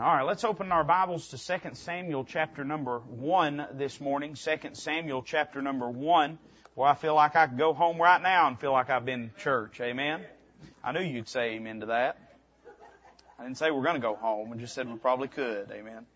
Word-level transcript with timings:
All 0.00 0.06
right, 0.06 0.22
let's 0.22 0.44
open 0.44 0.70
our 0.70 0.84
Bibles 0.84 1.26
to 1.30 1.58
2 1.60 1.70
Samuel 1.72 2.22
chapter 2.22 2.62
number 2.62 3.00
1 3.00 3.66
this 3.72 4.00
morning. 4.00 4.34
2 4.34 4.56
Samuel 4.74 5.22
chapter 5.22 5.60
number 5.60 5.90
1, 5.90 6.38
where 6.76 6.88
I 6.88 6.94
feel 6.94 7.16
like 7.16 7.34
I 7.34 7.48
could 7.48 7.58
go 7.58 7.74
home 7.74 8.00
right 8.00 8.22
now 8.22 8.46
and 8.46 8.60
feel 8.60 8.70
like 8.70 8.90
I've 8.90 9.04
been 9.04 9.30
to 9.30 9.42
church. 9.42 9.80
Amen? 9.80 10.24
I 10.84 10.92
knew 10.92 11.00
you'd 11.00 11.26
say 11.26 11.54
amen 11.54 11.80
to 11.80 11.86
that. 11.86 12.16
I 13.40 13.42
didn't 13.42 13.58
say 13.58 13.72
we're 13.72 13.82
going 13.82 13.96
to 13.96 14.00
go 14.00 14.14
home. 14.14 14.52
I 14.52 14.56
just 14.56 14.72
said 14.72 14.88
we 14.88 14.96
probably 14.98 15.26
could. 15.26 15.68
Amen. 15.72 16.06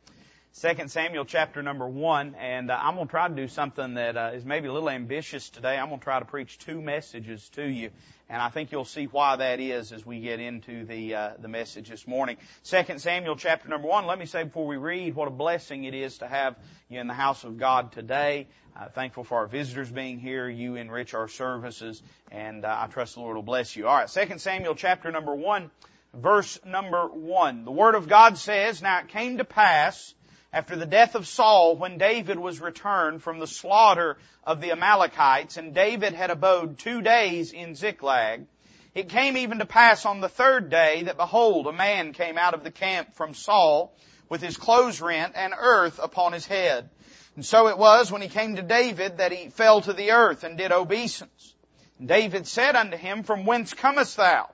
2 0.60 0.88
Samuel 0.88 1.24
chapter 1.24 1.62
number 1.62 1.88
1, 1.88 2.34
and 2.38 2.70
uh, 2.70 2.78
I'm 2.80 2.94
going 2.94 3.06
to 3.06 3.10
try 3.10 3.26
to 3.28 3.34
do 3.34 3.48
something 3.48 3.94
that 3.94 4.16
uh, 4.16 4.30
is 4.34 4.44
maybe 4.44 4.68
a 4.68 4.72
little 4.72 4.90
ambitious 4.90 5.48
today. 5.48 5.78
I'm 5.78 5.88
going 5.88 5.98
to 5.98 6.04
try 6.04 6.18
to 6.18 6.26
preach 6.26 6.58
two 6.58 6.80
messages 6.80 7.48
to 7.50 7.64
you 7.64 7.90
and 8.32 8.40
I 8.40 8.48
think 8.48 8.72
you'll 8.72 8.86
see 8.86 9.04
why 9.04 9.36
that 9.36 9.60
is 9.60 9.92
as 9.92 10.06
we 10.06 10.18
get 10.20 10.40
into 10.40 10.86
the 10.86 11.14
uh, 11.14 11.30
the 11.38 11.48
message 11.48 11.90
this 11.90 12.08
morning. 12.08 12.38
Second 12.62 12.98
Samuel 13.00 13.36
chapter 13.36 13.68
number 13.68 13.86
one. 13.86 14.06
Let 14.06 14.18
me 14.18 14.24
say 14.24 14.44
before 14.44 14.66
we 14.66 14.78
read, 14.78 15.14
what 15.14 15.28
a 15.28 15.30
blessing 15.30 15.84
it 15.84 15.92
is 15.92 16.16
to 16.18 16.26
have 16.26 16.56
you 16.88 16.98
in 16.98 17.08
the 17.08 17.14
house 17.14 17.44
of 17.44 17.58
God 17.58 17.92
today. 17.92 18.48
Uh, 18.74 18.88
thankful 18.88 19.22
for 19.22 19.36
our 19.36 19.46
visitors 19.46 19.90
being 19.90 20.18
here. 20.18 20.48
You 20.48 20.76
enrich 20.76 21.12
our 21.12 21.28
services, 21.28 22.02
and 22.30 22.64
uh, 22.64 22.74
I 22.80 22.86
trust 22.86 23.14
the 23.14 23.20
Lord 23.20 23.36
will 23.36 23.42
bless 23.42 23.76
you. 23.76 23.86
All 23.86 23.94
right, 23.94 24.08
Second 24.08 24.40
Samuel 24.40 24.76
chapter 24.76 25.10
number 25.10 25.34
one, 25.34 25.70
verse 26.14 26.58
number 26.64 27.08
one. 27.08 27.66
The 27.66 27.70
Word 27.70 27.96
of 27.96 28.08
God 28.08 28.38
says, 28.38 28.80
"Now 28.80 29.00
it 29.00 29.08
came 29.08 29.36
to 29.38 29.44
pass." 29.44 30.14
After 30.52 30.76
the 30.76 30.86
death 30.86 31.14
of 31.14 31.26
Saul, 31.26 31.76
when 31.76 31.96
David 31.96 32.38
was 32.38 32.60
returned 32.60 33.22
from 33.22 33.38
the 33.38 33.46
slaughter 33.46 34.18
of 34.44 34.60
the 34.60 34.72
Amalekites, 34.72 35.56
and 35.56 35.74
David 35.74 36.12
had 36.12 36.30
abode 36.30 36.78
two 36.78 37.00
days 37.00 37.52
in 37.52 37.74
Ziklag, 37.74 38.46
it 38.94 39.08
came 39.08 39.38
even 39.38 39.60
to 39.60 39.64
pass 39.64 40.04
on 40.04 40.20
the 40.20 40.28
third 40.28 40.68
day 40.68 41.04
that 41.04 41.16
behold, 41.16 41.66
a 41.66 41.72
man 41.72 42.12
came 42.12 42.36
out 42.36 42.52
of 42.52 42.64
the 42.64 42.70
camp 42.70 43.14
from 43.14 43.32
Saul 43.32 43.96
with 44.28 44.42
his 44.42 44.58
clothes 44.58 45.00
rent 45.00 45.32
and 45.34 45.54
earth 45.58 45.98
upon 46.02 46.34
his 46.34 46.46
head. 46.46 46.90
And 47.34 47.44
so 47.44 47.68
it 47.68 47.78
was 47.78 48.12
when 48.12 48.20
he 48.20 48.28
came 48.28 48.56
to 48.56 48.62
David 48.62 49.18
that 49.18 49.32
he 49.32 49.48
fell 49.48 49.80
to 49.80 49.94
the 49.94 50.10
earth 50.10 50.44
and 50.44 50.58
did 50.58 50.70
obeisance. 50.70 51.54
And 51.98 52.06
David 52.06 52.46
said 52.46 52.76
unto 52.76 52.98
him, 52.98 53.22
From 53.22 53.46
whence 53.46 53.72
comest 53.72 54.18
thou? 54.18 54.50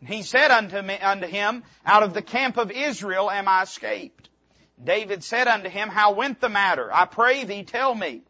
And 0.00 0.10
he 0.10 0.22
said 0.22 0.50
unto, 0.50 0.82
me, 0.82 0.98
unto 0.98 1.26
him, 1.26 1.64
Out 1.86 2.02
of 2.02 2.12
the 2.12 2.20
camp 2.22 2.58
of 2.58 2.70
Israel 2.70 3.30
am 3.30 3.48
I 3.48 3.62
escaped. 3.62 4.28
David 4.82 5.24
said 5.24 5.48
unto 5.48 5.68
him, 5.68 5.88
How 5.88 6.12
went 6.12 6.40
the 6.40 6.48
matter? 6.48 6.92
I 6.92 7.04
pray 7.04 7.44
thee, 7.44 7.64
tell 7.64 7.94
me. 7.94 8.22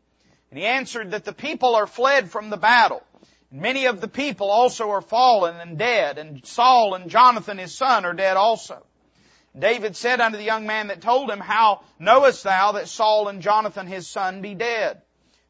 And 0.50 0.58
he 0.58 0.64
answered 0.64 1.10
that 1.10 1.24
the 1.24 1.32
people 1.32 1.74
are 1.74 1.86
fled 1.86 2.30
from 2.30 2.48
the 2.48 2.56
battle. 2.56 3.02
And 3.50 3.60
many 3.60 3.86
of 3.86 4.00
the 4.00 4.08
people 4.08 4.50
also 4.50 4.90
are 4.90 5.02
fallen 5.02 5.56
and 5.56 5.78
dead, 5.78 6.18
and 6.18 6.44
Saul 6.46 6.94
and 6.94 7.10
Jonathan 7.10 7.58
his 7.58 7.74
son 7.74 8.04
are 8.04 8.14
dead 8.14 8.36
also. 8.36 8.84
David 9.58 9.96
said 9.96 10.20
unto 10.20 10.38
the 10.38 10.44
young 10.44 10.66
man 10.66 10.88
that 10.88 11.00
told 11.00 11.30
him, 11.30 11.40
How 11.40 11.82
knowest 11.98 12.44
thou 12.44 12.72
that 12.72 12.88
Saul 12.88 13.28
and 13.28 13.42
Jonathan 13.42 13.86
his 13.86 14.06
son 14.06 14.40
be 14.40 14.54
dead? 14.54 15.02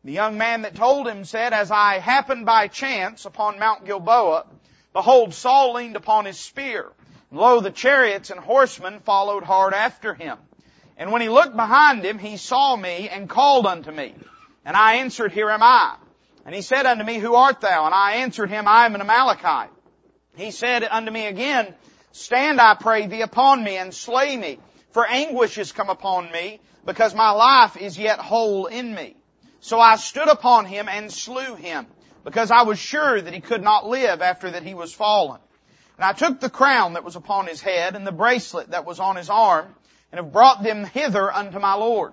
The 0.05 0.13
young 0.13 0.39
man 0.39 0.63
that 0.63 0.77
told 0.77 1.07
him 1.07 1.25
said, 1.25 1.53
As 1.53 1.71
I 1.71 1.99
happened 1.99 2.47
by 2.47 2.69
chance 2.69 3.25
upon 3.25 3.59
Mount 3.59 3.85
Gilboa, 3.85 4.47
behold, 4.93 5.35
Saul 5.35 5.75
leaned 5.75 5.97
upon 5.97 6.25
his 6.25 6.39
spear. 6.39 6.91
And 7.31 7.39
lo, 7.39 7.61
the 7.61 7.71
chariots 7.71 8.31
and 8.31 8.41
horsemen 8.41 9.01
followed 9.01 9.43
hard 9.43 9.75
after 9.75 10.15
him. 10.15 10.39
And 10.99 11.13
when 11.13 11.23
he 11.23 11.29
looked 11.29 11.55
behind 11.55 12.05
him, 12.05 12.19
he 12.19 12.37
saw 12.37 12.77
me 12.77 13.09
and 13.09 13.31
called 13.31 13.67
unto 13.67 13.91
me. 13.93 14.15
And 14.65 14.77
I 14.77 14.97
answered, 14.97 15.33
Here 15.33 15.49
am 15.49 15.63
I. 15.63 15.95
And 16.45 16.55
he 16.55 16.61
said 16.61 16.87
unto 16.87 17.05
me, 17.05 17.19
Who 17.19 17.37
art 17.37 17.61
thou? 17.61 17.87
And 17.87 17.95
I 17.95 18.17
answered 18.17 18.51
him, 18.51 18.67
I 18.67 18.85
am 18.85 18.97
an 18.97 19.01
Amalekite. 19.01 19.71
He 20.37 20.51
said 20.51 20.83
unto 20.83 21.13
me 21.13 21.27
again, 21.27 21.73
Stand, 22.13 22.61
I 22.61 22.75
pray 22.75 23.07
thee, 23.07 23.23
upon 23.23 23.63
me 23.63 23.77
and 23.77 23.95
slay 23.95 24.37
me, 24.37 24.59
for 24.91 25.07
anguish 25.07 25.57
is 25.57 25.71
come 25.71 25.89
upon 25.89 26.33
me, 26.33 26.61
because 26.85 27.15
my 27.15 27.31
life 27.31 27.77
is 27.77 27.97
yet 27.97 28.19
whole 28.19 28.67
in 28.67 28.93
me. 28.93 29.17
So 29.61 29.79
I 29.79 29.97
stood 29.97 30.29
upon 30.29 30.65
him 30.65 30.89
and 30.89 31.13
slew 31.13 31.55
him, 31.55 31.87
because 32.25 32.51
I 32.51 32.63
was 32.63 32.79
sure 32.79 33.21
that 33.21 33.35
he 33.35 33.41
could 33.41 33.63
not 33.63 33.87
live 33.87 34.21
after 34.21 34.51
that 34.51 34.65
he 34.65 34.75
was 34.75 34.93
fallen. 34.93 35.41
And 35.97 36.05
I 36.05 36.13
took 36.13 36.41
the 36.41 36.51
crown 36.51 36.95
that 36.95 37.05
was 37.05 37.17
upon 37.17 37.47
his 37.47 37.61
head 37.61 37.95
and 37.95 38.07
the 38.07 38.13
bracelet 38.13 38.71
that 38.71 38.85
was 38.85 39.01
on 39.01 39.17
his 39.17 39.31
arm, 39.31 39.75
and 40.11 40.19
have 40.19 40.33
brought 40.33 40.63
them 40.63 40.85
hither 40.85 41.33
unto 41.33 41.59
my 41.59 41.75
Lord. 41.75 42.13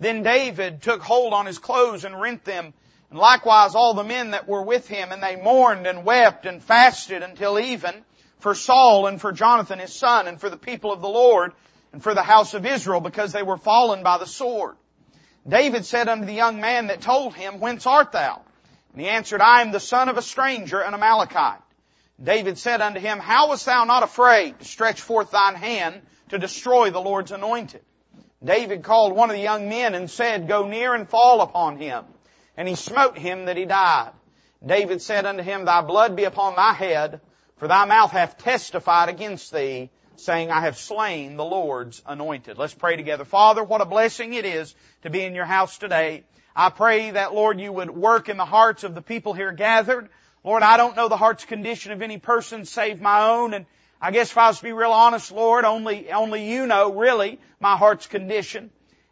Then 0.00 0.22
David 0.22 0.82
took 0.82 1.00
hold 1.00 1.32
on 1.32 1.46
his 1.46 1.58
clothes 1.58 2.04
and 2.04 2.20
rent 2.20 2.44
them, 2.44 2.74
and 3.10 3.18
likewise 3.18 3.74
all 3.74 3.94
the 3.94 4.04
men 4.04 4.32
that 4.32 4.48
were 4.48 4.62
with 4.62 4.88
him, 4.88 5.12
and 5.12 5.22
they 5.22 5.36
mourned 5.36 5.86
and 5.86 6.04
wept 6.04 6.46
and 6.46 6.62
fasted 6.62 7.22
until 7.22 7.58
even 7.58 7.94
for 8.38 8.54
Saul 8.54 9.06
and 9.06 9.20
for 9.20 9.32
Jonathan 9.32 9.78
his 9.78 9.94
son, 9.94 10.26
and 10.26 10.40
for 10.40 10.50
the 10.50 10.56
people 10.56 10.92
of 10.92 11.00
the 11.00 11.08
Lord, 11.08 11.52
and 11.92 12.02
for 12.02 12.14
the 12.14 12.22
house 12.22 12.54
of 12.54 12.66
Israel, 12.66 13.00
because 13.00 13.32
they 13.32 13.42
were 13.42 13.56
fallen 13.56 14.02
by 14.02 14.18
the 14.18 14.26
sword. 14.26 14.76
David 15.48 15.84
said 15.84 16.08
unto 16.08 16.26
the 16.26 16.32
young 16.32 16.60
man 16.60 16.88
that 16.88 17.00
told 17.00 17.34
him, 17.34 17.60
Whence 17.60 17.86
art 17.86 18.12
thou? 18.12 18.42
And 18.92 19.00
he 19.00 19.08
answered, 19.08 19.40
I 19.40 19.62
am 19.62 19.72
the 19.72 19.80
son 19.80 20.08
of 20.08 20.18
a 20.18 20.22
stranger, 20.22 20.80
an 20.80 20.94
Amalekite. 20.94 21.60
David 22.22 22.58
said 22.58 22.80
unto 22.80 23.00
him, 23.00 23.18
How 23.18 23.48
wast 23.48 23.66
thou 23.66 23.84
not 23.84 24.02
afraid 24.02 24.58
to 24.58 24.64
stretch 24.64 25.00
forth 25.00 25.30
thine 25.30 25.54
hand 25.54 26.02
to 26.32 26.38
destroy 26.38 26.90
the 26.90 27.00
Lord's 27.00 27.30
anointed. 27.30 27.82
David 28.42 28.82
called 28.82 29.14
one 29.14 29.28
of 29.28 29.36
the 29.36 29.42
young 29.42 29.68
men 29.68 29.94
and 29.94 30.10
said, 30.10 30.48
Go 30.48 30.66
near 30.66 30.94
and 30.94 31.06
fall 31.06 31.42
upon 31.42 31.76
him. 31.76 32.04
And 32.56 32.66
he 32.66 32.74
smote 32.74 33.18
him 33.18 33.44
that 33.44 33.58
he 33.58 33.66
died. 33.66 34.12
David 34.64 35.02
said 35.02 35.26
unto 35.26 35.42
him, 35.42 35.66
Thy 35.66 35.82
blood 35.82 36.16
be 36.16 36.24
upon 36.24 36.56
thy 36.56 36.72
head, 36.72 37.20
for 37.58 37.68
thy 37.68 37.84
mouth 37.84 38.12
hath 38.12 38.38
testified 38.38 39.10
against 39.10 39.52
thee, 39.52 39.90
saying, 40.16 40.50
I 40.50 40.62
have 40.62 40.78
slain 40.78 41.36
the 41.36 41.44
Lord's 41.44 42.02
anointed. 42.06 42.56
Let's 42.56 42.74
pray 42.74 42.96
together. 42.96 43.26
Father, 43.26 43.62
what 43.62 43.82
a 43.82 43.86
blessing 43.86 44.32
it 44.32 44.46
is 44.46 44.74
to 45.02 45.10
be 45.10 45.22
in 45.22 45.34
your 45.34 45.44
house 45.44 45.76
today. 45.76 46.24
I 46.56 46.70
pray 46.70 47.10
that, 47.10 47.34
Lord, 47.34 47.60
you 47.60 47.70
would 47.72 47.90
work 47.90 48.30
in 48.30 48.38
the 48.38 48.46
hearts 48.46 48.84
of 48.84 48.94
the 48.94 49.02
people 49.02 49.34
here 49.34 49.52
gathered. 49.52 50.08
Lord, 50.44 50.62
I 50.62 50.78
don't 50.78 50.96
know 50.96 51.08
the 51.08 51.16
heart's 51.18 51.44
condition 51.44 51.92
of 51.92 52.00
any 52.00 52.16
person 52.16 52.64
save 52.64 53.02
my 53.02 53.28
own, 53.28 53.52
and 53.52 53.66
I 54.04 54.10
guess 54.10 54.32
if 54.32 54.36
I 54.36 54.48
was 54.48 54.58
to 54.58 54.64
be 54.64 54.72
real 54.72 54.90
honest, 54.90 55.30
Lord, 55.30 55.64
only, 55.64 56.10
only 56.10 56.50
you 56.50 56.66
know 56.66 56.92
really 56.92 57.38
my 57.60 57.76
heart's 57.76 58.08
condition. 58.08 58.70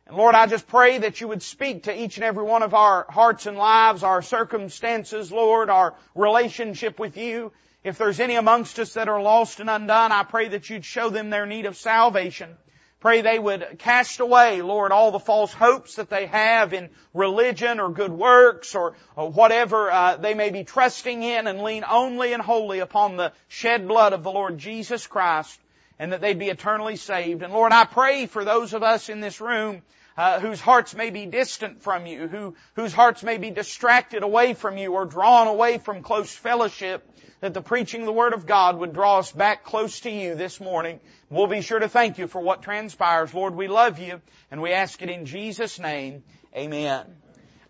And 0.09 0.17
Lord, 0.17 0.35
I 0.35 0.47
just 0.47 0.67
pray 0.67 0.99
that 0.99 1.21
you 1.21 1.29
would 1.29 1.45
speak 1.45 1.85
to 1.85 1.97
each 1.97 2.17
and 2.17 2.25
every 2.25 2.43
one 2.43 2.65
of 2.65 2.75
our 2.75 3.07
hearts 3.09 3.47
and 3.47 3.57
lives, 3.57 4.03
our 4.03 4.21
circumstances, 4.21 5.31
Lord, 5.31 5.71
our 5.71 5.95
relationship 6.17 6.99
with 6.99 7.17
you. 7.17 7.53
If 7.85 7.99
there's 7.99 8.19
any 8.19 8.35
amongst 8.35 8.81
us 8.81 8.95
that 8.95 9.09
are 9.09 9.23
lost 9.23 9.61
and 9.61 9.71
undone, 9.71 10.11
I 10.11 10.25
pray 10.25 10.49
that 10.49 10.69
you'd 10.69 10.85
show 10.85 11.09
them 11.09 11.31
their 11.31 11.47
need 11.47 11.67
of 11.67 11.77
salvation. 11.77 12.57
Pray 13.01 13.23
they 13.23 13.39
would 13.39 13.79
cast 13.79 14.21
away, 14.21 14.61
Lord, 14.61 14.93
all 14.93 15.11
the 15.11 15.19
false 15.19 15.55
hopes 15.55 15.95
that 15.95 16.11
they 16.11 16.27
have 16.27 16.75
in 16.75 16.91
religion 17.15 17.81
or 17.81 17.89
good 17.89 18.13
works 18.13 18.75
or, 18.75 18.95
or 19.17 19.31
whatever 19.31 19.91
uh, 19.91 20.17
they 20.17 20.35
may 20.35 20.51
be 20.51 20.65
trusting 20.65 21.23
in 21.23 21.47
and 21.47 21.63
lean 21.63 21.83
only 21.91 22.35
and 22.35 22.43
wholly 22.43 22.81
upon 22.81 23.17
the 23.17 23.33
shed 23.49 23.89
blood 23.89 24.13
of 24.13 24.23
the 24.23 24.31
Lord 24.31 24.59
Jesus 24.59 25.07
Christ 25.07 25.59
and 25.99 26.13
that 26.13 26.21
they'd 26.21 26.39
be 26.39 26.51
eternally 26.51 26.97
saved. 26.97 27.43
And 27.43 27.55
Lord, 27.55 27.73
I 27.73 27.87
pray 27.87 28.27
for 28.27 28.45
those 28.45 28.75
of 28.75 28.83
us 28.83 29.09
in 29.09 29.21
this 29.21 29.41
room 29.41 29.81
uh, 30.21 30.39
whose 30.39 30.61
hearts 30.61 30.95
may 30.95 31.09
be 31.09 31.25
distant 31.25 31.81
from 31.81 32.05
you, 32.05 32.29
who, 32.29 32.55
whose 32.75 32.93
hearts 32.93 33.23
may 33.23 33.39
be 33.39 33.51
distracted 33.51 34.23
away 34.23 34.53
from 34.53 34.77
you 34.77 34.93
or 34.93 35.07
drawn 35.07 35.47
away 35.47 35.79
from 35.79 36.03
close 36.03 36.31
fellowship, 36.31 37.09
that 37.41 37.55
the 37.55 37.63
preaching 37.63 38.03
of 38.03 38.07
the 38.07 38.13
Word 38.13 38.35
of 38.35 38.45
God 38.45 38.77
would 38.77 38.93
draw 38.93 39.21
us 39.21 39.33
back 39.33 39.65
close 39.65 40.01
to 40.01 40.11
you 40.11 40.35
this 40.35 40.61
morning. 40.61 41.01
We'll 41.31 41.47
be 41.47 41.63
sure 41.63 41.79
to 41.79 41.89
thank 41.89 42.19
you 42.19 42.27
for 42.27 42.39
what 42.39 42.63
transpires. 42.63 43.33
Lord, 43.33 43.55
we 43.55 43.67
love 43.67 43.99
you 43.99 44.21
and 44.51 44.61
we 44.61 44.73
ask 44.73 45.01
it 45.01 45.09
in 45.09 45.25
Jesus' 45.25 45.79
name. 45.79 46.23
Amen. 46.55 47.07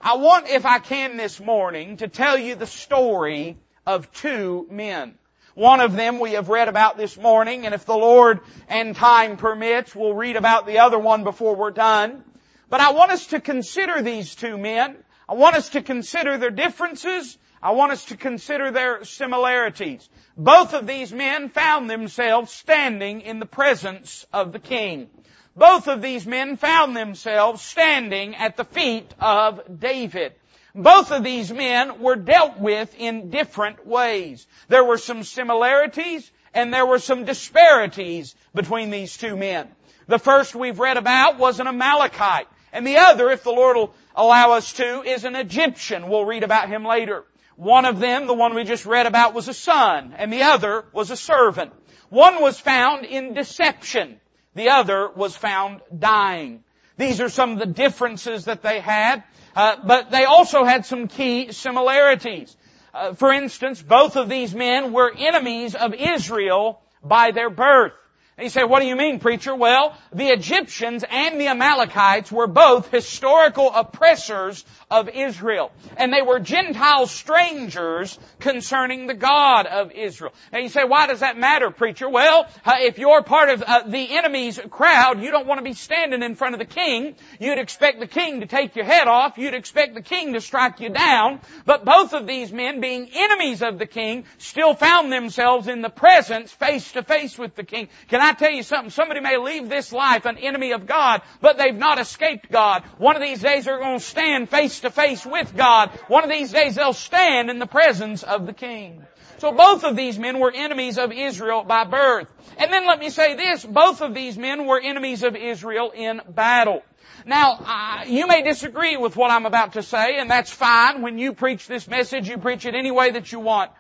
I 0.01 0.17
want, 0.17 0.49
if 0.49 0.67
I 0.67 0.81
can 0.81 1.17
this 1.17 1.39
morning, 1.39 1.99
to 1.99 2.09
tell 2.09 2.37
you 2.37 2.57
the 2.57 2.67
story 2.67 3.59
of 3.87 4.11
two 4.11 4.67
men. 4.73 5.15
One 5.55 5.79
of 5.79 5.93
them 5.93 6.19
we 6.19 6.33
have 6.33 6.49
read 6.49 6.67
about 6.67 6.97
this 6.97 7.17
morning, 7.17 7.65
and 7.67 7.77
if 7.77 7.85
the 7.85 7.97
Lord 7.97 8.41
and 8.69 8.97
time 8.97 9.37
permits, 9.37 9.95
we'll 9.95 10.15
read 10.15 10.35
about 10.35 10.67
the 10.67 10.81
other 10.81 10.99
one 10.99 11.23
before 11.23 11.55
we're 11.55 11.71
done. 11.71 12.25
But 12.71 12.81
I 12.81 12.93
want 12.93 13.11
us 13.11 13.27
to 13.27 13.41
consider 13.41 14.01
these 14.01 14.37
two 14.37 14.57
men. 14.57 14.97
I 15.29 15.35
want 15.35 15.57
us 15.57 15.71
to 15.71 15.83
consider 15.83 16.39
their 16.39 16.53
differences. 16.53 17.37
I 17.61 17.73
want 17.73 17.91
us 17.93 18.07
to 18.07 18.17
consider 18.17 18.71
their 18.71 19.05
similarities. 19.05 20.09
Both 20.37 20.73
of 20.73 20.87
these 20.87 21.13
men 21.13 21.49
found 21.49 21.91
themselves 21.91 22.53
standing 22.53 23.23
in 23.23 23.41
the 23.41 23.47
presence 23.47 24.25
of 24.33 24.53
the 24.53 24.61
king. 24.61 25.11
Both 25.57 25.89
of 25.89 26.01
these 26.01 26.27
men 26.27 26.57
found 26.57 26.97
themselves 26.97 27.61
standing 27.61 28.37
at 28.37 28.57
the 28.57 28.65
feet 28.65 29.13
of 29.19 29.81
David. 29.81 30.35
Both 30.73 31.11
of 31.11 31.25
these 31.25 31.53
men 31.53 32.01
were 32.01 32.15
dealt 32.15 32.59
with 32.59 32.95
in 32.97 33.31
different 33.31 33.85
ways. 33.85 34.47
There 34.69 34.85
were 34.85 34.99
some 34.99 35.25
similarities 35.25 36.31
and 36.55 36.73
there 36.73 36.87
were 36.87 37.01
some 37.01 37.25
disparities 37.25 38.37
between 38.55 38.91
these 38.91 39.17
two 39.17 39.37
men. 39.37 39.69
The 40.07 40.21
first 40.21 40.55
we've 40.55 40.79
read 40.79 40.97
about 40.97 41.39
was 41.39 41.59
an 41.61 41.67
Amalekite. 41.67 42.47
And 42.73 42.87
the 42.87 42.99
other, 42.99 43.31
if 43.31 43.43
the 43.43 43.51
Lord 43.51 43.77
will 43.77 43.95
allow 44.15 44.53
us 44.53 44.73
to, 44.75 45.03
is 45.03 45.25
an 45.25 45.37
Egyptian. 45.37 46.09
We'll 46.09 46.25
read 46.25 46.45
about 46.45 46.69
him 46.69 46.85
later. 46.85 47.25
One 47.57 47.85
of 47.85 48.01
them, 48.01 48.27
the 48.27 48.35
one 48.35 48.55
we 48.55 48.65
just 48.65 48.87
read 48.87 49.07
about, 49.07 49.35
was 49.35 49.49
a 49.49 49.55
son, 49.55 50.15
and 50.17 50.33
the 50.33 50.43
other 50.43 50.85
was 50.93 51.11
a 51.11 51.17
servant. 51.17 51.73
One 52.09 52.41
was 52.41 52.59
found 52.59 53.05
in 53.05 53.35
deception. 53.35 54.21
The 54.55 54.71
other 54.71 55.11
was 55.11 55.37
found 55.37 55.81
dying. 55.97 56.65
These 56.97 57.21
are 57.21 57.29
some 57.29 57.53
of 57.53 57.59
the 57.59 57.67
differences 57.67 58.47
that 58.47 58.63
they 58.63 58.81
had, 58.81 59.25
uh, 59.55 59.77
but 59.85 60.11
they 60.11 60.25
also 60.25 60.65
had 60.65 60.87
some 60.87 61.09
key 61.09 61.53
similarities. 61.53 62.57
Uh, 62.93 63.15
for 63.15 63.33
instance, 63.33 63.81
both 63.81 64.17
of 64.17 64.29
these 64.29 64.55
men 64.55 64.93
were 64.93 65.13
enemies 65.17 65.75
of 65.75 65.95
Israel 65.95 66.83
by 67.03 67.31
their 67.31 67.51
birth. 67.51 67.93
And 68.41 68.47
you 68.47 68.51
say, 68.51 68.65
what 68.65 68.81
do 68.81 68.87
you 68.87 68.97
mean, 68.97 69.21
preacher? 69.21 69.55
Well, 69.55 69.95
the 70.15 70.29
Egyptians 70.29 71.05
and 71.07 71.39
the 71.39 71.49
Amalekites 71.49 72.33
were 72.33 72.47
both 72.47 72.91
historical 72.91 73.71
oppressors 73.71 74.65
of 74.91 75.11
Israel. 75.11 75.71
And 75.99 76.11
they 76.11 76.23
were 76.23 76.41
Gentile 76.41 77.07
strangers 77.07 78.19
concerning 78.39 79.07
the 79.07 79.13
God 79.13 79.67
of 79.67 79.93
Israel. 79.93 80.33
And 80.53 80.63
you 80.63 80.71
say, 80.71 80.85
why 80.85 81.07
does 81.07 81.21
that 81.21 81.37
matter, 81.37 81.71
preacher? 81.71 82.09
Well, 82.09 82.47
uh, 82.65 82.77
if 82.79 82.99
you're 82.99 83.23
part 83.23 83.51
of 83.51 83.63
uh, 83.63 83.83
the 83.87 84.17
enemy's 84.17 84.59
crowd, 84.71 85.21
you 85.21 85.31
don't 85.31 85.47
want 85.47 85.59
to 85.59 85.65
be 85.65 85.75
standing 85.75 86.23
in 86.23 86.35
front 86.35 86.55
of 86.55 86.61
the 86.61 86.65
king. 86.65 87.17
You'd 87.41 87.59
expect 87.59 88.01
the 88.01 88.07
king 88.07 88.41
to 88.41 88.47
take 88.47 88.75
your 88.75 88.87
head 88.87 89.07
off. 89.07 89.37
You'd 89.37 89.53
expect 89.53 89.95
the 89.95 90.01
king 90.01 90.33
to 90.33 90.41
strike 90.41 90.81
you 90.81 90.89
down. 90.89 91.41
But 91.67 91.85
both 91.85 92.15
of 92.15 92.27
these 92.27 92.51
men, 92.51 92.81
being 92.81 93.11
enemies 93.13 93.61
of 93.61 93.79
the 93.79 93.85
king, 93.85 94.25
still 94.39 94.73
found 94.73 95.13
themselves 95.13 95.69
in 95.69 95.83
the 95.83 95.91
presence, 95.91 96.51
face 96.51 96.91
to 96.93 97.03
face 97.03 97.37
with 97.37 97.55
the 97.55 97.65
king. 97.65 97.91
Can 98.09 98.23
I 98.23 98.30
I 98.31 98.33
tell 98.33 98.53
you 98.53 98.63
something? 98.63 98.91
Somebody 98.91 99.19
may 99.19 99.39
leave 99.39 99.69
this 99.69 99.93
life 99.93 100.25
an 100.25 100.39
enemy 100.39 100.71
of 100.71 100.87
God, 100.87 101.23
but 101.41 101.59
they've 101.59 101.75
not 101.75 101.99
escaped 101.99 102.49
God. 102.49 102.85
One 102.97 103.17
of 103.17 103.23
these 103.23 103.41
days 103.41 103.65
they're 103.65 103.81
going 103.81 103.99
to 103.99 104.05
stand 104.05 104.49
face 104.49 104.79
to 104.81 104.91
face 104.91 105.27
with 105.27 105.57
God. 105.57 105.91
One 106.07 106.23
of 106.23 106.31
these 106.31 106.53
days 106.53 106.77
they'll 106.77 106.93
stand 106.93 107.51
in 107.51 107.59
the 107.59 107.67
presence 107.67 108.23
of 108.23 108.47
the 108.47 108.53
King. 108.53 109.03
So 109.39 109.51
both 109.51 109.83
of 109.83 109.97
these 109.97 110.17
men 110.17 110.39
were 110.39 110.53
enemies 110.55 110.97
of 110.97 111.11
Israel 111.11 111.65
by 111.65 111.83
birth. 111.83 112.29
And 112.57 112.73
then 112.73 112.87
let 112.87 113.01
me 113.01 113.11
say 113.11 113.35
this, 113.35 113.65
both 113.65 114.01
of 114.01 114.15
these 114.15 114.39
men 114.39 114.65
were 114.65 114.81
enemies 114.81 115.25
of 115.25 115.35
Israel 115.35 115.91
in 115.91 116.21
battle. 116.29 116.85
Now, 117.27 117.59
uh, 117.59 118.05
you 118.07 118.29
may 118.29 118.43
disagree 118.43 118.97
with 118.97 119.17
what 119.17 119.33
I'm 119.33 119.47
about 119.47 119.73
to 119.73 119.83
say, 119.83 120.21
and 120.21 120.31
that's 120.31 120.53
fine. 120.53 121.03
When 121.03 121.19
you 121.19 121.33
preach 121.33 121.67
this 121.67 121.89
message, 121.89 122.29
you 122.29 122.39
preach 122.39 122.65
it 122.65 122.77
any 122.77 122.93
way 122.93 123.11
that 123.11 123.33
you 123.33 123.41
want. 123.41 123.73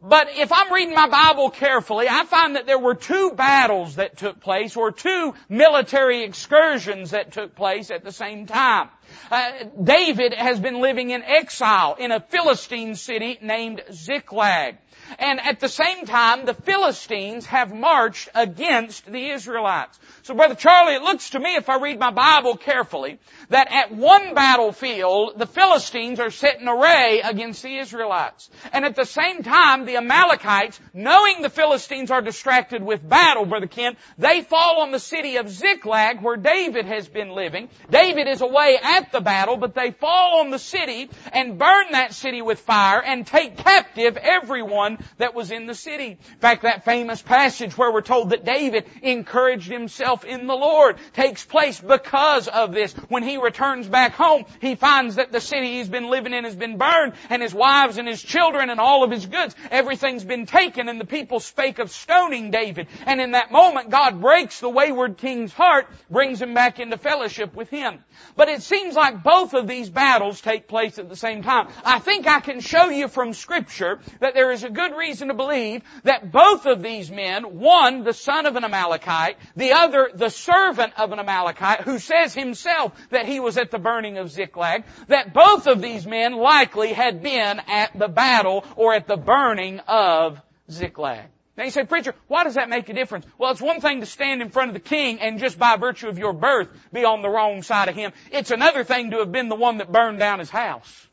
But 0.00 0.28
if 0.36 0.52
I'm 0.52 0.72
reading 0.72 0.94
my 0.94 1.08
Bible 1.08 1.50
carefully, 1.50 2.06
I 2.08 2.24
find 2.24 2.54
that 2.54 2.66
there 2.66 2.78
were 2.78 2.94
two 2.94 3.32
battles 3.32 3.96
that 3.96 4.16
took 4.16 4.40
place, 4.40 4.76
or 4.76 4.92
two 4.92 5.34
military 5.48 6.22
excursions 6.22 7.10
that 7.10 7.32
took 7.32 7.56
place 7.56 7.90
at 7.90 8.04
the 8.04 8.12
same 8.12 8.46
time. 8.46 8.90
Uh, 9.28 9.64
David 9.82 10.34
has 10.34 10.60
been 10.60 10.80
living 10.80 11.10
in 11.10 11.24
exile 11.24 11.96
in 11.98 12.12
a 12.12 12.20
Philistine 12.20 12.94
city 12.94 13.38
named 13.42 13.82
Ziklag. 13.90 14.76
And 15.18 15.40
at 15.40 15.60
the 15.60 15.68
same 15.68 16.04
time, 16.04 16.44
the 16.44 16.54
Philistines 16.54 17.46
have 17.46 17.72
marched 17.72 18.28
against 18.34 19.06
the 19.06 19.30
Israelites. 19.30 19.98
So 20.22 20.34
Brother 20.34 20.54
Charlie, 20.54 20.94
it 20.94 21.02
looks 21.02 21.30
to 21.30 21.40
me, 21.40 21.54
if 21.54 21.68
I 21.68 21.78
read 21.78 21.98
my 21.98 22.10
Bible 22.10 22.56
carefully, 22.56 23.18
that 23.48 23.72
at 23.72 23.94
one 23.94 24.34
battlefield, 24.34 25.38
the 25.38 25.46
Philistines 25.46 26.20
are 26.20 26.30
set 26.30 26.60
in 26.60 26.68
array 26.68 27.22
against 27.24 27.62
the 27.62 27.78
Israelites. 27.78 28.50
And 28.72 28.84
at 28.84 28.96
the 28.96 29.04
same 29.04 29.42
time, 29.42 29.86
the 29.86 29.96
Amalekites, 29.96 30.80
knowing 30.92 31.42
the 31.42 31.50
Philistines 31.50 32.10
are 32.10 32.20
distracted 32.20 32.82
with 32.82 33.08
battle, 33.08 33.46
Brother 33.46 33.66
Ken, 33.66 33.96
they 34.18 34.42
fall 34.42 34.82
on 34.82 34.90
the 34.90 35.00
city 35.00 35.36
of 35.36 35.48
Ziklag 35.48 36.22
where 36.22 36.36
David 36.36 36.84
has 36.86 37.08
been 37.08 37.30
living. 37.30 37.68
David 37.90 38.28
is 38.28 38.42
away 38.42 38.78
at 38.82 39.12
the 39.12 39.20
battle, 39.20 39.56
but 39.56 39.74
they 39.74 39.90
fall 39.92 40.40
on 40.40 40.50
the 40.50 40.58
city 40.58 41.08
and 41.32 41.58
burn 41.58 41.92
that 41.92 42.14
city 42.14 42.42
with 42.42 42.60
fire 42.60 43.02
and 43.02 43.26
take 43.26 43.56
captive 43.56 44.16
everyone 44.16 44.97
that 45.18 45.34
was 45.34 45.50
in 45.50 45.66
the 45.66 45.74
city. 45.74 46.18
In 46.32 46.38
fact, 46.40 46.62
that 46.62 46.84
famous 46.84 47.22
passage 47.22 47.76
where 47.76 47.92
we're 47.92 48.00
told 48.00 48.30
that 48.30 48.44
David 48.44 48.84
encouraged 49.02 49.70
himself 49.70 50.24
in 50.24 50.46
the 50.46 50.54
Lord 50.54 50.96
takes 51.12 51.44
place 51.44 51.80
because 51.80 52.48
of 52.48 52.72
this. 52.72 52.92
When 53.08 53.22
he 53.22 53.36
returns 53.36 53.86
back 53.86 54.12
home, 54.12 54.44
he 54.60 54.74
finds 54.74 55.16
that 55.16 55.32
the 55.32 55.40
city 55.40 55.74
he's 55.74 55.88
been 55.88 56.10
living 56.10 56.32
in 56.32 56.44
has 56.44 56.56
been 56.56 56.78
burned 56.78 57.14
and 57.30 57.42
his 57.42 57.54
wives 57.54 57.98
and 57.98 58.08
his 58.08 58.22
children 58.22 58.70
and 58.70 58.80
all 58.80 59.04
of 59.04 59.10
his 59.10 59.26
goods, 59.26 59.54
everything's 59.70 60.24
been 60.24 60.46
taken 60.46 60.88
and 60.88 61.00
the 61.00 61.06
people 61.06 61.40
spake 61.40 61.78
of 61.78 61.90
stoning 61.90 62.50
David. 62.50 62.88
And 63.06 63.20
in 63.20 63.32
that 63.32 63.52
moment, 63.52 63.90
God 63.90 64.20
breaks 64.20 64.60
the 64.60 64.68
wayward 64.68 65.16
king's 65.18 65.52
heart, 65.52 65.86
brings 66.10 66.40
him 66.40 66.54
back 66.54 66.78
into 66.78 66.96
fellowship 66.96 67.54
with 67.54 67.70
him. 67.70 67.98
But 68.36 68.48
it 68.48 68.62
seems 68.62 68.94
like 68.94 69.22
both 69.22 69.54
of 69.54 69.66
these 69.66 69.90
battles 69.90 70.40
take 70.40 70.68
place 70.68 70.98
at 70.98 71.08
the 71.08 71.16
same 71.16 71.42
time. 71.42 71.68
I 71.84 71.98
think 71.98 72.26
I 72.26 72.40
can 72.40 72.60
show 72.60 72.88
you 72.88 73.08
from 73.08 73.32
scripture 73.32 74.00
that 74.20 74.34
there 74.34 74.52
is 74.52 74.64
a 74.64 74.70
good 74.70 74.87
reason 74.96 75.28
to 75.28 75.34
believe 75.34 75.82
that 76.04 76.30
both 76.30 76.66
of 76.66 76.82
these 76.82 77.10
men, 77.10 77.58
one 77.58 78.04
the 78.04 78.12
son 78.12 78.46
of 78.46 78.56
an 78.56 78.64
Amalekite, 78.64 79.36
the 79.56 79.72
other 79.72 80.10
the 80.14 80.30
servant 80.30 80.92
of 80.98 81.12
an 81.12 81.18
Amalekite, 81.18 81.82
who 81.82 81.98
says 81.98 82.34
himself 82.34 82.92
that 83.10 83.26
he 83.26 83.40
was 83.40 83.56
at 83.56 83.70
the 83.70 83.78
burning 83.78 84.18
of 84.18 84.30
Ziklag, 84.30 84.84
that 85.08 85.32
both 85.32 85.66
of 85.66 85.80
these 85.80 86.06
men 86.06 86.34
likely 86.34 86.92
had 86.92 87.22
been 87.22 87.60
at 87.66 87.98
the 87.98 88.08
battle 88.08 88.64
or 88.76 88.94
at 88.94 89.06
the 89.06 89.16
burning 89.16 89.80
of 89.80 90.40
Ziklag. 90.70 91.26
Now 91.58 91.64
you 91.64 91.70
say, 91.70 91.84
preacher, 91.84 92.14
why 92.28 92.44
does 92.44 92.54
that 92.54 92.68
make 92.68 92.88
a 92.88 92.92
difference? 92.92 93.26
Well, 93.36 93.50
it's 93.50 93.60
one 93.60 93.80
thing 93.80 93.98
to 93.98 94.06
stand 94.06 94.42
in 94.42 94.50
front 94.50 94.68
of 94.70 94.74
the 94.74 94.88
king 94.88 95.18
and 95.20 95.40
just 95.40 95.58
by 95.58 95.76
virtue 95.76 96.08
of 96.08 96.16
your 96.16 96.32
birth 96.32 96.68
be 96.92 97.04
on 97.04 97.20
the 97.20 97.28
wrong 97.28 97.64
side 97.64 97.88
of 97.88 97.96
him. 97.96 98.12
It's 98.30 98.52
another 98.52 98.84
thing 98.84 99.10
to 99.10 99.18
have 99.18 99.32
been 99.32 99.48
the 99.48 99.56
one 99.56 99.78
that 99.78 99.90
burned 99.90 100.20
down 100.20 100.38
his 100.38 100.50
house. 100.50 101.08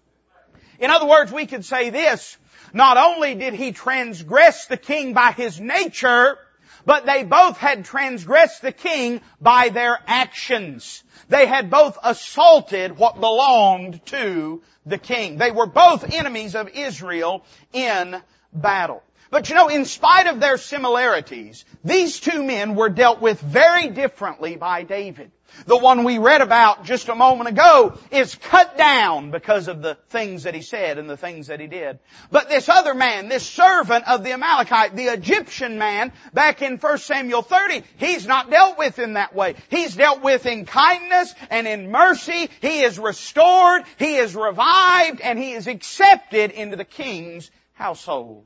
In 0.78 0.92
other 0.92 1.08
words, 1.08 1.32
we 1.32 1.48
could 1.48 1.66
say 1.66 1.90
this, 1.90 2.38
not 2.76 2.98
only 2.98 3.36
did 3.36 3.54
he 3.54 3.72
transgress 3.72 4.66
the 4.66 4.78
king 4.78 5.14
by 5.14 5.32
his 5.32 5.60
nature, 5.60 6.38
but 6.86 7.06
they 7.06 7.24
both 7.24 7.58
had 7.58 7.86
transgressed 7.86 8.62
the 8.62 8.74
king 8.74 9.22
by 9.42 9.70
their 9.70 9.98
actions. 10.06 11.02
They 11.30 11.46
had 11.48 11.72
both 11.72 11.98
assaulted 12.04 12.98
what 12.98 13.20
belonged 13.20 14.06
to 14.08 14.62
the 14.86 14.98
king. 14.98 15.38
They 15.38 15.52
were 15.52 15.66
both 15.66 16.14
enemies 16.14 16.54
of 16.54 16.68
Israel 16.68 17.46
in 17.72 18.22
battle. 18.54 19.02
But 19.32 19.50
you 19.50 19.56
know, 19.56 19.70
in 19.70 19.86
spite 19.86 20.28
of 20.28 20.42
their 20.42 20.58
similarities, 20.58 21.64
these 21.84 22.20
two 22.20 22.44
men 22.44 22.76
were 22.76 22.90
dealt 22.90 23.22
with 23.22 23.40
very 23.40 23.88
differently 23.88 24.58
by 24.58 24.84
David. 24.84 25.32
The 25.66 25.78
one 25.78 26.04
we 26.04 26.18
read 26.18 26.42
about 26.42 26.86
just 26.86 27.10
a 27.10 27.16
moment 27.16 27.50
ago 27.50 27.98
is 28.12 28.36
cut 28.36 28.78
down 28.78 29.32
because 29.32 29.68
of 29.68 29.82
the 29.82 29.96
things 30.10 30.44
that 30.44 30.54
he 30.54 30.62
said 30.62 30.98
and 30.98 31.10
the 31.10 31.18
things 31.18 31.48
that 31.48 31.60
he 31.60 31.68
did. 31.68 32.00
But 32.32 32.50
this 32.50 32.70
other 32.70 32.94
man, 32.94 33.30
this 33.30 33.46
servant 33.46 34.08
of 34.08 34.24
the 34.24 34.32
Amalekite, 34.32 34.96
the 34.96 35.08
Egyptian 35.08 35.78
man, 35.78 36.12
back 36.34 36.62
in 36.62 36.78
1 36.78 36.98
Samuel 36.98 37.42
30, 37.42 37.84
he's 37.98 38.28
not 38.28 38.50
dealt 38.50 38.78
with 38.78 39.00
in 39.00 39.14
that 39.14 39.34
way. 39.34 39.56
He's 39.70 39.96
dealt 39.96 40.22
with 40.22 40.46
in 40.46 40.66
kindness 40.66 41.34
and 41.50 41.68
in 41.68 41.92
mercy. 41.92 42.50
He 42.62 42.82
is 42.82 43.00
restored, 43.00 43.84
he 43.98 44.16
is 44.16 44.36
revived, 44.36 45.22
and 45.22 45.40
he 45.40 45.54
is 45.54 45.68
accepted 45.68 46.52
into 46.52 46.76
the 46.76 46.86
king's 46.86 47.50
household. 47.74 48.46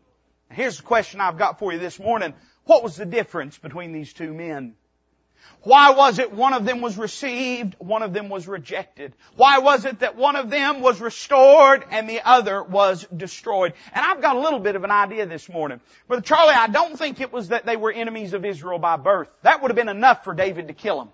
Here's 0.52 0.78
the 0.78 0.84
question 0.84 1.22
I've 1.22 1.38
got 1.38 1.60
for 1.60 1.72
you 1.72 1.80
this 1.80 2.00
morning. 2.00 2.34
What 2.66 2.84
was 2.84 2.96
the 2.96 3.06
difference 3.06 3.58
between 3.58 3.94
these 3.94 4.14
two 4.14 4.34
men? 4.34 4.76
Why 5.64 5.92
was 5.92 6.20
it 6.20 6.32
one 6.32 6.54
of 6.54 6.66
them 6.66 6.82
was 6.82 6.98
received, 6.98 7.76
one 7.80 8.02
of 8.02 8.14
them 8.14 8.30
was 8.30 8.48
rejected? 8.48 9.14
Why 9.36 9.60
was 9.60 9.86
it 9.86 10.00
that 10.00 10.16
one 10.16 10.36
of 10.36 10.50
them 10.50 10.82
was 10.82 11.02
restored 11.02 11.84
and 11.92 12.10
the 12.10 12.22
other 12.24 12.64
was 12.64 13.06
destroyed? 13.16 13.74
And 13.94 14.06
I've 14.06 14.22
got 14.22 14.36
a 14.36 14.40
little 14.40 14.60
bit 14.60 14.76
of 14.76 14.84
an 14.84 14.92
idea 14.92 15.26
this 15.26 15.50
morning. 15.50 15.82
Brother 16.08 16.22
Charlie, 16.22 16.54
I 16.54 16.68
don't 16.68 16.98
think 16.98 17.20
it 17.20 17.34
was 17.34 17.50
that 17.50 17.66
they 17.66 17.76
were 17.76 17.92
enemies 17.92 18.34
of 18.34 18.46
Israel 18.46 18.80
by 18.80 18.96
birth. 18.98 19.30
That 19.42 19.62
would 19.62 19.72
have 19.72 19.76
been 19.76 19.90
enough 19.90 20.24
for 20.24 20.34
David 20.34 20.70
to 20.70 20.74
kill 20.74 21.00
them. 21.00 21.10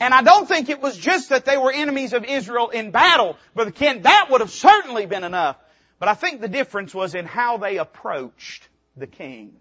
And 0.00 0.12
I 0.12 0.22
don't 0.22 0.48
think 0.48 0.68
it 0.68 0.80
was 0.80 0.96
just 0.96 1.28
that 1.28 1.44
they 1.44 1.56
were 1.56 1.72
enemies 1.72 2.12
of 2.12 2.24
Israel 2.24 2.70
in 2.70 2.90
battle, 2.90 3.36
Brother 3.54 3.70
Ken. 3.70 4.02
That 4.02 4.28
would 4.30 4.40
have 4.40 4.50
certainly 4.50 5.06
been 5.06 5.24
enough. 5.24 5.56
But 5.98 6.08
I 6.08 6.14
think 6.14 6.40
the 6.40 6.48
difference 6.48 6.94
was 6.94 7.14
in 7.14 7.26
how 7.26 7.58
they 7.58 7.76
approached 7.78 8.68
the 8.96 9.06
King. 9.06 9.52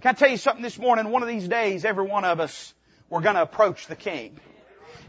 Can 0.00 0.10
I 0.10 0.12
tell 0.12 0.30
you 0.30 0.36
something 0.36 0.62
this 0.62 0.78
morning? 0.78 1.10
One 1.10 1.22
of 1.22 1.28
these 1.28 1.48
days, 1.48 1.84
every 1.84 2.06
one 2.06 2.24
of 2.24 2.38
us, 2.38 2.74
we're 3.08 3.20
gonna 3.20 3.42
approach 3.42 3.86
the 3.86 3.96
King. 3.96 4.38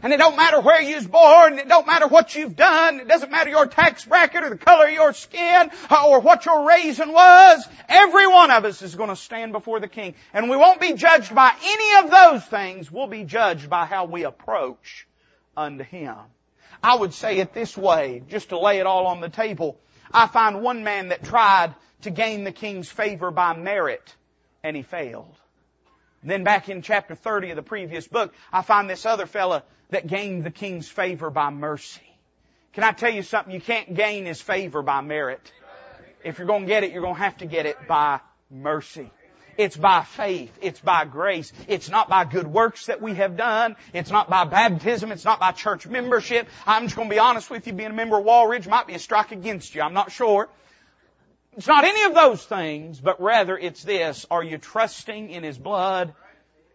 And 0.02 0.12
it 0.12 0.18
don't 0.18 0.36
matter 0.36 0.60
where 0.60 0.80
you 0.80 0.94
was 0.94 1.06
born, 1.06 1.58
it 1.58 1.68
don't 1.68 1.86
matter 1.86 2.06
what 2.06 2.34
you've 2.36 2.54
done, 2.54 3.00
it 3.00 3.08
doesn't 3.08 3.32
matter 3.32 3.50
your 3.50 3.66
tax 3.66 4.04
bracket 4.04 4.44
or 4.44 4.50
the 4.50 4.56
color 4.56 4.86
of 4.86 4.92
your 4.92 5.12
skin 5.12 5.70
uh, 5.90 6.06
or 6.06 6.20
what 6.20 6.46
your 6.46 6.68
raising 6.68 7.12
was. 7.12 7.66
Every 7.88 8.28
one 8.28 8.52
of 8.52 8.64
us 8.64 8.80
is 8.82 8.94
going 8.94 9.08
to 9.08 9.16
stand 9.16 9.52
before 9.52 9.80
the 9.80 9.88
King. 9.88 10.14
And 10.32 10.48
we 10.48 10.56
won't 10.56 10.80
be 10.80 10.92
judged 10.92 11.34
by 11.34 11.52
any 11.64 12.04
of 12.04 12.10
those 12.12 12.44
things. 12.44 12.92
We'll 12.92 13.08
be 13.08 13.24
judged 13.24 13.68
by 13.68 13.86
how 13.86 14.04
we 14.04 14.24
approach 14.24 15.08
unto 15.56 15.82
Him. 15.82 16.16
I 16.82 16.94
would 16.94 17.12
say 17.12 17.38
it 17.38 17.52
this 17.52 17.76
way, 17.76 18.22
just 18.28 18.50
to 18.50 18.58
lay 18.58 18.78
it 18.78 18.86
all 18.86 19.08
on 19.08 19.20
the 19.20 19.28
table. 19.28 19.80
I 20.12 20.28
find 20.28 20.62
one 20.62 20.84
man 20.84 21.08
that 21.08 21.24
tried 21.24 21.74
to 22.02 22.10
gain 22.10 22.44
the 22.44 22.52
king's 22.52 22.88
favor 22.88 23.32
by 23.32 23.56
merit, 23.56 24.14
and 24.62 24.76
he 24.76 24.82
failed. 24.82 25.34
Then 26.22 26.44
back 26.44 26.68
in 26.68 26.82
chapter 26.82 27.14
30 27.14 27.50
of 27.50 27.56
the 27.56 27.62
previous 27.62 28.08
book, 28.08 28.34
I 28.52 28.62
find 28.62 28.90
this 28.90 29.06
other 29.06 29.26
fella 29.26 29.62
that 29.90 30.06
gained 30.06 30.44
the 30.44 30.50
king's 30.50 30.88
favor 30.88 31.30
by 31.30 31.50
mercy. 31.50 32.02
Can 32.72 32.84
I 32.84 32.92
tell 32.92 33.10
you 33.10 33.22
something? 33.22 33.52
You 33.52 33.60
can't 33.60 33.94
gain 33.94 34.26
his 34.26 34.40
favor 34.40 34.82
by 34.82 35.00
merit. 35.00 35.52
If 36.24 36.38
you're 36.38 36.46
going 36.46 36.62
to 36.62 36.66
get 36.68 36.84
it, 36.84 36.92
you're 36.92 37.02
going 37.02 37.14
to 37.14 37.20
have 37.20 37.38
to 37.38 37.46
get 37.46 37.66
it 37.66 37.76
by 37.86 38.20
mercy. 38.50 39.10
It's 39.56 39.76
by 39.76 40.04
faith. 40.04 40.56
It's 40.62 40.80
by 40.80 41.04
grace. 41.04 41.52
It's 41.66 41.88
not 41.88 42.08
by 42.08 42.24
good 42.24 42.46
works 42.46 42.86
that 42.86 43.02
we 43.02 43.14
have 43.14 43.36
done. 43.36 43.74
It's 43.92 44.10
not 44.10 44.30
by 44.30 44.44
baptism. 44.44 45.10
It's 45.10 45.24
not 45.24 45.40
by 45.40 45.50
church 45.50 45.86
membership. 45.86 46.48
I'm 46.66 46.84
just 46.84 46.94
going 46.94 47.08
to 47.08 47.14
be 47.14 47.18
honest 47.18 47.50
with 47.50 47.66
you. 47.66 47.72
Being 47.72 47.90
a 47.90 47.94
member 47.94 48.18
of 48.18 48.24
Walridge 48.24 48.68
might 48.68 48.86
be 48.86 48.94
a 48.94 49.00
strike 49.00 49.32
against 49.32 49.74
you. 49.74 49.82
I'm 49.82 49.94
not 49.94 50.12
sure. 50.12 50.48
It's 51.58 51.66
not 51.66 51.82
any 51.82 52.04
of 52.04 52.14
those 52.14 52.44
things, 52.44 53.00
but 53.00 53.20
rather 53.20 53.58
it's 53.58 53.82
this. 53.82 54.24
Are 54.30 54.44
you 54.44 54.58
trusting 54.58 55.30
in 55.30 55.42
His 55.42 55.58
blood? 55.58 56.14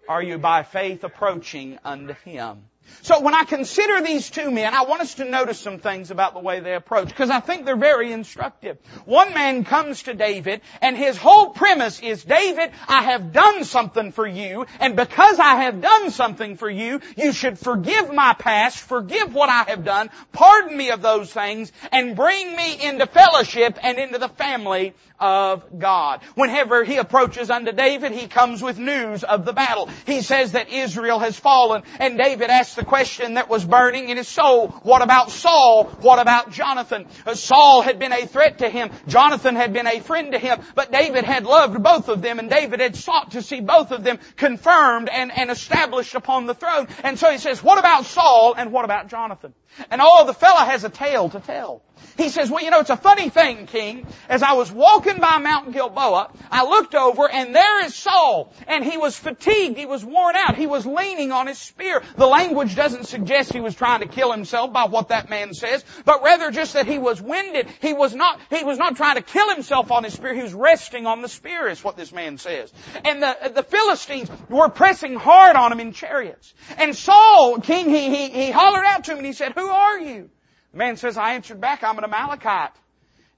Are 0.10 0.22
you 0.22 0.38
by 0.38 0.64
faith 0.64 1.06
approaching 1.06 1.80
unto 1.86 2.14
Him? 2.26 2.66
So 3.02 3.20
when 3.22 3.34
I 3.34 3.44
consider 3.44 4.02
these 4.02 4.30
two 4.30 4.50
men, 4.52 4.74
I 4.74 4.84
want 4.84 5.02
us 5.02 5.16
to 5.16 5.26
notice 5.26 5.60
some 5.60 5.80
things 5.80 6.12
about 6.12 6.34
the 6.34 6.40
way 6.40 6.60
they 6.60 6.74
approach, 6.74 7.10
because 7.10 7.30
I 7.30 7.40
think 7.40 7.66
they're 7.66 7.76
very 7.76 8.12
instructive. 8.12 8.78
One 9.06 9.34
man 9.34 9.64
comes 9.64 10.04
to 10.04 10.14
David, 10.14 10.62
and 10.82 10.98
his 10.98 11.18
whole 11.18 11.50
premise 11.50 12.02
is, 12.02 12.24
David, 12.24 12.72
I 12.88 13.04
have 13.04 13.34
done 13.34 13.64
something 13.64 14.12
for 14.12 14.26
you, 14.26 14.66
and 14.80 14.96
because 14.96 15.40
I 15.40 15.64
have 15.64 15.82
done 15.82 16.12
something 16.12 16.56
for 16.56 16.70
you, 16.70 17.02
you 17.18 17.34
should 17.34 17.60
forgive 17.60 18.14
my 18.14 18.34
past, 18.34 18.78
forgive 18.80 19.34
what 19.34 19.50
I 19.50 19.64
have 19.70 19.84
done, 19.84 20.10
pardon 20.32 20.78
me 20.78 20.92
of 20.92 21.02
those 21.02 21.32
things, 21.32 21.72
and 21.92 22.16
bring 22.16 22.56
me 22.56 22.82
into 22.84 23.06
fellowship 23.06 23.78
and 23.82 23.98
into 23.98 24.18
the 24.18 24.30
family 24.30 24.94
of 25.20 25.80
God. 25.80 26.22
Whenever 26.36 26.84
he 26.84 26.98
approaches 26.98 27.50
unto 27.50 27.72
David, 27.72 28.12
he 28.12 28.28
comes 28.28 28.62
with 28.62 28.78
news 28.78 29.24
of 29.24 29.46
the 29.46 29.54
battle. 29.54 29.90
He 30.06 30.22
says 30.22 30.52
that 30.52 30.70
Israel 30.70 31.20
has 31.20 31.40
fallen, 31.40 31.84
and 32.00 32.18
David 32.18 32.50
asks 32.50 32.73
the 32.76 32.86
question 32.86 33.36
that 33.36 33.50
was 33.50 33.66
burning 33.66 34.10
in 34.10 34.18
his 34.18 34.28
soul, 34.28 34.70
what 34.84 35.02
about 35.02 35.32
Saul? 35.32 35.86
What 36.02 36.20
about 36.20 36.52
Jonathan? 36.52 37.08
Uh, 37.26 37.36
Saul 37.36 37.82
had 37.82 38.00
been 38.00 38.14
a 38.14 38.26
threat 38.26 38.60
to 38.60 38.70
him. 38.70 38.92
Jonathan 39.08 39.56
had 39.56 39.74
been 39.74 39.88
a 39.88 40.00
friend 40.00 40.32
to 40.34 40.40
him, 40.40 40.60
but 40.76 40.92
David 40.92 41.24
had 41.24 41.46
loved 41.46 41.82
both 41.82 42.10
of 42.10 42.22
them, 42.22 42.40
and 42.40 42.50
David 42.50 42.80
had 42.80 42.96
sought 42.96 43.32
to 43.32 43.42
see 43.42 43.62
both 43.62 43.92
of 43.92 44.04
them 44.04 44.20
confirmed 44.36 45.10
and, 45.10 45.32
and 45.32 45.50
established 45.50 46.16
upon 46.16 46.46
the 46.46 46.54
throne. 46.54 46.88
And 47.04 47.18
so 47.18 47.30
he 47.30 47.38
says, 47.38 47.64
what 47.64 47.80
about 47.80 48.06
Saul 48.06 48.54
and 48.58 48.72
what 48.72 48.86
about 48.86 49.10
Jonathan? 49.10 49.54
And 49.90 50.02
oh, 50.04 50.26
the 50.26 50.34
fellow 50.34 50.66
has 50.66 50.84
a 50.84 50.90
tale 50.90 51.30
to 51.30 51.40
tell. 51.40 51.82
He 52.18 52.30
says, 52.30 52.50
well, 52.52 52.64
you 52.64 52.70
know, 52.70 52.80
it's 52.80 52.90
a 52.90 52.98
funny 52.98 53.30
thing, 53.30 53.66
King. 53.66 54.06
As 54.30 54.44
I 54.44 54.54
was 54.54 54.72
walking 54.72 55.20
by 55.20 55.40
Mount 55.40 55.72
Gilboa, 55.72 56.32
I 56.52 56.64
looked 56.64 56.94
over 56.94 57.30
and 57.30 57.56
there 57.56 57.86
is 57.86 57.96
Saul. 57.96 58.54
And 58.68 58.84
he 58.84 58.98
was 58.98 59.18
fatigued. 59.18 59.78
He 59.78 59.88
was 59.88 60.06
worn 60.06 60.36
out. 60.36 60.56
He 60.56 60.68
was 60.68 60.86
leaning 60.86 61.32
on 61.32 61.48
his 61.48 61.58
spear. 61.58 62.04
The 62.16 62.28
language 62.28 62.63
doesn't 62.66 63.06
suggest 63.06 63.54
he 63.54 63.60
was 63.60 63.76
trying 63.76 64.02
to 64.02 64.08
kill 64.08 64.32
himself 64.32 64.72
by 64.72 64.86
what 64.86 65.10
that 65.10 65.30
man 65.30 65.54
says, 65.54 65.84
but 66.06 66.24
rather 66.24 66.52
just 66.52 66.74
that 66.74 66.88
he 66.88 66.98
was 66.98 67.22
winded. 67.22 67.68
He 67.82 67.94
was 67.94 68.14
not, 68.14 68.40
he 68.50 68.64
was 68.64 68.78
not 68.78 68.96
trying 68.96 69.16
to 69.16 69.22
kill 69.22 69.54
himself 69.54 69.92
on 69.92 70.04
his 70.04 70.14
spear. 70.14 70.34
He 70.34 70.44
was 70.44 70.54
resting 70.54 71.06
on 71.06 71.22
the 71.22 71.30
spear 71.30 71.68
is 71.68 71.84
what 71.84 71.98
this 71.98 72.12
man 72.12 72.38
says. 72.38 72.72
And 73.04 73.22
the, 73.22 73.52
the 73.56 73.64
Philistines 73.64 74.30
were 74.50 74.70
pressing 74.70 75.16
hard 75.16 75.56
on 75.56 75.72
him 75.72 75.80
in 75.80 75.94
chariots. 75.94 76.54
And 76.78 76.96
Saul, 76.96 77.60
King, 77.60 77.90
he, 77.90 78.16
he, 78.16 78.30
he 78.30 78.52
hollered 78.52 78.86
out 78.86 79.06
to 79.06 79.12
him 79.12 79.18
and 79.18 79.28
he 79.28 79.34
said, 79.34 79.54
who 79.54 79.68
are 79.68 80.00
you? 80.00 80.30
The 80.72 80.78
man 80.78 80.98
says, 80.98 81.18
I 81.18 81.34
answered 81.34 81.62
back, 81.62 81.84
I'm 81.84 81.98
an 81.98 82.04
Amalekite. 82.04 82.74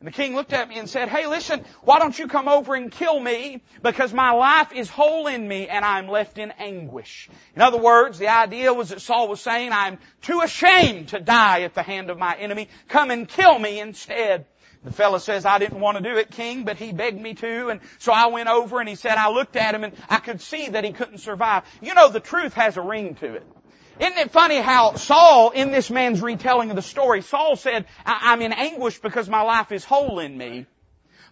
And 0.05 0.13
the 0.13 0.17
king 0.17 0.35
looked 0.35 0.53
at 0.53 0.69
me 0.69 0.77
and 0.77 0.87
said, 0.87 1.09
Hey, 1.09 1.25
listen, 1.25 1.65
why 1.81 1.97
don't 1.97 2.17
you 2.19 2.27
come 2.27 2.47
over 2.47 2.75
and 2.75 2.91
kill 2.91 3.19
me? 3.19 3.63
Because 3.81 4.13
my 4.13 4.33
life 4.33 4.71
is 4.71 4.87
whole 4.87 5.25
in 5.25 5.47
me 5.47 5.67
and 5.67 5.83
I'm 5.83 6.07
left 6.07 6.37
in 6.37 6.51
anguish. 6.59 7.27
In 7.55 7.63
other 7.63 7.79
words, 7.79 8.19
the 8.19 8.27
idea 8.27 8.71
was 8.71 8.89
that 8.89 9.01
Saul 9.01 9.27
was 9.27 9.41
saying, 9.41 9.71
I'm 9.71 9.97
too 10.21 10.41
ashamed 10.41 11.07
to 11.07 11.19
die 11.19 11.63
at 11.63 11.73
the 11.73 11.81
hand 11.81 12.11
of 12.11 12.19
my 12.19 12.35
enemy. 12.35 12.69
Come 12.87 13.09
and 13.09 13.27
kill 13.27 13.57
me 13.57 13.79
instead. 13.79 14.45
The 14.83 14.91
fellow 14.91 15.17
says, 15.17 15.43
I 15.43 15.57
didn't 15.57 15.79
want 15.79 15.97
to 15.97 16.03
do 16.03 16.15
it, 16.19 16.29
king, 16.29 16.65
but 16.65 16.77
he 16.77 16.93
begged 16.93 17.19
me 17.19 17.33
to. 17.33 17.69
And 17.69 17.79
so 17.97 18.13
I 18.13 18.27
went 18.27 18.47
over 18.47 18.79
and 18.79 18.87
he 18.87 18.93
said, 18.93 19.17
I 19.17 19.31
looked 19.31 19.55
at 19.55 19.73
him 19.73 19.83
and 19.83 19.93
I 20.07 20.17
could 20.17 20.39
see 20.39 20.69
that 20.69 20.83
he 20.83 20.93
couldn't 20.93 21.17
survive. 21.17 21.63
You 21.81 21.95
know, 21.95 22.11
the 22.11 22.19
truth 22.19 22.53
has 22.53 22.77
a 22.77 22.81
ring 22.81 23.15
to 23.15 23.33
it. 23.33 23.47
Isn't 23.99 24.17
it 24.17 24.31
funny 24.31 24.57
how 24.57 24.95
Saul, 24.95 25.51
in 25.51 25.71
this 25.71 25.89
man's 25.89 26.21
retelling 26.21 26.69
of 26.69 26.75
the 26.75 26.81
story, 26.81 27.21
Saul 27.21 27.55
said, 27.55 27.85
I'm 28.05 28.41
in 28.41 28.51
anguish 28.51 28.99
because 28.99 29.29
my 29.29 29.41
life 29.41 29.71
is 29.71 29.85
whole 29.85 30.19
in 30.19 30.37
me. 30.37 30.65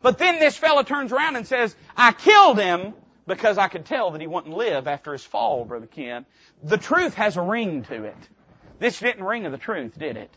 But 0.01 0.17
then 0.17 0.39
this 0.39 0.58
fellow 0.58 0.84
turns 0.84 1.12
around 1.12 1.36
and 1.36 1.48
says, 1.48 1.75
I 1.96 2.12
killed 2.12 2.60
him 2.60 2.93
because 3.25 3.58
I 3.58 3.67
could 3.67 3.86
tell 3.86 4.12
that 4.12 4.22
he 4.22 4.27
wouldn't 4.27 4.55
live 4.55 4.88
after 4.88 5.13
his 5.13 5.24
fall, 5.24 5.65
Brother 5.65 5.88
Ken. 5.88 6.25
The 6.62 6.77
truth 6.77 7.13
has 7.15 7.38
a 7.38 7.41
ring 7.41 7.84
to 7.84 8.03
it. 8.03 8.29
This 8.79 9.00
didn't 9.00 9.24
ring 9.24 9.46
of 9.46 9.51
the 9.51 9.58
truth, 9.58 9.98
did 9.98 10.17
it? 10.17 10.29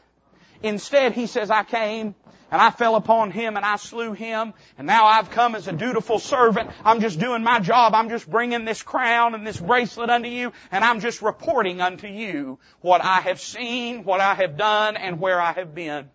Instead, 0.66 1.12
he 1.12 1.26
says, 1.26 1.50
I 1.50 1.62
came 1.62 2.14
and 2.50 2.60
I 2.60 2.70
fell 2.70 2.94
upon 2.94 3.30
him 3.30 3.56
and 3.56 3.64
I 3.64 3.76
slew 3.76 4.12
him 4.12 4.54
and 4.78 4.86
now 4.86 5.06
I've 5.06 5.30
come 5.30 5.54
as 5.54 5.68
a 5.68 5.72
dutiful 5.72 6.18
servant. 6.18 6.70
I'm 6.84 7.00
just 7.00 7.18
doing 7.18 7.42
my 7.42 7.60
job. 7.60 7.94
I'm 7.94 8.08
just 8.08 8.30
bringing 8.30 8.64
this 8.64 8.82
crown 8.82 9.34
and 9.34 9.46
this 9.46 9.58
bracelet 9.58 10.10
unto 10.10 10.28
you 10.28 10.52
and 10.70 10.84
I'm 10.84 11.00
just 11.00 11.22
reporting 11.22 11.80
unto 11.80 12.06
you 12.06 12.58
what 12.80 13.02
I 13.04 13.20
have 13.20 13.40
seen, 13.40 14.04
what 14.04 14.20
I 14.20 14.34
have 14.34 14.56
done 14.56 14.96
and 14.96 15.20
where 15.20 15.40
I 15.40 15.52
have 15.52 15.74
been. 15.74 16.08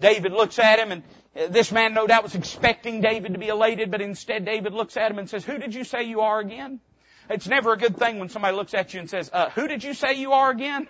David 0.00 0.32
looks 0.32 0.58
at 0.58 0.78
him 0.78 0.92
and 0.92 1.02
uh, 1.36 1.48
this 1.48 1.70
man 1.70 1.94
no 1.94 2.06
doubt 2.06 2.22
was 2.22 2.34
expecting 2.34 3.00
David 3.00 3.34
to 3.34 3.38
be 3.38 3.48
elated, 3.48 3.90
but 3.90 4.00
instead 4.00 4.44
David 4.44 4.72
looks 4.72 4.96
at 4.96 5.10
him 5.10 5.18
and 5.18 5.28
says, 5.28 5.44
who 5.44 5.58
did 5.58 5.74
you 5.74 5.84
say 5.84 6.04
you 6.04 6.22
are 6.22 6.40
again? 6.40 6.80
It's 7.28 7.46
never 7.46 7.72
a 7.72 7.76
good 7.76 7.96
thing 7.96 8.18
when 8.18 8.28
somebody 8.28 8.56
looks 8.56 8.74
at 8.74 8.92
you 8.92 9.00
and 9.00 9.08
says, 9.08 9.30
uh, 9.32 9.50
who 9.50 9.68
did 9.68 9.84
you 9.84 9.94
say 9.94 10.14
you 10.14 10.32
are 10.32 10.50
again? 10.50 10.88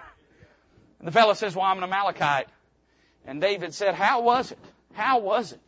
And 0.99 1.09
the 1.09 1.13
fellow 1.13 1.35
says, 1.35 1.55
well, 1.55 1.67
I'm 1.67 1.79
an 1.79 1.85
Amalekite. 1.85 2.49
And 3.27 3.41
David 3.41 3.75
said, 3.75 3.95
how 3.95 4.23
was 4.23 4.53
it? 4.53 4.59
How 4.93 5.21
was 5.21 5.53
it 5.53 5.61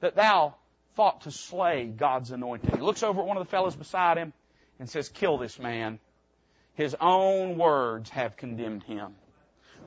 that 0.00 0.14
thou 0.14 0.54
thought 0.94 1.22
to 1.22 1.30
slay 1.30 1.86
God's 1.86 2.30
anointed? 2.30 2.74
He 2.74 2.80
looks 2.80 3.02
over 3.02 3.20
at 3.20 3.26
one 3.26 3.36
of 3.36 3.44
the 3.44 3.50
fellows 3.50 3.74
beside 3.74 4.18
him 4.18 4.32
and 4.78 4.88
says, 4.88 5.08
kill 5.08 5.38
this 5.38 5.58
man. 5.58 5.98
His 6.74 6.96
own 7.00 7.58
words 7.58 8.10
have 8.10 8.36
condemned 8.36 8.82
him. 8.84 9.14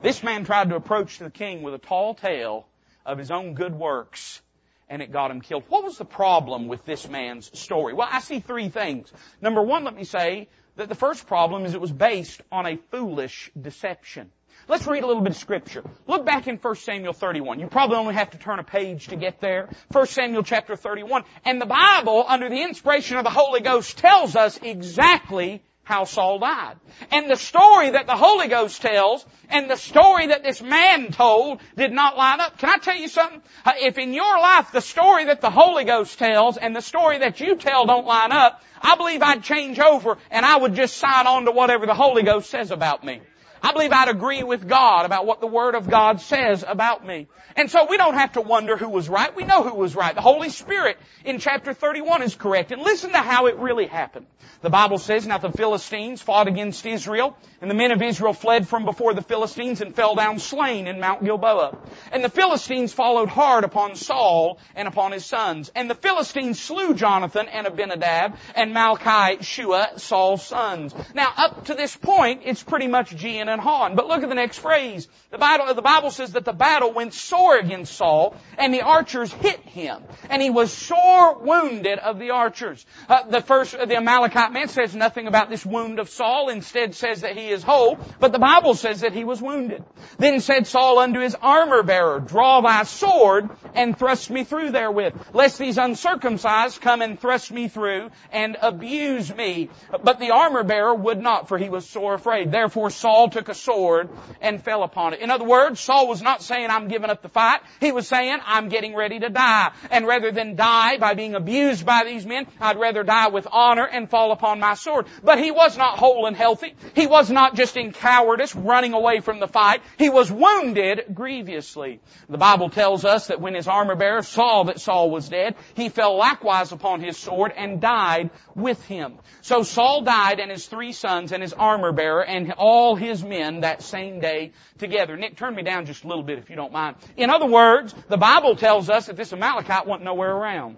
This 0.02 0.22
man 0.22 0.44
tried 0.44 0.68
to 0.68 0.76
approach 0.76 1.18
the 1.18 1.30
king 1.30 1.62
with 1.62 1.74
a 1.74 1.78
tall 1.78 2.14
tale 2.14 2.66
of 3.04 3.18
his 3.18 3.30
own 3.30 3.54
good 3.54 3.74
works 3.74 4.42
and 4.88 5.02
it 5.02 5.10
got 5.10 5.30
him 5.30 5.40
killed. 5.40 5.64
What 5.68 5.84
was 5.84 5.98
the 5.98 6.04
problem 6.04 6.68
with 6.68 6.84
this 6.84 7.08
man's 7.08 7.58
story? 7.58 7.92
Well, 7.92 8.08
I 8.10 8.20
see 8.20 8.40
three 8.40 8.68
things. 8.68 9.12
Number 9.40 9.62
one, 9.62 9.84
let 9.84 9.96
me 9.96 10.04
say 10.04 10.48
that 10.76 10.88
the 10.88 10.94
first 10.94 11.26
problem 11.26 11.64
is 11.64 11.74
it 11.74 11.80
was 11.80 11.92
based 11.92 12.40
on 12.52 12.66
a 12.66 12.76
foolish 12.90 13.50
deception. 13.60 14.30
Let's 14.68 14.84
read 14.88 15.04
a 15.04 15.06
little 15.06 15.22
bit 15.22 15.30
of 15.30 15.36
scripture. 15.36 15.84
Look 16.08 16.26
back 16.26 16.48
in 16.48 16.56
1 16.56 16.74
Samuel 16.76 17.12
31. 17.12 17.60
You 17.60 17.68
probably 17.68 17.98
only 17.98 18.14
have 18.14 18.30
to 18.30 18.38
turn 18.38 18.58
a 18.58 18.64
page 18.64 19.08
to 19.08 19.16
get 19.16 19.40
there. 19.40 19.68
1 19.92 20.06
Samuel 20.08 20.42
chapter 20.42 20.74
31. 20.74 21.22
And 21.44 21.60
the 21.60 21.66
Bible, 21.66 22.24
under 22.26 22.48
the 22.48 22.62
inspiration 22.62 23.16
of 23.16 23.22
the 23.22 23.30
Holy 23.30 23.60
Ghost, 23.60 23.96
tells 23.96 24.34
us 24.34 24.58
exactly 24.60 25.62
how 25.84 26.02
Saul 26.02 26.40
died. 26.40 26.78
And 27.12 27.30
the 27.30 27.36
story 27.36 27.90
that 27.90 28.08
the 28.08 28.16
Holy 28.16 28.48
Ghost 28.48 28.82
tells 28.82 29.24
and 29.48 29.70
the 29.70 29.76
story 29.76 30.26
that 30.26 30.42
this 30.42 30.60
man 30.60 31.12
told 31.12 31.60
did 31.76 31.92
not 31.92 32.16
line 32.16 32.40
up. 32.40 32.58
Can 32.58 32.68
I 32.68 32.78
tell 32.78 32.96
you 32.96 33.06
something? 33.06 33.40
Uh, 33.64 33.74
if 33.78 33.96
in 33.98 34.12
your 34.12 34.36
life 34.40 34.72
the 34.72 34.80
story 34.80 35.26
that 35.26 35.40
the 35.40 35.50
Holy 35.50 35.84
Ghost 35.84 36.18
tells 36.18 36.56
and 36.56 36.74
the 36.74 36.82
story 36.82 37.18
that 37.18 37.38
you 37.38 37.54
tell 37.54 37.86
don't 37.86 38.04
line 38.04 38.32
up, 38.32 38.60
I 38.82 38.96
believe 38.96 39.22
I'd 39.22 39.44
change 39.44 39.78
over 39.78 40.18
and 40.32 40.44
I 40.44 40.56
would 40.56 40.74
just 40.74 40.96
sign 40.96 41.28
on 41.28 41.44
to 41.44 41.52
whatever 41.52 41.86
the 41.86 41.94
Holy 41.94 42.24
Ghost 42.24 42.50
says 42.50 42.72
about 42.72 43.04
me. 43.04 43.20
I 43.62 43.72
believe 43.72 43.92
I'd 43.92 44.08
agree 44.08 44.42
with 44.42 44.68
God 44.68 45.06
about 45.06 45.26
what 45.26 45.40
the 45.40 45.46
Word 45.46 45.74
of 45.74 45.88
God 45.88 46.20
says 46.20 46.64
about 46.66 47.06
me. 47.06 47.26
And 47.56 47.70
so 47.70 47.86
we 47.88 47.96
don't 47.96 48.14
have 48.14 48.32
to 48.32 48.42
wonder 48.42 48.76
who 48.76 48.88
was 48.88 49.08
right. 49.08 49.34
We 49.34 49.44
know 49.44 49.62
who 49.62 49.74
was 49.74 49.96
right. 49.96 50.14
The 50.14 50.20
Holy 50.20 50.50
Spirit 50.50 50.98
in 51.24 51.38
chapter 51.38 51.72
31 51.72 52.22
is 52.22 52.34
correct. 52.34 52.70
And 52.70 52.82
listen 52.82 53.12
to 53.12 53.18
how 53.18 53.46
it 53.46 53.56
really 53.56 53.86
happened. 53.86 54.26
The 54.62 54.70
Bible 54.70 54.98
says, 54.98 55.26
now 55.26 55.38
the 55.38 55.52
Philistines 55.52 56.22
fought 56.22 56.48
against 56.48 56.84
Israel, 56.86 57.36
and 57.60 57.70
the 57.70 57.74
men 57.74 57.92
of 57.92 58.02
Israel 58.02 58.32
fled 58.32 58.66
from 58.66 58.84
before 58.84 59.14
the 59.14 59.22
Philistines 59.22 59.80
and 59.80 59.94
fell 59.94 60.14
down 60.14 60.38
slain 60.38 60.86
in 60.86 60.98
Mount 61.00 61.24
Gilboa. 61.24 61.78
And 62.12 62.24
the 62.24 62.30
Philistines 62.30 62.92
followed 62.92 63.28
hard 63.28 63.64
upon 63.64 63.96
Saul 63.96 64.58
and 64.74 64.88
upon 64.88 65.12
his 65.12 65.24
sons. 65.24 65.70
And 65.74 65.90
the 65.90 65.94
Philistines 65.94 66.60
slew 66.60 66.94
Jonathan 66.94 67.48
and 67.48 67.66
Abinadab 67.66 68.36
and 68.54 68.74
Malchishua, 68.74 70.00
Saul's 70.00 70.44
sons. 70.44 70.94
Now 71.14 71.32
up 71.36 71.66
to 71.66 71.74
this 71.74 71.96
point, 71.96 72.42
it's 72.44 72.62
pretty 72.62 72.88
much 72.88 73.14
And 73.48 73.60
Han. 73.60 73.96
But 73.96 74.06
look 74.06 74.22
at 74.22 74.28
the 74.28 74.34
next 74.34 74.58
phrase. 74.58 75.08
The 75.30 75.38
Bible, 75.38 75.74
the 75.74 75.82
Bible 75.82 76.10
says 76.10 76.32
that 76.32 76.44
the 76.44 76.52
battle 76.52 76.92
went 76.92 77.14
sore 77.14 77.58
against 77.58 77.94
Saul, 77.94 78.36
and 78.58 78.72
the 78.72 78.82
archers 78.82 79.32
hit 79.32 79.60
him, 79.60 80.02
and 80.30 80.40
he 80.40 80.50
was 80.50 80.72
sore 80.72 81.38
wounded 81.38 81.98
of 81.98 82.18
the 82.18 82.30
archers. 82.30 82.84
Uh, 83.08 83.24
the 83.28 83.40
first, 83.40 83.72
the 83.72 83.96
Amalekite 83.96 84.52
man 84.52 84.68
says 84.68 84.94
nothing 84.94 85.26
about 85.26 85.50
this 85.50 85.66
wound 85.66 85.98
of 85.98 86.08
Saul, 86.08 86.48
instead 86.48 86.94
says 86.94 87.22
that 87.22 87.36
he 87.36 87.48
is 87.48 87.62
whole, 87.62 87.98
but 88.20 88.32
the 88.32 88.38
Bible 88.38 88.74
says 88.74 89.00
that 89.00 89.12
he 89.12 89.24
was 89.24 89.42
wounded. 89.42 89.84
Then 90.18 90.40
said 90.40 90.66
Saul 90.66 90.98
unto 90.98 91.20
his 91.20 91.34
armor 91.34 91.82
bearer, 91.82 92.20
draw 92.20 92.60
thy 92.60 92.84
sword 92.84 93.50
and 93.74 93.98
thrust 93.98 94.30
me 94.30 94.44
through 94.44 94.70
therewith, 94.70 95.14
lest 95.32 95.58
these 95.58 95.78
uncircumcised 95.78 96.80
come 96.80 97.02
and 97.02 97.20
thrust 97.20 97.50
me 97.50 97.68
through 97.68 98.10
and 98.30 98.56
abuse 98.60 99.34
me. 99.34 99.70
But 100.02 100.18
the 100.18 100.30
armor 100.30 100.62
bearer 100.62 100.94
would 100.94 101.20
not, 101.20 101.48
for 101.48 101.58
he 101.58 101.68
was 101.68 101.88
sore 101.88 102.14
afraid. 102.14 102.50
Therefore 102.50 102.90
Saul 102.90 103.28
took 103.36 103.48
a 103.50 103.54
sword 103.54 104.08
and 104.40 104.62
fell 104.62 104.82
upon 104.82 105.12
it. 105.12 105.20
In 105.20 105.30
other 105.30 105.44
words, 105.44 105.78
Saul 105.78 106.08
was 106.08 106.22
not 106.22 106.42
saying, 106.42 106.70
I'm 106.70 106.88
giving 106.88 107.10
up 107.10 107.20
the 107.20 107.28
fight. 107.28 107.60
He 107.80 107.92
was 107.92 108.08
saying, 108.08 108.38
I'm 108.46 108.70
getting 108.70 108.94
ready 108.94 109.18
to 109.18 109.28
die. 109.28 109.72
And 109.90 110.06
rather 110.06 110.32
than 110.32 110.56
die 110.56 110.96
by 110.96 111.12
being 111.12 111.34
abused 111.34 111.84
by 111.84 112.04
these 112.04 112.24
men, 112.24 112.46
I'd 112.58 112.78
rather 112.78 113.02
die 113.02 113.28
with 113.28 113.46
honor 113.52 113.84
and 113.84 114.08
fall 114.08 114.32
upon 114.32 114.58
my 114.58 114.72
sword. 114.72 115.06
But 115.22 115.38
he 115.38 115.50
was 115.50 115.76
not 115.76 115.98
whole 115.98 116.24
and 116.24 116.34
healthy. 116.34 116.74
He 116.94 117.06
was 117.06 117.30
not 117.30 117.56
just 117.56 117.76
in 117.76 117.92
cowardice 117.92 118.54
running 118.56 118.94
away 118.94 119.20
from 119.20 119.38
the 119.38 119.48
fight. 119.48 119.82
He 119.98 120.08
was 120.08 120.32
wounded 120.32 121.04
grievously. 121.12 122.00
The 122.30 122.38
Bible 122.38 122.70
tells 122.70 123.04
us 123.04 123.26
that 123.26 123.42
when 123.42 123.54
his 123.54 123.68
armor 123.68 123.96
bearer 123.96 124.22
saw 124.22 124.64
that 124.64 124.80
Saul 124.80 125.10
was 125.10 125.28
dead, 125.28 125.56
he 125.74 125.90
fell 125.90 126.16
likewise 126.16 126.72
upon 126.72 127.02
his 127.02 127.18
sword 127.18 127.52
and 127.54 127.82
died 127.82 128.30
with 128.54 128.82
him. 128.86 129.18
So 129.42 129.62
Saul 129.62 130.00
died 130.02 130.40
and 130.40 130.50
his 130.50 130.64
three 130.66 130.92
sons 130.92 131.32
and 131.32 131.42
his 131.42 131.52
armor 131.52 131.92
bearer 131.92 132.24
and 132.24 132.54
all 132.56 132.96
his 132.96 133.22
men 133.28 133.60
that 133.60 133.82
same 133.82 134.20
day 134.20 134.52
together. 134.78 135.16
Nick, 135.16 135.36
turn 135.36 135.54
me 135.54 135.62
down 135.62 135.86
just 135.86 136.04
a 136.04 136.08
little 136.08 136.22
bit 136.22 136.38
if 136.38 136.50
you 136.50 136.56
don't 136.56 136.72
mind. 136.72 136.96
In 137.16 137.30
other 137.30 137.46
words, 137.46 137.94
the 138.08 138.16
Bible 138.16 138.56
tells 138.56 138.88
us 138.88 139.06
that 139.06 139.16
this 139.16 139.32
Amalekite 139.32 139.86
wasn't 139.86 140.04
nowhere 140.04 140.32
around. 140.32 140.76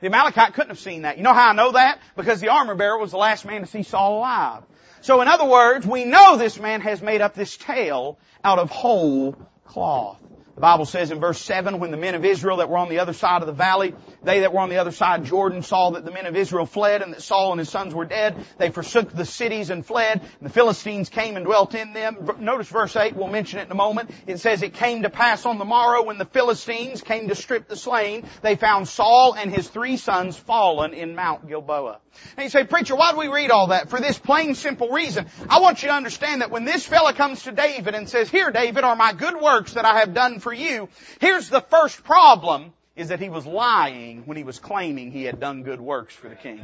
The 0.00 0.08
Amalekite 0.08 0.54
couldn't 0.54 0.70
have 0.70 0.78
seen 0.78 1.02
that. 1.02 1.16
You 1.16 1.22
know 1.22 1.32
how 1.32 1.50
I 1.50 1.52
know 1.54 1.72
that? 1.72 1.98
Because 2.16 2.40
the 2.40 2.48
armor 2.48 2.74
bearer 2.74 2.98
was 2.98 3.10
the 3.10 3.16
last 3.16 3.44
man 3.44 3.62
to 3.62 3.66
see 3.66 3.82
Saul 3.82 4.18
alive. 4.18 4.62
So 5.00 5.20
in 5.20 5.28
other 5.28 5.46
words, 5.46 5.86
we 5.86 6.04
know 6.04 6.36
this 6.36 6.58
man 6.58 6.80
has 6.82 7.00
made 7.00 7.20
up 7.20 7.34
this 7.34 7.56
tale 7.56 8.18
out 8.42 8.58
of 8.58 8.70
whole 8.70 9.36
cloth. 9.64 10.20
The 10.54 10.60
Bible 10.60 10.84
says 10.84 11.10
in 11.10 11.18
verse 11.18 11.40
7, 11.40 11.80
when 11.80 11.90
the 11.90 11.96
men 11.96 12.14
of 12.14 12.24
Israel 12.24 12.58
that 12.58 12.68
were 12.68 12.78
on 12.78 12.88
the 12.88 13.00
other 13.00 13.12
side 13.12 13.42
of 13.42 13.46
the 13.46 13.52
valley, 13.52 13.92
they 14.22 14.40
that 14.40 14.52
were 14.52 14.60
on 14.60 14.68
the 14.68 14.76
other 14.76 14.92
side 14.92 15.20
of 15.20 15.26
Jordan 15.26 15.62
saw 15.62 15.90
that 15.90 16.04
the 16.04 16.12
men 16.12 16.26
of 16.26 16.36
Israel 16.36 16.64
fled 16.64 17.02
and 17.02 17.12
that 17.12 17.22
Saul 17.22 17.50
and 17.50 17.58
his 17.58 17.68
sons 17.68 17.92
were 17.92 18.04
dead, 18.04 18.36
they 18.56 18.70
forsook 18.70 19.10
the 19.10 19.24
cities 19.24 19.70
and 19.70 19.84
fled, 19.84 20.20
and 20.20 20.48
the 20.48 20.52
Philistines 20.52 21.08
came 21.08 21.36
and 21.36 21.44
dwelt 21.44 21.74
in 21.74 21.92
them. 21.92 22.30
Notice 22.38 22.68
verse 22.68 22.94
8, 22.94 23.16
we'll 23.16 23.26
mention 23.26 23.58
it 23.58 23.64
in 23.64 23.72
a 23.72 23.74
moment. 23.74 24.10
It 24.28 24.38
says, 24.38 24.62
it 24.62 24.74
came 24.74 25.02
to 25.02 25.10
pass 25.10 25.44
on 25.44 25.58
the 25.58 25.64
morrow 25.64 26.04
when 26.04 26.18
the 26.18 26.24
Philistines 26.24 27.02
came 27.02 27.28
to 27.28 27.34
strip 27.34 27.66
the 27.66 27.76
slain, 27.76 28.24
they 28.42 28.54
found 28.54 28.86
Saul 28.86 29.34
and 29.34 29.52
his 29.52 29.68
three 29.68 29.96
sons 29.96 30.36
fallen 30.36 30.94
in 30.94 31.16
Mount 31.16 31.48
Gilboa. 31.48 31.98
And 32.36 32.44
you 32.44 32.50
say, 32.50 32.62
preacher, 32.62 32.94
why 32.94 33.10
do 33.10 33.18
we 33.18 33.26
read 33.26 33.50
all 33.50 33.68
that? 33.68 33.90
For 33.90 34.00
this 34.00 34.18
plain 34.18 34.54
simple 34.54 34.90
reason. 34.90 35.26
I 35.48 35.58
want 35.58 35.82
you 35.82 35.88
to 35.88 35.94
understand 35.94 36.42
that 36.42 36.50
when 36.52 36.64
this 36.64 36.86
fella 36.86 37.12
comes 37.12 37.42
to 37.42 37.50
David 37.50 37.96
and 37.96 38.08
says, 38.08 38.30
here 38.30 38.52
David 38.52 38.84
are 38.84 38.94
my 38.94 39.12
good 39.12 39.40
works 39.40 39.72
that 39.72 39.84
I 39.84 39.98
have 39.98 40.14
done 40.14 40.38
for 40.44 40.52
you, 40.52 40.88
here's 41.20 41.48
the 41.48 41.60
first 41.60 42.04
problem 42.04 42.72
is 42.94 43.08
that 43.08 43.18
he 43.18 43.28
was 43.28 43.44
lying 43.44 44.22
when 44.26 44.36
he 44.36 44.44
was 44.44 44.60
claiming 44.60 45.10
he 45.10 45.24
had 45.24 45.40
done 45.40 45.64
good 45.64 45.80
works 45.80 46.14
for 46.14 46.28
the 46.28 46.36
king. 46.36 46.60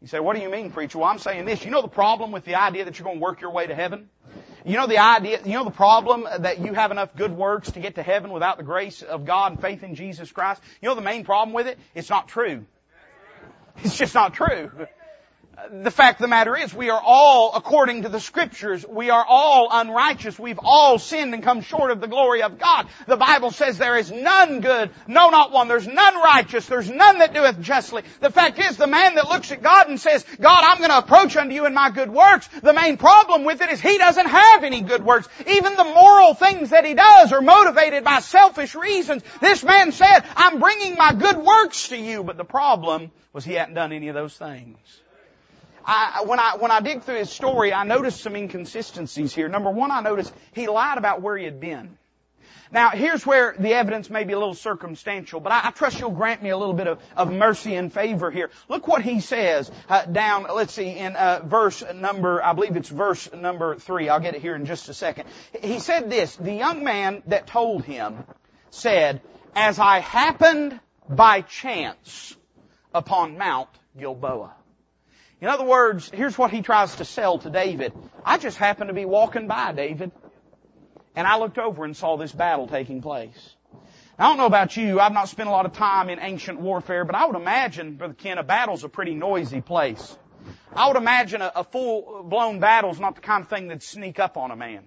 You 0.00 0.06
say, 0.06 0.20
what 0.20 0.36
do 0.36 0.42
you 0.42 0.48
mean, 0.48 0.70
preacher? 0.70 0.98
Well, 0.98 1.08
I'm 1.08 1.18
saying 1.18 1.44
this. 1.44 1.64
You 1.64 1.70
know 1.70 1.82
the 1.82 1.88
problem 1.88 2.30
with 2.30 2.44
the 2.44 2.54
idea 2.54 2.84
that 2.84 2.98
you're 2.98 3.04
going 3.04 3.18
to 3.18 3.22
work 3.22 3.40
your 3.40 3.50
way 3.50 3.66
to 3.66 3.74
heaven? 3.74 4.08
You 4.64 4.76
know 4.76 4.86
the 4.86 4.98
idea, 4.98 5.40
you 5.44 5.54
know 5.54 5.64
the 5.64 5.70
problem 5.70 6.26
that 6.38 6.60
you 6.60 6.72
have 6.72 6.90
enough 6.92 7.14
good 7.16 7.32
works 7.32 7.72
to 7.72 7.80
get 7.80 7.96
to 7.96 8.02
heaven 8.02 8.30
without 8.30 8.58
the 8.58 8.62
grace 8.62 9.02
of 9.02 9.26
God 9.26 9.52
and 9.52 9.60
faith 9.60 9.82
in 9.82 9.96
Jesus 9.96 10.30
Christ? 10.30 10.62
You 10.80 10.88
know 10.88 10.94
the 10.94 11.00
main 11.00 11.24
problem 11.24 11.52
with 11.52 11.66
it? 11.66 11.78
It's 11.94 12.08
not 12.08 12.28
true. 12.28 12.64
It's 13.82 13.98
just 13.98 14.14
not 14.14 14.34
true 14.34 14.70
the 15.70 15.90
fact 15.90 16.20
of 16.20 16.22
the 16.22 16.28
matter 16.28 16.56
is 16.56 16.72
we 16.72 16.90
are 16.90 17.00
all, 17.02 17.52
according 17.54 18.02
to 18.02 18.08
the 18.08 18.20
scriptures, 18.20 18.86
we 18.86 19.10
are 19.10 19.24
all 19.26 19.68
unrighteous. 19.70 20.38
We've 20.38 20.58
all 20.62 20.98
sinned 20.98 21.34
and 21.34 21.42
come 21.42 21.60
short 21.60 21.90
of 21.90 22.00
the 22.00 22.06
glory 22.06 22.42
of 22.42 22.58
God. 22.58 22.86
The 23.06 23.16
Bible 23.16 23.50
says 23.50 23.78
there 23.78 23.96
is 23.96 24.10
none 24.10 24.60
good, 24.60 24.90
no 25.06 25.30
not 25.30 25.52
one. 25.52 25.68
There's 25.68 25.86
none 25.86 26.16
righteous. 26.16 26.66
There's 26.66 26.90
none 26.90 27.18
that 27.18 27.34
doeth 27.34 27.60
justly. 27.60 28.02
The 28.20 28.30
fact 28.30 28.58
is 28.58 28.76
the 28.76 28.86
man 28.86 29.16
that 29.16 29.28
looks 29.28 29.52
at 29.52 29.62
God 29.62 29.88
and 29.88 30.00
says, 30.00 30.24
God, 30.40 30.64
I'm 30.64 30.78
going 30.78 30.90
to 30.90 30.98
approach 30.98 31.36
unto 31.36 31.54
you 31.54 31.66
in 31.66 31.74
my 31.74 31.90
good 31.90 32.10
works, 32.10 32.48
the 32.62 32.72
main 32.72 32.96
problem 32.96 33.44
with 33.44 33.60
it 33.60 33.70
is 33.70 33.80
he 33.80 33.98
doesn't 33.98 34.26
have 34.26 34.64
any 34.64 34.80
good 34.80 35.04
works. 35.04 35.28
Even 35.46 35.74
the 35.74 35.84
moral 35.84 36.34
things 36.34 36.70
that 36.70 36.84
he 36.84 36.94
does 36.94 37.32
are 37.32 37.40
motivated 37.40 38.04
by 38.04 38.20
selfish 38.20 38.74
reasons. 38.74 39.22
This 39.40 39.62
man 39.64 39.92
said, 39.92 40.20
I'm 40.36 40.60
bringing 40.60 40.94
my 40.96 41.12
good 41.12 41.36
works 41.36 41.88
to 41.88 41.96
you, 41.96 42.22
but 42.22 42.36
the 42.36 42.44
problem 42.44 43.10
was 43.32 43.44
he 43.44 43.54
hadn't 43.54 43.74
done 43.74 43.92
any 43.92 44.08
of 44.08 44.14
those 44.14 44.36
things. 44.36 44.78
I, 45.88 46.24
when 46.26 46.38
I, 46.38 46.56
when 46.56 46.70
I 46.70 46.80
dig 46.80 47.02
through 47.02 47.16
his 47.16 47.30
story, 47.30 47.72
I 47.72 47.84
noticed 47.84 48.20
some 48.20 48.36
inconsistencies 48.36 49.34
here. 49.34 49.48
Number 49.48 49.70
one, 49.70 49.90
I 49.90 50.02
noticed 50.02 50.34
he 50.52 50.68
lied 50.68 50.98
about 50.98 51.22
where 51.22 51.36
he 51.36 51.46
had 51.46 51.60
been. 51.60 51.96
Now, 52.70 52.90
here's 52.90 53.24
where 53.24 53.54
the 53.58 53.72
evidence 53.72 54.10
may 54.10 54.24
be 54.24 54.34
a 54.34 54.38
little 54.38 54.54
circumstantial, 54.54 55.40
but 55.40 55.50
I, 55.50 55.68
I 55.68 55.70
trust 55.70 55.98
you'll 55.98 56.10
grant 56.10 56.42
me 56.42 56.50
a 56.50 56.58
little 56.58 56.74
bit 56.74 56.88
of, 56.88 57.00
of 57.16 57.32
mercy 57.32 57.74
and 57.74 57.90
favor 57.90 58.30
here. 58.30 58.50
Look 58.68 58.86
what 58.86 59.00
he 59.00 59.20
says 59.20 59.70
uh, 59.88 60.04
down, 60.04 60.46
let's 60.54 60.74
see, 60.74 60.90
in 60.90 61.16
uh, 61.16 61.40
verse 61.46 61.82
number, 61.94 62.44
I 62.44 62.52
believe 62.52 62.76
it's 62.76 62.90
verse 62.90 63.32
number 63.32 63.76
three. 63.76 64.10
I'll 64.10 64.20
get 64.20 64.34
it 64.34 64.42
here 64.42 64.54
in 64.54 64.66
just 64.66 64.90
a 64.90 64.94
second. 64.94 65.26
He 65.62 65.78
said 65.78 66.10
this, 66.10 66.36
the 66.36 66.52
young 66.52 66.84
man 66.84 67.22
that 67.28 67.46
told 67.46 67.84
him 67.84 68.24
said, 68.68 69.22
as 69.54 69.78
I 69.78 70.00
happened 70.00 70.78
by 71.08 71.40
chance 71.40 72.36
upon 72.92 73.38
Mount 73.38 73.70
Gilboa. 73.98 74.54
In 75.40 75.48
other 75.48 75.64
words, 75.64 76.10
here's 76.12 76.36
what 76.36 76.50
he 76.50 76.62
tries 76.62 76.96
to 76.96 77.04
sell 77.04 77.38
to 77.38 77.50
David. 77.50 77.92
I 78.24 78.38
just 78.38 78.56
happened 78.56 78.88
to 78.88 78.94
be 78.94 79.04
walking 79.04 79.46
by, 79.46 79.72
David, 79.72 80.10
and 81.14 81.26
I 81.26 81.38
looked 81.38 81.58
over 81.58 81.84
and 81.84 81.96
saw 81.96 82.16
this 82.16 82.32
battle 82.32 82.66
taking 82.66 83.02
place. 83.02 83.54
I 84.18 84.24
don't 84.24 84.36
know 84.36 84.46
about 84.46 84.76
you, 84.76 84.98
I've 84.98 85.12
not 85.12 85.28
spent 85.28 85.48
a 85.48 85.52
lot 85.52 85.64
of 85.64 85.74
time 85.74 86.08
in 86.10 86.18
ancient 86.18 86.58
warfare, 86.58 87.04
but 87.04 87.14
I 87.14 87.26
would 87.26 87.36
imagine, 87.36 87.94
Brother 87.94 88.14
Ken, 88.14 88.36
a 88.38 88.42
battle's 88.42 88.82
a 88.82 88.88
pretty 88.88 89.14
noisy 89.14 89.60
place. 89.60 90.18
I 90.74 90.88
would 90.88 90.96
imagine 90.96 91.40
a, 91.40 91.52
a 91.54 91.64
full-blown 91.64 92.58
battle's 92.58 92.98
not 92.98 93.14
the 93.14 93.20
kind 93.20 93.44
of 93.44 93.48
thing 93.48 93.68
that'd 93.68 93.82
sneak 93.82 94.18
up 94.18 94.36
on 94.36 94.50
a 94.50 94.56
man. 94.56 94.84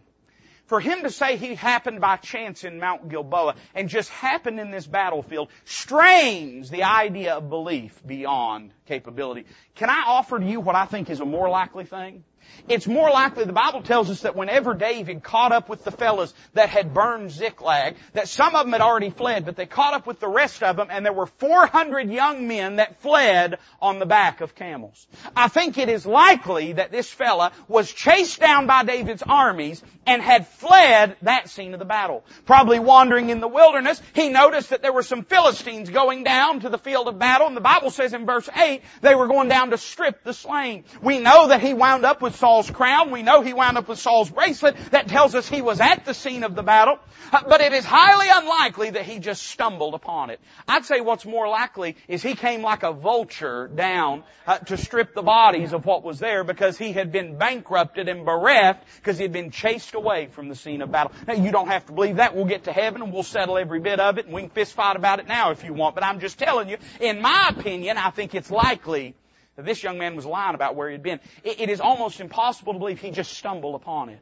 For 0.71 0.79
him 0.79 1.01
to 1.01 1.09
say 1.09 1.35
he 1.35 1.53
happened 1.53 1.99
by 1.99 2.15
chance 2.15 2.63
in 2.63 2.79
Mount 2.79 3.09
Gilboa 3.09 3.55
and 3.75 3.89
just 3.89 4.09
happened 4.09 4.57
in 4.57 4.71
this 4.71 4.87
battlefield 4.87 5.49
strains 5.65 6.69
the 6.69 6.83
idea 6.83 7.33
of 7.33 7.49
belief 7.49 8.01
beyond 8.07 8.71
capability. 8.85 9.47
Can 9.75 9.89
I 9.89 10.05
offer 10.07 10.39
to 10.39 10.45
you 10.45 10.61
what 10.61 10.77
I 10.77 10.85
think 10.85 11.09
is 11.09 11.19
a 11.19 11.25
more 11.25 11.49
likely 11.49 11.83
thing? 11.83 12.23
It's 12.67 12.87
more 12.87 13.09
likely, 13.09 13.45
the 13.45 13.53
Bible 13.53 13.81
tells 13.81 14.09
us 14.09 14.21
that 14.21 14.35
whenever 14.35 14.73
David 14.73 15.23
caught 15.23 15.51
up 15.51 15.69
with 15.69 15.83
the 15.83 15.91
fellows 15.91 16.33
that 16.53 16.69
had 16.69 16.93
burned 16.93 17.31
Ziklag, 17.31 17.95
that 18.13 18.27
some 18.27 18.55
of 18.55 18.65
them 18.65 18.73
had 18.73 18.81
already 18.81 19.09
fled, 19.09 19.45
but 19.45 19.55
they 19.55 19.65
caught 19.65 19.93
up 19.93 20.07
with 20.07 20.19
the 20.19 20.27
rest 20.27 20.63
of 20.63 20.75
them, 20.75 20.87
and 20.89 21.05
there 21.05 21.13
were 21.13 21.27
400 21.27 22.09
young 22.09 22.47
men 22.47 22.77
that 22.77 23.01
fled 23.01 23.57
on 23.81 23.99
the 23.99 24.05
back 24.05 24.41
of 24.41 24.55
camels. 24.55 25.07
I 25.35 25.47
think 25.47 25.77
it 25.77 25.89
is 25.89 26.05
likely 26.05 26.73
that 26.73 26.91
this 26.91 27.09
fella 27.09 27.51
was 27.67 27.91
chased 27.91 28.39
down 28.39 28.67
by 28.67 28.83
David's 28.83 29.23
armies 29.23 29.81
and 30.05 30.21
had 30.21 30.47
fled 30.47 31.15
that 31.21 31.49
scene 31.49 31.73
of 31.73 31.79
the 31.79 31.85
battle. 31.85 32.23
Probably 32.45 32.79
wandering 32.79 33.29
in 33.29 33.39
the 33.39 33.47
wilderness, 33.47 34.01
he 34.13 34.29
noticed 34.29 34.69
that 34.69 34.81
there 34.81 34.93
were 34.93 35.03
some 35.03 35.23
Philistines 35.23 35.89
going 35.89 36.23
down 36.23 36.61
to 36.61 36.69
the 36.69 36.77
field 36.77 37.07
of 37.07 37.19
battle, 37.19 37.47
and 37.47 37.55
the 37.55 37.61
Bible 37.61 37.89
says 37.89 38.13
in 38.13 38.25
verse 38.25 38.49
8, 38.55 38.81
they 39.01 39.15
were 39.15 39.27
going 39.27 39.47
down 39.47 39.71
to 39.71 39.77
strip 39.77 40.23
the 40.23 40.33
slain. 40.33 40.83
We 41.01 41.19
know 41.19 41.47
that 41.47 41.61
he 41.61 41.73
wound 41.73 42.05
up 42.05 42.21
with 42.21 42.35
Saul's 42.41 42.71
crown. 42.71 43.11
We 43.11 43.21
know 43.21 43.41
he 43.41 43.53
wound 43.53 43.77
up 43.77 43.87
with 43.87 43.99
Saul's 43.99 44.31
bracelet. 44.31 44.75
That 44.89 45.07
tells 45.07 45.35
us 45.35 45.47
he 45.47 45.61
was 45.61 45.79
at 45.79 46.05
the 46.05 46.15
scene 46.15 46.43
of 46.43 46.55
the 46.55 46.63
battle. 46.63 46.97
Uh, 47.31 47.43
but 47.47 47.61
it 47.61 47.71
is 47.71 47.85
highly 47.85 48.29
unlikely 48.29 48.89
that 48.89 49.03
he 49.03 49.19
just 49.19 49.43
stumbled 49.43 49.93
upon 49.93 50.31
it. 50.31 50.39
I'd 50.67 50.83
say 50.83 51.01
what's 51.01 51.23
more 51.23 51.47
likely 51.47 51.97
is 52.07 52.23
he 52.23 52.33
came 52.33 52.63
like 52.63 52.81
a 52.81 52.93
vulture 52.93 53.67
down 53.67 54.23
uh, 54.47 54.57
to 54.57 54.75
strip 54.75 55.13
the 55.13 55.21
bodies 55.21 55.71
of 55.71 55.85
what 55.85 56.03
was 56.03 56.17
there 56.17 56.43
because 56.43 56.79
he 56.79 56.93
had 56.93 57.11
been 57.11 57.37
bankrupted 57.37 58.09
and 58.09 58.25
bereft 58.25 58.87
because 58.95 59.19
he 59.19 59.23
had 59.23 59.31
been 59.31 59.51
chased 59.51 59.93
away 59.93 60.25
from 60.25 60.49
the 60.49 60.55
scene 60.55 60.81
of 60.81 60.91
battle. 60.91 61.11
Now 61.27 61.35
you 61.35 61.51
don't 61.51 61.67
have 61.67 61.85
to 61.85 61.93
believe 61.93 62.15
that. 62.15 62.35
We'll 62.35 62.45
get 62.45 62.63
to 62.63 62.73
heaven 62.73 63.03
and 63.03 63.13
we'll 63.13 63.21
settle 63.21 63.59
every 63.59 63.81
bit 63.81 63.99
of 63.99 64.17
it 64.17 64.25
and 64.25 64.33
we 64.33 64.41
can 64.41 64.49
fist 64.49 64.73
fight 64.73 64.95
about 64.95 65.19
it 65.19 65.27
now 65.27 65.51
if 65.51 65.63
you 65.63 65.75
want. 65.75 65.93
But 65.93 66.03
I'm 66.03 66.19
just 66.19 66.39
telling 66.39 66.69
you, 66.69 66.77
in 66.99 67.21
my 67.21 67.53
opinion, 67.55 67.97
I 67.97 68.09
think 68.09 68.33
it's 68.33 68.49
likely 68.49 69.13
that 69.61 69.65
this 69.69 69.83
young 69.83 69.97
man 69.97 70.15
was 70.15 70.25
lying 70.25 70.55
about 70.55 70.75
where 70.75 70.89
he'd 70.89 71.03
been. 71.03 71.19
It, 71.43 71.61
it 71.61 71.69
is 71.69 71.79
almost 71.79 72.19
impossible 72.19 72.73
to 72.73 72.79
believe 72.79 72.99
he 72.99 73.11
just 73.11 73.33
stumbled 73.33 73.75
upon 73.75 74.09
it. 74.09 74.19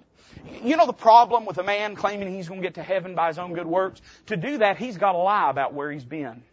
You 0.64 0.78
know 0.78 0.86
the 0.86 0.94
problem 0.94 1.46
with 1.46 1.58
a 1.58 1.64
man 1.64 1.96
claiming 1.96 2.34
he's 2.34 2.48
going 2.48 2.62
to 2.62 2.68
get 2.68 2.76
to 2.76 2.84
heaven 2.84 3.16
by 3.16 3.28
his 3.28 3.40
own 3.40 3.54
good 3.54 3.66
works? 3.66 4.02
To 4.28 4.38
do 4.38 4.60
that, 4.60 4.78
he's 4.78 4.98
got 4.98 5.14
to 5.14 5.18
lie 5.18 5.50
about 5.50 5.74
where 5.74 5.92
he's 5.92 6.04
been. 6.04 6.44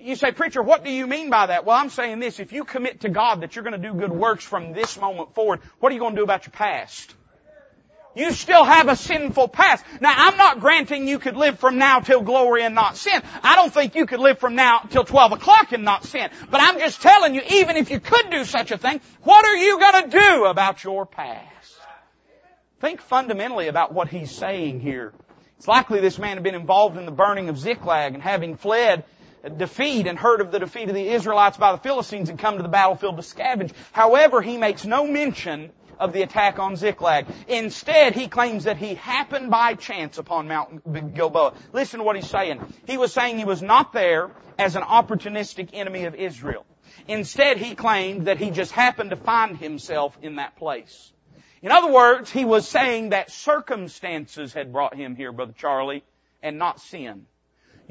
You 0.00 0.16
say, 0.16 0.32
preacher, 0.32 0.62
what 0.62 0.84
do 0.84 0.90
you 0.90 1.06
mean 1.06 1.30
by 1.30 1.46
that? 1.46 1.64
Well, 1.64 1.76
I'm 1.76 1.88
saying 1.88 2.18
this. 2.18 2.40
If 2.40 2.52
you 2.52 2.64
commit 2.64 3.00
to 3.02 3.08
God 3.08 3.42
that 3.42 3.54
you're 3.54 3.62
going 3.62 3.80
to 3.80 3.88
do 3.88 3.94
good 3.94 4.12
works 4.12 4.44
from 4.44 4.72
this 4.72 4.98
moment 5.00 5.34
forward, 5.34 5.60
what 5.78 5.92
are 5.92 5.94
you 5.94 6.00
going 6.00 6.14
to 6.14 6.20
do 6.20 6.24
about 6.24 6.44
your 6.44 6.52
past? 6.52 7.14
You 8.14 8.32
still 8.32 8.64
have 8.64 8.88
a 8.88 8.96
sinful 8.96 9.48
past. 9.48 9.84
Now, 10.00 10.12
I'm 10.14 10.36
not 10.36 10.60
granting 10.60 11.08
you 11.08 11.18
could 11.18 11.36
live 11.36 11.58
from 11.58 11.78
now 11.78 12.00
till 12.00 12.20
glory 12.20 12.62
and 12.62 12.74
not 12.74 12.96
sin. 12.96 13.22
I 13.42 13.56
don't 13.56 13.72
think 13.72 13.94
you 13.94 14.06
could 14.06 14.20
live 14.20 14.38
from 14.38 14.54
now 14.54 14.80
till 14.80 15.04
12 15.04 15.32
o'clock 15.32 15.72
and 15.72 15.84
not 15.84 16.04
sin. 16.04 16.28
But 16.50 16.60
I'm 16.60 16.78
just 16.78 17.00
telling 17.00 17.34
you, 17.34 17.42
even 17.50 17.76
if 17.76 17.90
you 17.90 18.00
could 18.00 18.30
do 18.30 18.44
such 18.44 18.70
a 18.70 18.78
thing, 18.78 19.00
what 19.22 19.44
are 19.44 19.56
you 19.56 19.78
gonna 19.78 20.08
do 20.08 20.44
about 20.44 20.84
your 20.84 21.06
past? 21.06 21.48
Think 22.80 23.00
fundamentally 23.00 23.68
about 23.68 23.94
what 23.94 24.08
he's 24.08 24.30
saying 24.30 24.80
here. 24.80 25.12
It's 25.56 25.68
likely 25.68 26.00
this 26.00 26.18
man 26.18 26.36
had 26.36 26.42
been 26.42 26.56
involved 26.56 26.98
in 26.98 27.06
the 27.06 27.12
burning 27.12 27.48
of 27.48 27.56
Ziklag 27.56 28.14
and 28.14 28.22
having 28.22 28.56
fled 28.56 29.04
uh, 29.44 29.48
defeat 29.50 30.08
and 30.08 30.18
heard 30.18 30.40
of 30.40 30.50
the 30.50 30.58
defeat 30.58 30.88
of 30.88 30.94
the 30.96 31.08
Israelites 31.08 31.56
by 31.56 31.70
the 31.70 31.78
Philistines 31.78 32.28
and 32.28 32.38
come 32.38 32.56
to 32.56 32.62
the 32.64 32.68
battlefield 32.68 33.16
to 33.16 33.22
scavenge. 33.22 33.72
However, 33.92 34.42
he 34.42 34.58
makes 34.58 34.84
no 34.84 35.06
mention 35.06 35.70
of 36.02 36.12
the 36.12 36.22
attack 36.22 36.58
on 36.58 36.74
Ziklag. 36.74 37.26
Instead, 37.46 38.14
he 38.14 38.26
claims 38.26 38.64
that 38.64 38.76
he 38.76 38.94
happened 38.94 39.50
by 39.50 39.74
chance 39.74 40.18
upon 40.18 40.48
Mount 40.48 41.14
Gilboa. 41.14 41.54
Listen 41.72 41.98
to 42.00 42.04
what 42.04 42.16
he's 42.16 42.28
saying. 42.28 42.60
He 42.86 42.98
was 42.98 43.12
saying 43.12 43.38
he 43.38 43.44
was 43.44 43.62
not 43.62 43.92
there 43.92 44.32
as 44.58 44.74
an 44.74 44.82
opportunistic 44.82 45.70
enemy 45.72 46.04
of 46.04 46.16
Israel. 46.16 46.66
Instead, 47.06 47.56
he 47.56 47.76
claimed 47.76 48.26
that 48.26 48.38
he 48.38 48.50
just 48.50 48.72
happened 48.72 49.10
to 49.10 49.16
find 49.16 49.56
himself 49.56 50.18
in 50.22 50.36
that 50.36 50.56
place. 50.56 51.12
In 51.62 51.70
other 51.70 51.92
words, 51.92 52.30
he 52.30 52.44
was 52.44 52.68
saying 52.68 53.10
that 53.10 53.30
circumstances 53.30 54.52
had 54.52 54.72
brought 54.72 54.96
him 54.96 55.14
here, 55.14 55.30
Brother 55.30 55.54
Charlie, 55.56 56.02
and 56.42 56.58
not 56.58 56.80
sin. 56.80 57.26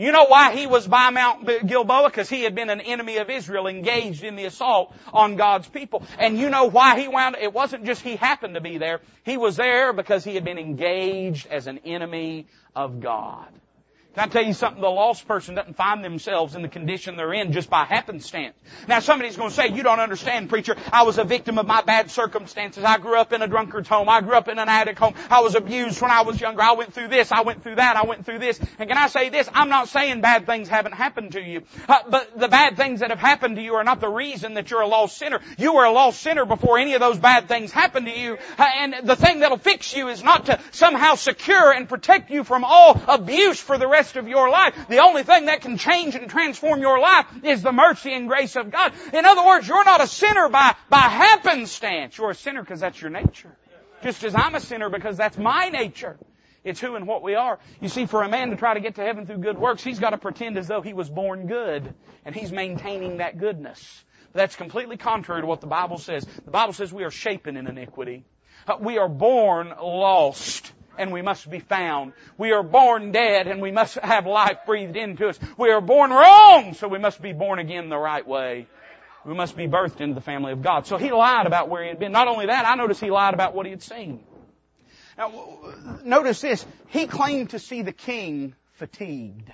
You 0.01 0.11
know 0.11 0.25
why 0.25 0.55
he 0.55 0.65
was 0.65 0.87
by 0.87 1.11
Mount 1.11 1.47
Gilboa? 1.67 2.09
Because 2.09 2.27
he 2.27 2.41
had 2.41 2.55
been 2.55 2.71
an 2.71 2.81
enemy 2.81 3.17
of 3.17 3.29
Israel 3.29 3.67
engaged 3.67 4.23
in 4.23 4.35
the 4.35 4.45
assault 4.45 4.95
on 5.13 5.35
God's 5.35 5.69
people. 5.69 6.01
And 6.17 6.39
you 6.39 6.49
know 6.49 6.65
why 6.65 6.99
he 6.99 7.07
wound, 7.07 7.35
it 7.39 7.53
wasn't 7.53 7.85
just 7.85 8.01
he 8.01 8.15
happened 8.15 8.55
to 8.55 8.61
be 8.61 8.79
there. 8.79 9.01
He 9.23 9.37
was 9.37 9.57
there 9.57 9.93
because 9.93 10.23
he 10.23 10.33
had 10.33 10.43
been 10.43 10.57
engaged 10.57 11.45
as 11.45 11.67
an 11.67 11.81
enemy 11.85 12.47
of 12.75 12.99
God. 12.99 13.47
Can 14.13 14.25
I 14.25 14.27
tell 14.27 14.43
you 14.43 14.51
something? 14.51 14.81
The 14.81 14.89
lost 14.89 15.25
person 15.25 15.55
doesn't 15.55 15.77
find 15.77 16.03
themselves 16.03 16.53
in 16.55 16.63
the 16.63 16.67
condition 16.67 17.15
they're 17.15 17.33
in 17.33 17.53
just 17.53 17.69
by 17.69 17.85
happenstance. 17.85 18.55
Now 18.85 18.99
somebody's 18.99 19.37
going 19.37 19.51
to 19.51 19.55
say, 19.55 19.69
you 19.69 19.83
don't 19.83 20.01
understand, 20.01 20.49
preacher. 20.49 20.75
I 20.91 21.03
was 21.03 21.17
a 21.17 21.23
victim 21.23 21.57
of 21.57 21.65
my 21.65 21.81
bad 21.81 22.11
circumstances. 22.11 22.83
I 22.83 22.97
grew 22.97 23.17
up 23.17 23.31
in 23.31 23.41
a 23.41 23.47
drunkard's 23.47 23.87
home. 23.87 24.09
I 24.09 24.19
grew 24.19 24.33
up 24.33 24.49
in 24.49 24.59
an 24.59 24.67
addict 24.67 24.99
home. 24.99 25.13
I 25.29 25.39
was 25.39 25.55
abused 25.55 26.01
when 26.01 26.11
I 26.11 26.23
was 26.23 26.41
younger. 26.41 26.61
I 26.61 26.73
went 26.73 26.93
through 26.93 27.07
this. 27.07 27.31
I 27.31 27.43
went 27.43 27.63
through 27.63 27.75
that. 27.75 27.95
I 27.95 28.05
went 28.05 28.25
through 28.25 28.39
this. 28.39 28.59
And 28.79 28.89
can 28.89 28.97
I 28.97 29.07
say 29.07 29.29
this? 29.29 29.47
I'm 29.53 29.69
not 29.69 29.87
saying 29.87 30.19
bad 30.19 30.45
things 30.45 30.67
haven't 30.67 30.93
happened 30.93 31.31
to 31.33 31.41
you. 31.41 31.61
Uh, 31.87 31.99
but 32.09 32.37
the 32.37 32.49
bad 32.49 32.75
things 32.75 32.99
that 32.99 33.11
have 33.11 33.19
happened 33.19 33.55
to 33.55 33.61
you 33.61 33.75
are 33.75 33.85
not 33.85 34.01
the 34.01 34.09
reason 34.09 34.55
that 34.55 34.69
you're 34.71 34.81
a 34.81 34.87
lost 34.87 35.17
sinner. 35.17 35.39
You 35.57 35.75
were 35.75 35.85
a 35.85 35.91
lost 35.91 36.21
sinner 36.21 36.43
before 36.43 36.77
any 36.77 36.95
of 36.95 36.99
those 36.99 37.17
bad 37.17 37.47
things 37.47 37.71
happened 37.71 38.07
to 38.07 38.19
you. 38.19 38.37
Uh, 38.57 38.65
and 38.75 38.95
the 39.07 39.15
thing 39.15 39.39
that'll 39.39 39.57
fix 39.57 39.95
you 39.95 40.09
is 40.09 40.21
not 40.21 40.47
to 40.47 40.59
somehow 40.71 41.15
secure 41.15 41.71
and 41.71 41.87
protect 41.87 42.29
you 42.29 42.43
from 42.43 42.65
all 42.65 43.01
abuse 43.07 43.61
for 43.61 43.77
the 43.77 43.87
rest 43.87 44.00
of 44.15 44.27
your 44.27 44.49
life. 44.49 44.75
The 44.89 44.99
only 44.99 45.23
thing 45.23 45.45
that 45.45 45.61
can 45.61 45.77
change 45.77 46.15
and 46.15 46.29
transform 46.29 46.81
your 46.81 46.99
life 46.99 47.25
is 47.43 47.61
the 47.61 47.71
mercy 47.71 48.13
and 48.13 48.27
grace 48.27 48.55
of 48.55 48.71
God. 48.71 48.93
In 49.13 49.25
other 49.25 49.45
words, 49.45 49.67
you're 49.67 49.85
not 49.85 50.01
a 50.01 50.07
sinner 50.07 50.49
by, 50.49 50.75
by 50.89 50.99
happenstance. 50.99 52.17
You're 52.17 52.31
a 52.31 52.35
sinner 52.35 52.61
because 52.61 52.79
that's 52.79 53.01
your 53.01 53.11
nature. 53.11 53.55
Just 54.03 54.23
as 54.23 54.35
I'm 54.35 54.55
a 54.55 54.59
sinner 54.59 54.89
because 54.89 55.17
that's 55.17 55.37
my 55.37 55.69
nature. 55.69 56.17
It's 56.63 56.79
who 56.79 56.95
and 56.95 57.07
what 57.07 57.23
we 57.23 57.35
are. 57.35 57.59
You 57.79 57.89
see, 57.89 58.05
for 58.05 58.21
a 58.21 58.29
man 58.29 58.51
to 58.51 58.55
try 58.55 58.73
to 58.73 58.79
get 58.79 58.95
to 58.95 59.01
heaven 59.01 59.25
through 59.25 59.39
good 59.39 59.57
works, 59.57 59.83
he's 59.83 59.99
got 59.99 60.11
to 60.11 60.17
pretend 60.17 60.57
as 60.57 60.67
though 60.67 60.81
he 60.81 60.93
was 60.93 61.09
born 61.09 61.47
good, 61.47 61.93
and 62.23 62.35
he's 62.35 62.51
maintaining 62.51 63.17
that 63.17 63.39
goodness. 63.39 64.03
That's 64.33 64.55
completely 64.55 64.97
contrary 64.97 65.41
to 65.41 65.47
what 65.47 65.61
the 65.61 65.67
Bible 65.67 65.97
says. 65.97 66.25
The 66.45 66.51
Bible 66.51 66.73
says 66.73 66.93
we 66.93 67.03
are 67.03 67.11
shapen 67.11 67.57
in 67.57 67.67
iniquity. 67.67 68.23
Uh, 68.67 68.77
we 68.79 68.99
are 68.99 69.09
born 69.09 69.69
lost 69.69 70.71
and 70.97 71.11
we 71.11 71.21
must 71.21 71.49
be 71.49 71.59
found. 71.59 72.13
We 72.37 72.51
are 72.51 72.63
born 72.63 73.11
dead 73.11 73.47
and 73.47 73.61
we 73.61 73.71
must 73.71 73.95
have 73.95 74.25
life 74.25 74.59
breathed 74.65 74.95
into 74.95 75.27
us. 75.27 75.39
We 75.57 75.71
are 75.71 75.81
born 75.81 76.11
wrong, 76.11 76.73
so 76.73 76.87
we 76.87 76.99
must 76.99 77.21
be 77.21 77.33
born 77.33 77.59
again 77.59 77.89
the 77.89 77.97
right 77.97 78.25
way. 78.25 78.67
We 79.25 79.33
must 79.33 79.55
be 79.55 79.67
birthed 79.67 80.01
into 80.01 80.15
the 80.15 80.21
family 80.21 80.51
of 80.51 80.61
God. 80.61 80.87
So 80.87 80.97
he 80.97 81.11
lied 81.11 81.45
about 81.45 81.69
where 81.69 81.83
he 81.83 81.89
had 81.89 81.99
been. 81.99 82.11
Not 82.11 82.27
only 82.27 82.47
that, 82.47 82.65
I 82.65 82.75
noticed 82.75 83.01
he 83.01 83.11
lied 83.11 83.33
about 83.33 83.53
what 83.53 83.65
he 83.65 83.71
had 83.71 83.83
seen. 83.83 84.23
Now, 85.17 85.59
notice 86.03 86.41
this. 86.41 86.65
He 86.87 87.05
claimed 87.05 87.51
to 87.51 87.59
see 87.59 87.83
the 87.83 87.91
king 87.91 88.55
fatigued. 88.73 89.51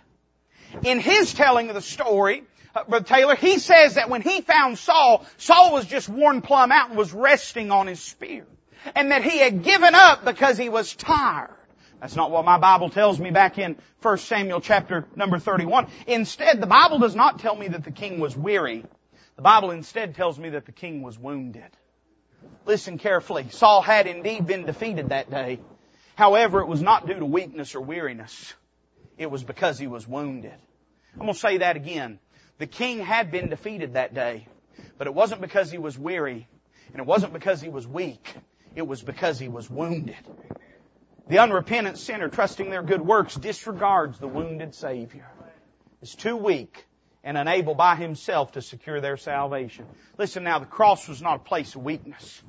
In 0.83 0.99
his 0.99 1.33
telling 1.33 1.69
of 1.69 1.75
the 1.75 1.81
story, 1.81 2.43
uh, 2.75 2.83
Brother 2.85 3.05
Taylor, 3.05 3.35
he 3.35 3.59
says 3.59 3.95
that 3.95 4.09
when 4.09 4.21
he 4.21 4.41
found 4.41 4.77
Saul, 4.77 5.25
Saul 5.37 5.73
was 5.73 5.85
just 5.85 6.07
worn 6.07 6.41
plumb 6.41 6.71
out 6.71 6.89
and 6.89 6.97
was 6.97 7.11
resting 7.11 7.71
on 7.71 7.87
his 7.87 8.01
spear 8.01 8.45
and 8.95 9.11
that 9.11 9.23
he 9.23 9.39
had 9.39 9.63
given 9.63 9.95
up 9.95 10.25
because 10.25 10.57
he 10.57 10.69
was 10.69 10.95
tired. 10.95 11.51
That's 11.99 12.15
not 12.15 12.29
what 12.29 12.45
my 12.45 12.59
Bible 12.59 12.89
tells 12.89 13.19
me 13.19 13.31
back 13.31 13.57
in 13.57 13.75
1 14.01 14.17
Samuel 14.19 14.61
chapter 14.61 15.07
number 15.15 15.39
31. 15.39 15.87
Instead, 16.05 16.61
the 16.61 16.67
Bible 16.67 16.99
does 16.99 17.15
not 17.15 17.39
tell 17.39 17.55
me 17.55 17.69
that 17.69 17.83
the 17.83 17.91
king 17.91 18.19
was 18.19 18.37
weary. 18.37 18.85
The 19.35 19.41
Bible 19.41 19.71
instead 19.71 20.15
tells 20.15 20.37
me 20.37 20.49
that 20.49 20.65
the 20.65 20.71
king 20.71 21.01
was 21.01 21.17
wounded. 21.17 21.69
Listen 22.65 22.97
carefully. 22.97 23.47
Saul 23.49 23.81
had 23.81 24.05
indeed 24.05 24.45
been 24.45 24.65
defeated 24.65 25.09
that 25.09 25.31
day. 25.31 25.59
However, 26.15 26.61
it 26.61 26.67
was 26.67 26.81
not 26.81 27.07
due 27.07 27.19
to 27.19 27.25
weakness 27.25 27.75
or 27.75 27.81
weariness. 27.81 28.53
It 29.17 29.31
was 29.31 29.43
because 29.43 29.79
he 29.79 29.87
was 29.87 30.07
wounded. 30.07 30.53
I'm 31.13 31.21
going 31.21 31.33
to 31.33 31.39
say 31.39 31.57
that 31.57 31.75
again. 31.75 32.19
The 32.59 32.67
king 32.67 32.99
had 32.99 33.31
been 33.31 33.49
defeated 33.49 33.93
that 33.93 34.13
day, 34.13 34.47
but 34.97 35.07
it 35.07 35.13
wasn't 35.13 35.41
because 35.41 35.71
he 35.71 35.77
was 35.77 35.97
weary, 35.97 36.47
and 36.91 36.99
it 36.99 37.05
wasn't 37.05 37.33
because 37.33 37.61
he 37.61 37.69
was 37.69 37.87
weak. 37.87 38.35
It 38.75 38.87
was 38.87 39.01
because 39.01 39.39
he 39.39 39.47
was 39.47 39.69
wounded. 39.69 40.15
The 41.29 41.39
unrepentant 41.39 41.97
sinner 41.97 42.29
trusting 42.29 42.69
their 42.69 42.83
good 42.83 43.01
works 43.01 43.35
disregards 43.35 44.19
the 44.19 44.27
wounded 44.27 44.73
Savior. 44.73 45.25
Is 46.01 46.15
too 46.15 46.37
weak 46.37 46.85
and 47.23 47.37
unable 47.37 47.75
by 47.75 47.95
himself 47.95 48.53
to 48.53 48.61
secure 48.61 49.01
their 49.01 49.17
salvation. 49.17 49.85
Listen 50.17 50.43
now, 50.43 50.59
the 50.59 50.65
cross 50.65 51.07
was 51.07 51.21
not 51.21 51.35
a 51.35 51.43
place 51.43 51.75
of 51.75 51.83
weakness 51.83 52.41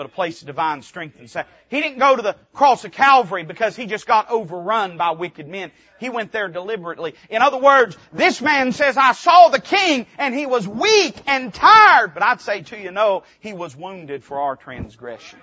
but 0.00 0.06
a 0.06 0.08
place 0.08 0.40
of 0.40 0.46
divine 0.46 0.80
strength 0.80 1.18
and 1.18 1.28
sacrifice. 1.28 1.60
He 1.68 1.82
didn't 1.82 1.98
go 1.98 2.16
to 2.16 2.22
the 2.22 2.34
cross 2.54 2.86
of 2.86 2.92
Calvary 2.92 3.44
because 3.44 3.76
he 3.76 3.84
just 3.84 4.06
got 4.06 4.30
overrun 4.30 4.96
by 4.96 5.10
wicked 5.10 5.46
men. 5.46 5.72
He 5.98 6.08
went 6.08 6.32
there 6.32 6.48
deliberately. 6.48 7.16
In 7.28 7.42
other 7.42 7.58
words, 7.58 7.98
this 8.10 8.40
man 8.40 8.72
says, 8.72 8.96
I 8.96 9.12
saw 9.12 9.48
the 9.48 9.60
king 9.60 10.06
and 10.16 10.34
he 10.34 10.46
was 10.46 10.66
weak 10.66 11.16
and 11.26 11.52
tired. 11.52 12.14
But 12.14 12.22
I'd 12.22 12.40
say 12.40 12.62
to 12.62 12.80
you, 12.80 12.90
no, 12.92 13.24
he 13.40 13.52
was 13.52 13.76
wounded 13.76 14.24
for 14.24 14.40
our 14.40 14.56
transgressions. 14.56 15.42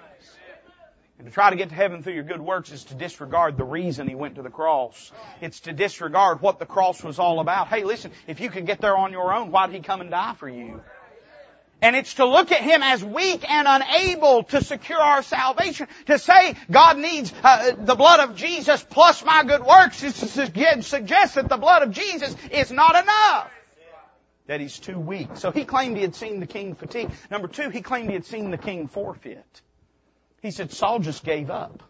And 1.19 1.27
to 1.27 1.31
try 1.31 1.51
to 1.51 1.55
get 1.55 1.69
to 1.69 1.75
heaven 1.75 2.01
through 2.01 2.13
your 2.13 2.23
good 2.23 2.41
works 2.41 2.71
is 2.71 2.85
to 2.85 2.95
disregard 2.95 3.57
the 3.57 3.63
reason 3.63 4.07
he 4.07 4.15
went 4.15 4.37
to 4.37 4.41
the 4.41 4.49
cross. 4.49 5.11
It's 5.39 5.59
to 5.61 5.71
disregard 5.71 6.41
what 6.41 6.57
the 6.57 6.65
cross 6.65 7.03
was 7.03 7.19
all 7.19 7.41
about. 7.41 7.67
Hey, 7.67 7.83
listen, 7.83 8.11
if 8.25 8.39
you 8.39 8.49
could 8.49 8.65
get 8.65 8.81
there 8.81 8.97
on 8.97 9.11
your 9.11 9.31
own, 9.31 9.51
why'd 9.51 9.71
he 9.71 9.81
come 9.81 10.01
and 10.01 10.09
die 10.09 10.33
for 10.33 10.49
you? 10.49 10.81
And 11.81 11.95
it's 11.95 12.15
to 12.15 12.25
look 12.25 12.51
at 12.51 12.61
Him 12.61 12.81
as 12.81 13.03
weak 13.03 13.47
and 13.49 13.67
unable 13.67 14.43
to 14.43 14.63
secure 14.63 14.99
our 14.99 15.21
salvation. 15.21 15.87
To 16.07 16.17
say 16.17 16.55
God 16.71 16.97
needs 16.97 17.31
uh, 17.43 17.73
the 17.77 17.95
blood 17.95 18.19
of 18.19 18.35
Jesus 18.35 18.83
plus 18.83 19.23
my 19.23 19.43
good 19.43 19.63
works 19.63 20.01
is 20.03 20.19
to 20.19 20.27
suggest 20.81 21.35
that 21.35 21.49
the 21.49 21.57
blood 21.57 21.83
of 21.83 21.91
Jesus 21.91 22.35
is 22.51 22.71
not 22.71 22.95
enough. 22.95 23.51
That 24.47 24.59
He's 24.59 24.79
too 24.79 24.97
weak. 24.97 25.29
So 25.35 25.51
He 25.51 25.65
claimed 25.65 25.97
He 25.97 26.01
had 26.01 26.15
seen 26.15 26.39
the 26.39 26.47
king 26.47 26.73
fatigue. 26.73 27.11
Number 27.29 27.47
two, 27.47 27.69
He 27.69 27.81
claimed 27.81 28.09
He 28.09 28.15
had 28.15 28.25
seen 28.25 28.49
the 28.49 28.57
king 28.57 28.87
forfeit. 28.87 29.61
He 30.41 30.51
said 30.51 30.71
Saul 30.71 30.99
just 30.99 31.23
gave 31.23 31.51
up. 31.51 31.83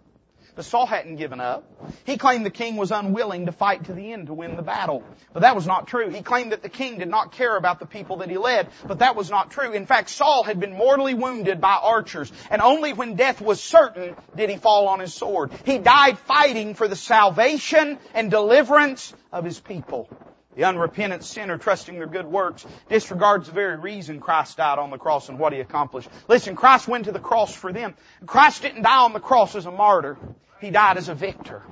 But 0.58 0.66
Saul 0.66 0.88
hadn't 0.88 1.18
given 1.18 1.40
up. 1.40 1.66
He 2.04 2.18
claimed 2.18 2.44
the 2.44 2.50
king 2.50 2.78
was 2.78 2.90
unwilling 2.90 3.46
to 3.46 3.52
fight 3.52 3.86
to 3.86 3.94
the 3.94 4.12
end 4.12 4.26
to 4.26 4.34
win 4.34 4.56
the 4.56 4.64
battle. 4.64 5.04
But 5.32 5.42
that 5.42 5.56
was 5.56 5.68
not 5.68 5.86
true. 5.86 6.10
He 6.10 6.24
claimed 6.24 6.52
that 6.52 6.64
the 6.64 6.68
king 6.70 6.98
did 6.98 7.10
not 7.10 7.34
care 7.34 7.56
about 7.56 7.80
the 7.80 7.86
people 7.86 8.18
that 8.18 8.30
he 8.32 8.40
led. 8.40 8.70
But 8.84 8.98
that 9.00 9.16
was 9.16 9.30
not 9.30 9.52
true. 9.52 9.74
In 9.74 9.86
fact, 9.86 10.10
Saul 10.10 10.42
had 10.42 10.60
been 10.60 10.74
mortally 10.74 11.14
wounded 11.14 11.62
by 11.62 11.76
archers. 11.80 12.32
And 12.50 12.60
only 12.64 12.94
when 12.94 13.14
death 13.14 13.40
was 13.40 13.62
certain 13.62 14.16
did 14.36 14.50
he 14.50 14.58
fall 14.58 14.88
on 14.88 15.00
his 15.00 15.14
sword. 15.14 15.52
He 15.64 15.78
died 15.78 16.18
fighting 16.18 16.74
for 16.74 16.88
the 16.88 16.96
salvation 16.96 18.00
and 18.16 18.32
deliverance 18.32 19.14
of 19.32 19.46
his 19.46 19.60
people. 19.60 20.10
The 20.58 20.64
unrepentant 20.64 21.24
sinner 21.24 21.60
trusting 21.60 22.00
their 22.00 22.08
good 22.08 22.26
works 22.26 22.66
disregards 22.90 23.46
the 23.46 23.54
very 23.54 23.78
reason 23.78 24.20
Christ 24.20 24.58
died 24.58 24.80
on 24.80 24.90
the 24.90 24.98
cross 24.98 25.30
and 25.30 25.38
what 25.38 25.54
he 25.54 25.60
accomplished. 25.60 26.10
Listen, 26.28 26.56
Christ 26.56 26.88
went 26.88 27.06
to 27.06 27.12
the 27.12 27.20
cross 27.20 27.54
for 27.54 27.72
them. 27.72 27.94
Christ 28.26 28.64
didn't 28.64 28.82
die 28.82 29.04
on 29.04 29.14
the 29.14 29.20
cross 29.20 29.54
as 29.54 29.68
a 29.68 29.72
martyr. 29.72 30.18
He 30.60 30.72
died 30.72 30.98
as 30.98 31.10
a 31.10 31.16
victor. 31.16 31.64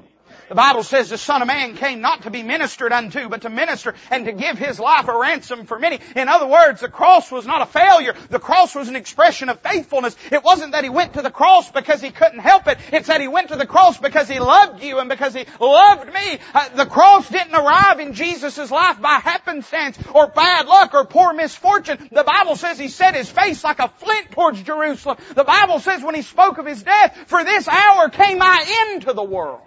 The 0.48 0.56
Bible 0.56 0.84
says 0.84 1.10
the 1.10 1.18
Son 1.18 1.42
of 1.42 1.48
Man 1.48 1.76
came 1.76 2.02
not 2.02 2.24
to 2.24 2.30
be 2.30 2.44
ministered 2.44 2.94
unto, 2.94 3.30
but 3.30 3.42
to 3.42 3.50
minister 3.50 3.96
and 4.12 4.26
to 4.26 4.32
give 4.32 4.60
His 4.60 4.80
life 4.80 5.08
a 5.08 5.18
ransom 5.18 5.66
for 5.66 5.80
many. 5.80 6.00
In 6.16 6.28
other 6.28 6.46
words, 6.46 6.82
the 6.82 6.90
cross 6.90 7.32
was 7.32 7.48
not 7.48 7.64
a 7.64 7.66
failure. 7.66 8.14
The 8.30 8.40
cross 8.40 8.76
was 8.76 8.88
an 8.88 8.96
expression 8.96 9.50
of 9.50 9.60
faithfulness. 9.62 10.16
It 10.32 10.44
wasn't 10.44 10.74
that 10.74 10.84
He 10.84 10.90
went 10.92 11.14
to 11.14 11.24
the 11.24 11.32
cross 11.32 11.72
because 11.72 12.00
He 12.00 12.12
couldn't 12.12 12.40
help 12.40 12.68
it. 12.68 12.78
It's 12.92 13.08
that 13.08 13.22
He 13.22 13.28
went 13.28 13.50
to 13.50 13.56
the 13.56 13.66
cross 13.66 13.98
because 13.98 14.28
He 14.28 14.40
loved 14.40 14.84
you 14.84 15.00
and 15.00 15.10
because 15.10 15.34
He 15.34 15.46
loved 15.60 16.14
me. 16.14 16.40
Uh, 16.54 16.70
the 16.76 16.86
cross 16.86 17.28
didn't 17.28 17.56
arrive 17.56 18.00
in 18.00 18.14
Jesus' 18.14 18.70
life 18.70 19.02
by 19.02 19.16
happenstance 19.16 19.98
or 20.14 20.28
bad 20.28 20.68
luck 20.68 20.94
or 20.94 21.06
poor 21.06 21.34
misfortune. 21.34 22.10
The 22.12 22.24
Bible 22.24 22.56
says 22.56 22.78
He 22.78 22.90
set 22.90 23.16
His 23.16 23.30
face 23.30 23.64
like 23.64 23.80
a 23.80 23.88
flint 23.98 24.30
towards 24.30 24.62
Jerusalem. 24.62 25.18
The 25.34 25.44
Bible 25.44 25.80
says 25.80 26.04
when 26.04 26.14
He 26.14 26.22
spoke 26.22 26.60
of 26.60 26.68
His 26.68 26.84
death, 26.84 27.18
for 27.26 27.44
this 27.44 27.68
hour 27.68 28.10
came 28.10 28.44
I 28.44 28.92
into 28.94 29.14
the 29.14 29.24
world. 29.24 29.62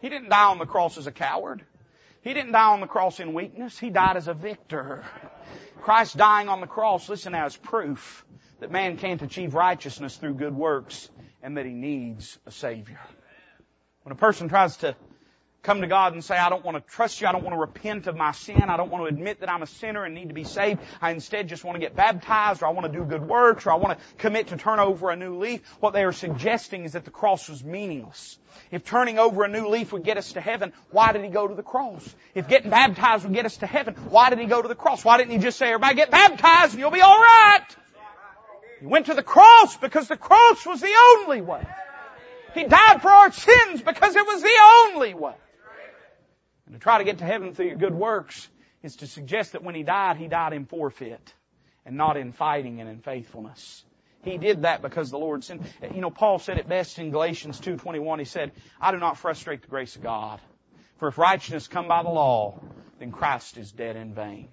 He 0.00 0.08
didn't 0.08 0.28
die 0.28 0.44
on 0.44 0.58
the 0.58 0.66
cross 0.66 0.98
as 0.98 1.06
a 1.06 1.12
coward. 1.12 1.64
He 2.22 2.34
didn't 2.34 2.52
die 2.52 2.72
on 2.72 2.80
the 2.80 2.86
cross 2.86 3.20
in 3.20 3.34
weakness. 3.34 3.78
He 3.78 3.90
died 3.90 4.16
as 4.16 4.28
a 4.28 4.34
victor. 4.34 5.04
Christ 5.80 6.16
dying 6.16 6.48
on 6.48 6.60
the 6.60 6.66
cross, 6.66 7.08
listen 7.08 7.32
now, 7.32 7.46
is 7.46 7.56
proof 7.56 8.24
that 8.60 8.70
man 8.70 8.96
can't 8.96 9.22
achieve 9.22 9.54
righteousness 9.54 10.16
through 10.16 10.34
good 10.34 10.54
works 10.54 11.08
and 11.42 11.56
that 11.56 11.64
he 11.64 11.72
needs 11.72 12.38
a 12.46 12.50
Savior. 12.50 13.00
When 14.02 14.12
a 14.12 14.16
person 14.16 14.48
tries 14.48 14.76
to 14.78 14.96
come 15.62 15.80
to 15.80 15.86
God 15.86 16.12
and 16.12 16.24
say, 16.24 16.36
I 16.36 16.48
don't 16.48 16.64
want 16.64 16.76
to 16.76 16.92
trust 16.92 17.20
you. 17.20 17.26
I 17.26 17.32
don't 17.32 17.42
want 17.42 17.54
to 17.54 17.60
repent 17.60 18.06
of 18.06 18.16
my 18.16 18.32
sin. 18.32 18.62
I 18.62 18.76
don't 18.76 18.90
want 18.90 19.04
to 19.04 19.08
admit 19.08 19.40
that 19.40 19.50
I'm 19.50 19.62
a 19.62 19.66
sinner 19.66 20.04
and 20.04 20.14
need 20.14 20.28
to 20.28 20.34
be 20.34 20.44
saved. 20.44 20.80
I 21.00 21.10
instead 21.10 21.48
just 21.48 21.64
want 21.64 21.76
to 21.76 21.80
get 21.80 21.96
baptized 21.96 22.62
or 22.62 22.66
I 22.66 22.70
want 22.70 22.90
to 22.90 22.98
do 22.98 23.04
good 23.04 23.26
works 23.26 23.66
or 23.66 23.72
I 23.72 23.74
want 23.76 23.98
to 23.98 24.04
commit 24.16 24.48
to 24.48 24.56
turn 24.56 24.78
over 24.78 25.10
a 25.10 25.16
new 25.16 25.38
leaf. 25.38 25.60
What 25.80 25.92
they 25.92 26.04
are 26.04 26.12
suggesting 26.12 26.84
is 26.84 26.92
that 26.92 27.04
the 27.04 27.10
cross 27.10 27.48
was 27.48 27.62
meaningless. 27.64 28.38
If 28.70 28.84
turning 28.84 29.18
over 29.18 29.44
a 29.44 29.48
new 29.48 29.68
leaf 29.68 29.92
would 29.92 30.04
get 30.04 30.16
us 30.16 30.32
to 30.32 30.40
heaven, 30.40 30.72
why 30.90 31.12
did 31.12 31.22
he 31.22 31.28
go 31.28 31.46
to 31.46 31.54
the 31.54 31.62
cross? 31.62 32.14
If 32.34 32.48
getting 32.48 32.70
baptized 32.70 33.24
would 33.24 33.34
get 33.34 33.44
us 33.44 33.58
to 33.58 33.66
heaven, 33.66 33.94
why 34.08 34.30
did 34.30 34.38
he 34.38 34.46
go 34.46 34.62
to 34.62 34.68
the 34.68 34.74
cross? 34.74 35.04
Why 35.04 35.18
didn't 35.18 35.32
he 35.32 35.38
just 35.38 35.58
say, 35.58 35.66
everybody 35.66 35.96
get 35.96 36.10
baptized 36.10 36.72
and 36.72 36.80
you'll 36.80 36.90
be 36.90 37.02
alright? 37.02 37.76
He 38.80 38.86
went 38.86 39.06
to 39.06 39.14
the 39.14 39.22
cross 39.22 39.76
because 39.76 40.08
the 40.08 40.16
cross 40.16 40.64
was 40.64 40.80
the 40.80 40.94
only 41.18 41.40
way. 41.40 41.66
He 42.54 42.64
died 42.64 43.02
for 43.02 43.10
our 43.10 43.32
sins 43.32 43.82
because 43.82 44.16
it 44.16 44.26
was 44.26 44.42
the 44.42 44.58
only 44.86 45.14
way. 45.14 45.34
And 46.68 46.74
to 46.74 46.82
try 46.82 46.98
to 46.98 47.04
get 47.04 47.18
to 47.18 47.24
heaven 47.24 47.54
through 47.54 47.68
your 47.68 47.76
good 47.76 47.94
works 47.94 48.46
is 48.82 48.96
to 48.96 49.06
suggest 49.06 49.52
that 49.52 49.64
when 49.64 49.74
he 49.74 49.82
died, 49.82 50.18
he 50.18 50.28
died 50.28 50.52
in 50.52 50.66
forfeit 50.66 51.32
and 51.86 51.96
not 51.96 52.18
in 52.18 52.32
fighting 52.32 52.82
and 52.82 52.90
in 52.90 53.00
faithfulness. 53.00 53.84
He 54.22 54.36
did 54.36 54.62
that 54.62 54.82
because 54.82 55.10
the 55.10 55.18
Lord 55.18 55.42
sent. 55.44 55.62
You 55.94 56.02
know, 56.02 56.10
Paul 56.10 56.38
said 56.38 56.58
it 56.58 56.68
best 56.68 56.98
in 56.98 57.10
Galatians 57.10 57.58
2.21. 57.58 58.18
He 58.18 58.26
said, 58.26 58.52
I 58.78 58.92
do 58.92 58.98
not 58.98 59.16
frustrate 59.16 59.62
the 59.62 59.68
grace 59.68 59.96
of 59.96 60.02
God. 60.02 60.42
For 60.98 61.08
if 61.08 61.16
righteousness 61.16 61.68
come 61.68 61.88
by 61.88 62.02
the 62.02 62.10
law, 62.10 62.60
then 62.98 63.12
Christ 63.12 63.56
is 63.56 63.72
dead 63.72 63.96
in 63.96 64.12
vain. 64.12 64.48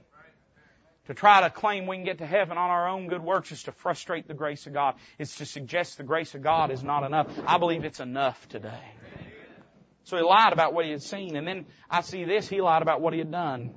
To 1.07 1.13
try 1.13 1.41
to 1.41 1.49
claim 1.49 1.85
we 1.85 1.97
can 1.97 2.05
get 2.05 2.19
to 2.19 2.25
heaven 2.25 2.57
on 2.57 2.69
our 2.69 2.87
own 2.87 3.09
good 3.09 3.21
works 3.21 3.51
is 3.51 3.63
to 3.63 3.73
frustrate 3.73 4.29
the 4.29 4.33
grace 4.33 4.67
of 4.67 4.73
God. 4.73 4.95
It's 5.19 5.35
to 5.37 5.45
suggest 5.45 5.97
the 5.97 6.03
grace 6.03 6.33
of 6.33 6.43
God 6.43 6.71
is 6.71 6.81
not 6.81 7.03
enough. 7.03 7.27
I 7.45 7.57
believe 7.57 7.83
it's 7.83 7.99
enough 7.99 8.47
today. 8.47 8.79
So 10.05 10.17
he 10.17 10.23
lied 10.23 10.53
about 10.53 10.73
what 10.73 10.85
he 10.85 10.91
had 10.91 11.03
seen. 11.03 11.35
And 11.35 11.47
then 11.47 11.65
I 11.89 12.01
see 12.01 12.23
this, 12.23 12.47
he 12.47 12.61
lied 12.61 12.81
about 12.81 13.01
what 13.01 13.13
he 13.13 13.19
had 13.19 13.31
done. 13.31 13.71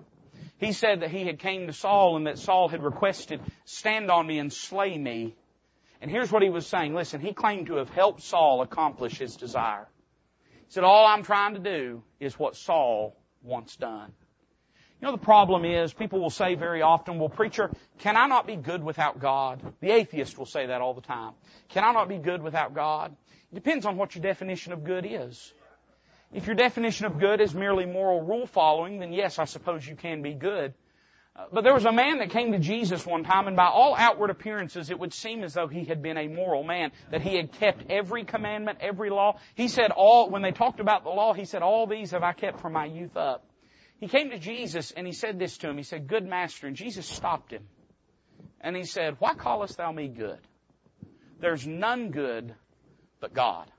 He 0.58 0.72
said 0.72 1.00
that 1.00 1.10
he 1.10 1.24
had 1.24 1.38
came 1.38 1.66
to 1.66 1.72
Saul 1.72 2.16
and 2.16 2.26
that 2.26 2.38
Saul 2.38 2.68
had 2.68 2.82
requested, 2.82 3.40
stand 3.64 4.10
on 4.10 4.26
me 4.26 4.38
and 4.38 4.52
slay 4.52 4.96
me. 4.96 5.36
And 6.00 6.10
here's 6.10 6.30
what 6.30 6.42
he 6.42 6.50
was 6.50 6.66
saying. 6.66 6.94
Listen, 6.94 7.20
he 7.20 7.32
claimed 7.32 7.68
to 7.68 7.76
have 7.76 7.90
helped 7.90 8.22
Saul 8.22 8.62
accomplish 8.62 9.18
his 9.18 9.36
desire. 9.36 9.88
He 10.66 10.72
said, 10.72 10.84
all 10.84 11.06
I'm 11.06 11.22
trying 11.22 11.54
to 11.54 11.60
do 11.60 12.02
is 12.20 12.38
what 12.38 12.56
Saul 12.56 13.16
wants 13.42 13.76
done. 13.76 14.12
You 15.00 15.06
know, 15.06 15.12
the 15.12 15.18
problem 15.18 15.64
is 15.64 15.92
people 15.92 16.20
will 16.20 16.28
say 16.28 16.56
very 16.56 16.82
often, 16.82 17.18
well, 17.18 17.28
preacher, 17.28 17.70
can 18.00 18.16
I 18.16 18.26
not 18.26 18.48
be 18.48 18.56
good 18.56 18.82
without 18.82 19.20
God? 19.20 19.62
The 19.80 19.92
atheist 19.92 20.36
will 20.36 20.46
say 20.46 20.66
that 20.66 20.80
all 20.80 20.92
the 20.92 21.00
time. 21.00 21.34
Can 21.68 21.84
I 21.84 21.92
not 21.92 22.08
be 22.08 22.18
good 22.18 22.42
without 22.42 22.74
God? 22.74 23.16
It 23.52 23.54
depends 23.54 23.86
on 23.86 23.96
what 23.96 24.16
your 24.16 24.22
definition 24.22 24.72
of 24.72 24.82
good 24.82 25.06
is. 25.08 25.52
If 26.32 26.46
your 26.46 26.56
definition 26.56 27.06
of 27.06 27.18
good 27.18 27.40
is 27.40 27.54
merely 27.54 27.86
moral 27.86 28.20
rule 28.20 28.46
following, 28.46 28.98
then 28.98 29.12
yes, 29.12 29.38
I 29.38 29.44
suppose 29.44 29.86
you 29.86 29.96
can 29.96 30.22
be 30.22 30.34
good. 30.34 30.74
Uh, 31.34 31.44
but 31.52 31.64
there 31.64 31.72
was 31.72 31.86
a 31.86 31.92
man 31.92 32.18
that 32.18 32.30
came 32.30 32.52
to 32.52 32.58
Jesus 32.58 33.06
one 33.06 33.24
time, 33.24 33.46
and 33.46 33.56
by 33.56 33.66
all 33.66 33.94
outward 33.96 34.30
appearances, 34.30 34.90
it 34.90 34.98
would 34.98 35.14
seem 35.14 35.42
as 35.42 35.54
though 35.54 35.68
he 35.68 35.84
had 35.84 36.02
been 36.02 36.18
a 36.18 36.28
moral 36.28 36.64
man, 36.64 36.90
that 37.10 37.22
he 37.22 37.36
had 37.36 37.52
kept 37.52 37.90
every 37.90 38.24
commandment, 38.24 38.78
every 38.80 39.08
law. 39.08 39.38
He 39.54 39.68
said 39.68 39.90
all, 39.90 40.28
when 40.28 40.42
they 40.42 40.50
talked 40.50 40.80
about 40.80 41.04
the 41.04 41.10
law, 41.10 41.32
he 41.32 41.44
said, 41.44 41.62
all 41.62 41.86
these 41.86 42.10
have 42.10 42.22
I 42.22 42.32
kept 42.32 42.60
from 42.60 42.72
my 42.72 42.86
youth 42.86 43.16
up. 43.16 43.44
He 44.00 44.06
came 44.08 44.30
to 44.30 44.38
Jesus 44.38 44.92
and 44.92 45.06
he 45.06 45.12
said 45.12 45.38
this 45.38 45.58
to 45.58 45.68
him. 45.68 45.76
He 45.76 45.82
said, 45.82 46.06
good 46.06 46.26
master. 46.26 46.66
And 46.66 46.76
Jesus 46.76 47.06
stopped 47.06 47.52
him. 47.52 47.64
And 48.60 48.76
he 48.76 48.84
said, 48.84 49.16
why 49.18 49.34
callest 49.34 49.76
thou 49.76 49.92
me 49.92 50.08
good? 50.08 50.38
There's 51.40 51.66
none 51.66 52.10
good 52.10 52.54
but 53.20 53.34
God. 53.34 53.70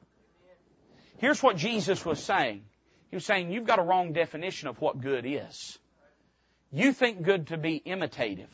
Here's 1.20 1.44
what 1.44 1.58
Jesus 1.58 2.06
was 2.06 2.22
saying. 2.22 2.64
He 3.10 3.16
was 3.16 3.26
saying, 3.26 3.52
you've 3.52 3.68
got 3.68 3.80
a 3.80 3.84
wrong 3.84 4.14
definition 4.14 4.68
of 4.68 4.80
what 4.80 5.02
good 5.02 5.26
is. 5.26 5.78
You 6.72 6.94
think 6.94 7.24
good 7.24 7.48
to 7.48 7.58
be 7.58 7.76
imitative, 7.76 8.50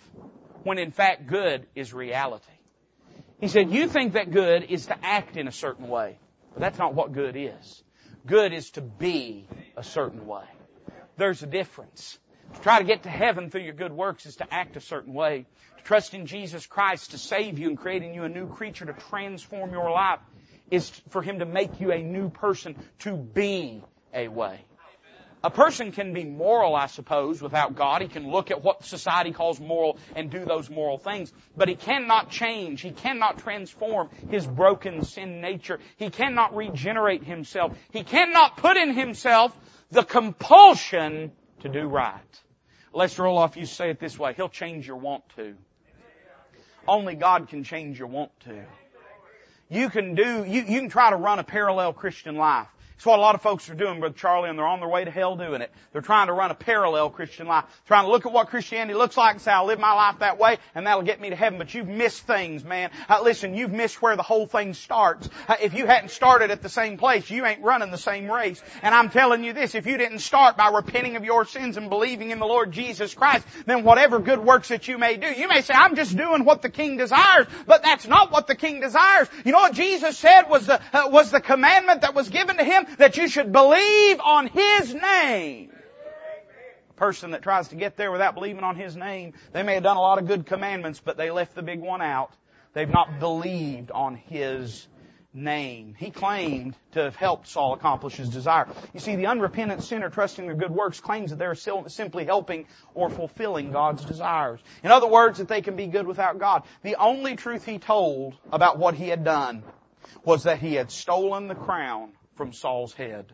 when 0.64 0.78
in 0.78 0.92
fact 0.92 1.28
good 1.28 1.68
is 1.76 1.94
reality. 1.94 2.46
He 3.40 3.50
said, 3.50 3.72
you 3.72 3.88
think 3.88 4.14
that 4.14 4.32
good 4.32 4.64
is 4.64 4.88
to 4.88 4.98
act 5.06 5.38
in 5.38 5.48
a 5.48 5.52
certain 5.52 5.90
way, 5.90 6.18
but 6.54 6.62
that's 6.62 6.80
not 6.80 6.96
what 6.96 7.12
good 7.12 7.36
is. 7.36 7.84
Good 8.26 8.54
is 8.54 8.72
to 8.72 8.82
be 8.82 9.48
a 9.78 9.84
certain 9.84 10.26
way. 10.26 10.46
There's 11.18 11.44
a 11.44 11.48
difference. 11.48 12.18
To 12.54 12.62
try 12.62 12.80
to 12.80 12.86
get 12.86 13.04
to 13.04 13.10
heaven 13.10 13.50
through 13.50 13.64
your 13.64 13.74
good 13.74 13.92
works 13.92 14.26
is 14.26 14.38
to 14.38 14.54
act 14.54 14.78
a 14.78 14.82
certain 14.82 15.14
way. 15.14 15.46
To 15.78 15.84
trust 15.84 16.14
in 16.14 16.26
Jesus 16.26 16.66
Christ 16.66 17.12
to 17.12 17.18
save 17.18 17.60
you 17.60 17.68
and 17.68 17.78
creating 17.78 18.16
you 18.16 18.24
a 18.24 18.30
new 18.30 18.48
creature 18.48 18.86
to 18.86 18.94
transform 18.94 19.72
your 19.72 19.92
life 19.92 20.20
is 20.72 20.90
for 21.10 21.22
Him 21.22 21.40
to 21.40 21.46
make 21.46 21.80
you 21.80 21.92
a 21.92 22.02
new 22.02 22.30
person, 22.30 22.76
to 23.00 23.16
be 23.16 23.84
a 24.14 24.28
way. 24.28 24.60
A 25.46 25.52
person 25.52 25.92
can 25.92 26.12
be 26.12 26.24
moral, 26.24 26.76
I 26.76 26.88
suppose, 26.88 27.40
without 27.40 27.76
God. 27.76 28.02
He 28.02 28.08
can 28.08 28.32
look 28.32 28.50
at 28.50 28.64
what 28.64 28.84
society 28.84 29.32
calls 29.32 29.60
moral 29.60 30.00
and 30.16 30.32
do 30.32 30.44
those 30.44 30.72
moral 30.72 30.98
things. 30.98 31.32
But 31.56 31.68
he 31.68 31.76
cannot 31.76 32.32
change. 32.32 32.82
He 32.82 32.90
cannot 32.90 33.38
transform 33.38 34.10
his 34.32 34.48
broken 34.48 35.04
sin 35.04 35.42
nature. 35.42 35.80
He 35.98 36.10
cannot 36.10 36.56
regenerate 36.56 37.24
himself. 37.24 37.78
He 37.92 38.04
cannot 38.04 38.58
put 38.58 38.76
in 38.76 38.96
himself 38.96 39.56
the 39.92 40.02
compulsion 40.02 41.32
to 41.60 41.70
do 41.70 41.86
right. 41.86 42.42
Lester 42.92 43.22
Roloff 43.22 43.54
to 43.54 43.68
say 43.68 43.92
it 43.92 44.00
this 44.00 44.18
way. 44.18 44.34
He'll 44.34 44.50
change 44.50 44.88
your 44.88 44.98
want 44.98 45.30
to. 45.36 45.54
Only 46.88 47.14
God 47.14 47.50
can 47.50 47.64
change 47.64 48.00
your 48.00 48.08
want 48.08 48.32
to. 48.46 48.66
You 49.70 49.90
can 49.90 50.16
do, 50.16 50.44
you, 50.48 50.62
you 50.62 50.80
can 50.80 50.90
try 50.90 51.10
to 51.10 51.16
run 51.16 51.40
a 51.40 51.44
parallel 51.44 51.94
Christian 51.94 52.36
life. 52.36 52.68
It's 52.96 53.06
what 53.06 53.20
a 53.20 53.22
lot 53.22 53.36
of 53.36 53.42
folks 53.42 53.70
are 53.70 53.76
doing, 53.76 54.00
Brother 54.00 54.16
Charlie, 54.16 54.50
and 54.50 54.58
they're 54.58 54.66
on 54.66 54.80
their 54.80 54.88
way 54.88 55.04
to 55.04 55.12
hell 55.12 55.36
doing 55.36 55.62
it. 55.62 55.70
They're 55.92 56.02
trying 56.02 56.28
to 56.28 56.34
run 56.34 56.50
a 56.50 56.56
parallel 56.56 57.10
Christian 57.10 57.46
life. 57.46 57.66
Trying 57.88 58.06
to 58.06 58.10
look 58.10 58.26
at 58.26 58.32
what 58.32 58.48
Christianity 58.48 58.98
looks 58.98 59.18
like 59.18 59.34
and 59.34 59.42
say, 59.42 59.52
I'll 59.52 59.66
live 59.66 59.80
my 59.80 59.92
life 59.92 60.20
that 60.20 60.40
way, 60.40 60.58
and 60.74 60.88
that'll 60.88 61.04
get 61.04 61.20
me 61.20 61.30
to 61.30 61.36
heaven. 61.36 61.60
But 61.60 61.74
you've 61.74 61.90
missed 61.90 62.26
things, 62.26 62.64
man. 62.64 62.92
Uh, 63.10 63.22
listen, 63.22 63.54
you've 63.54 63.74
missed 63.74 64.02
where 64.02 64.16
the 64.16 64.24
whole 64.24 64.48
thing 64.48 64.74
starts. 64.74 65.30
Uh, 65.48 65.58
if 65.62 65.74
you 65.74 65.86
hadn't 65.86 66.10
started 66.12 66.52
at 66.52 66.62
the 66.62 66.70
same 66.70 66.98
place, 66.98 67.30
you 67.30 67.46
ain't 67.46 67.62
running 67.62 67.92
the 67.92 67.98
same 67.98 68.32
race. 68.32 68.64
And 68.82 68.96
I'm 68.96 69.10
telling 69.10 69.44
you 69.44 69.52
this, 69.52 69.76
if 69.76 69.86
you 69.88 69.98
didn't 69.98 70.20
start 70.20 70.56
by 70.56 70.70
repenting 70.70 71.18
of 71.18 71.26
your 71.26 71.44
sins 71.44 71.76
and 71.76 71.90
believing 71.90 72.32
in 72.32 72.40
the 72.40 72.46
Lord 72.46 72.72
Jesus 72.72 73.14
Christ, 73.14 73.46
then 73.66 73.84
whatever 73.84 74.20
good 74.20 74.40
works 74.40 74.70
that 74.70 74.88
you 74.88 74.98
may 74.98 75.18
do, 75.18 75.28
you 75.28 75.50
may 75.50 75.62
say, 75.62 75.74
I'm 75.74 75.96
just 75.98 76.16
doing 76.16 76.46
what 76.46 76.62
the 76.62 76.70
King 76.70 76.96
desires, 76.96 77.48
but 77.68 77.84
that's 77.84 78.08
not 78.08 78.32
what 78.32 78.48
the 78.48 78.56
King 78.56 78.80
desires. 78.80 79.28
You 79.44 79.52
know 79.52 79.60
what 79.60 79.74
Jesus 79.74 80.18
said 80.18 80.44
was 80.44 80.66
the, 80.66 80.80
uh, 80.94 81.10
was 81.10 81.32
the 81.32 81.42
commandment 81.42 82.02
that 82.02 82.16
was 82.16 82.30
given 82.30 82.56
to 82.56 82.64
Him? 82.64 82.85
That 82.98 83.18
you 83.18 83.28
should 83.28 83.52
believe 83.52 84.20
on 84.20 84.48
His 84.48 84.94
name. 84.94 85.72
A 86.90 86.94
person 86.94 87.32
that 87.32 87.42
tries 87.42 87.70
to 87.70 87.76
get 87.76 87.98
there 87.98 88.12
without 88.12 88.36
believing 88.36 88.64
on 88.64 88.76
His 88.76 88.96
name, 88.96 89.34
they 89.52 89.64
may 89.64 89.76
have 89.76 89.84
done 89.84 89.98
a 89.98 90.02
lot 90.02 90.18
of 90.18 90.28
good 90.28 90.46
commandments, 90.46 91.02
but 91.04 91.18
they 91.18 91.32
left 91.32 91.56
the 91.56 91.64
big 91.64 91.82
one 91.82 92.02
out. 92.02 92.32
They've 92.74 92.90
not 92.90 93.20
believed 93.20 93.92
on 93.92 94.16
His 94.16 94.88
name. 95.34 95.96
He 95.98 96.12
claimed 96.12 96.76
to 96.94 97.04
have 97.04 97.16
helped 97.18 97.50
Saul 97.50 97.74
accomplish 97.74 98.16
his 98.16 98.30
desire. 98.30 98.68
You 98.94 99.02
see, 99.02 99.18
the 99.18 99.28
unrepentant 99.28 99.84
sinner 99.84 100.10
trusting 100.10 100.46
their 100.46 100.56
good 100.56 100.72
works 100.72 101.02
claims 101.02 101.32
that 101.32 101.36
they're 101.38 101.56
simply 101.56 102.24
helping 102.24 102.68
or 102.94 103.10
fulfilling 103.10 103.74
God's 103.74 104.06
desires. 104.06 104.62
In 104.82 104.92
other 104.92 105.08
words, 105.08 105.40
that 105.40 105.50
they 105.50 105.62
can 105.62 105.76
be 105.76 105.88
good 105.88 106.08
without 106.08 106.40
God. 106.40 106.64
The 106.84 106.96
only 106.96 107.36
truth 107.36 107.66
he 107.66 107.80
told 107.80 108.36
about 108.50 108.80
what 108.80 108.96
he 108.96 109.10
had 109.10 109.26
done 109.26 109.64
was 110.24 110.44
that 110.44 110.60
he 110.60 110.76
had 110.76 110.90
stolen 110.90 111.48
the 111.48 111.56
crown 111.56 112.14
from 112.36 112.54
Saul's 112.54 112.94
head. 112.94 113.34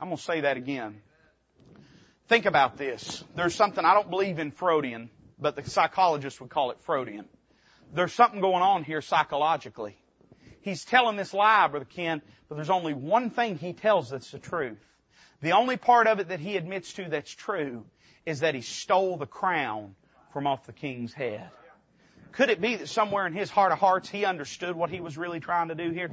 I'm 0.00 0.08
going 0.08 0.16
to 0.16 0.22
say 0.22 0.40
that 0.42 0.56
again. 0.56 1.00
Think 2.28 2.46
about 2.46 2.76
this. 2.76 3.22
There's 3.34 3.54
something, 3.54 3.84
I 3.84 3.94
don't 3.94 4.10
believe 4.10 4.38
in 4.38 4.50
Freudian, 4.50 5.10
but 5.38 5.56
the 5.56 5.68
psychologists 5.68 6.40
would 6.40 6.50
call 6.50 6.70
it 6.70 6.80
Freudian. 6.80 7.26
There's 7.92 8.12
something 8.12 8.40
going 8.40 8.62
on 8.62 8.82
here 8.82 9.02
psychologically. 9.02 9.96
He's 10.62 10.84
telling 10.84 11.16
this 11.16 11.34
lie, 11.34 11.68
Brother 11.68 11.84
Ken, 11.84 12.22
but 12.48 12.54
there's 12.54 12.70
only 12.70 12.94
one 12.94 13.30
thing 13.30 13.58
he 13.58 13.72
tells 13.72 14.10
that's 14.10 14.30
the 14.30 14.38
truth. 14.38 14.82
The 15.42 15.52
only 15.52 15.76
part 15.76 16.06
of 16.06 16.20
it 16.20 16.28
that 16.28 16.40
he 16.40 16.56
admits 16.56 16.94
to 16.94 17.08
that's 17.08 17.30
true 17.30 17.84
is 18.24 18.40
that 18.40 18.54
he 18.54 18.62
stole 18.62 19.18
the 19.18 19.26
crown 19.26 19.94
from 20.32 20.46
off 20.46 20.64
the 20.66 20.72
king's 20.72 21.12
head. 21.12 21.50
Could 22.36 22.50
it 22.50 22.60
be 22.60 22.74
that 22.76 22.88
somewhere 22.88 23.26
in 23.28 23.32
his 23.32 23.48
heart 23.48 23.70
of 23.70 23.78
hearts 23.78 24.08
he 24.08 24.24
understood 24.24 24.74
what 24.74 24.90
he 24.90 25.00
was 25.00 25.16
really 25.16 25.38
trying 25.38 25.68
to 25.68 25.76
do 25.76 25.90
here? 25.90 26.10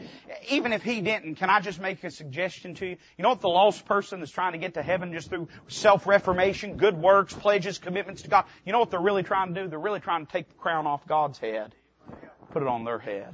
Even 0.50 0.72
if 0.72 0.84
he 0.84 1.02
didn't, 1.02 1.36
can 1.36 1.50
I 1.50 1.62
just 1.62 1.82
make 1.82 2.04
a 2.04 2.12
suggestion 2.12 2.76
to 2.76 2.86
you? 2.86 2.98
You 3.18 3.24
know 3.24 3.30
what 3.30 3.42
the 3.42 3.50
lost 3.50 3.86
person 3.86 4.20
that's 4.20 4.32
trying 4.32 4.52
to 4.52 4.60
get 4.60 4.76
to 4.76 4.84
heaven 4.84 5.14
just 5.14 5.30
through 5.30 5.48
self-reformation, 5.68 6.78
good 6.78 6.96
works, 6.96 7.34
pledges, 7.34 7.80
commitments 7.80 8.22
to 8.22 8.30
God, 8.30 8.46
you 8.66 8.72
know 8.72 8.80
what 8.80 8.92
they're 8.92 9.00
really 9.00 9.24
trying 9.24 9.56
to 9.56 9.64
do? 9.64 9.68
They're 9.68 9.80
really 9.80 10.00
trying 10.00 10.26
to 10.26 10.32
take 10.32 10.48
the 10.48 10.56
crown 10.56 10.86
off 10.86 11.08
God's 11.08 11.40
head, 11.40 11.74
put 12.52 12.62
it 12.62 12.68
on 12.68 12.86
their 12.86 13.00
head. 13.00 13.34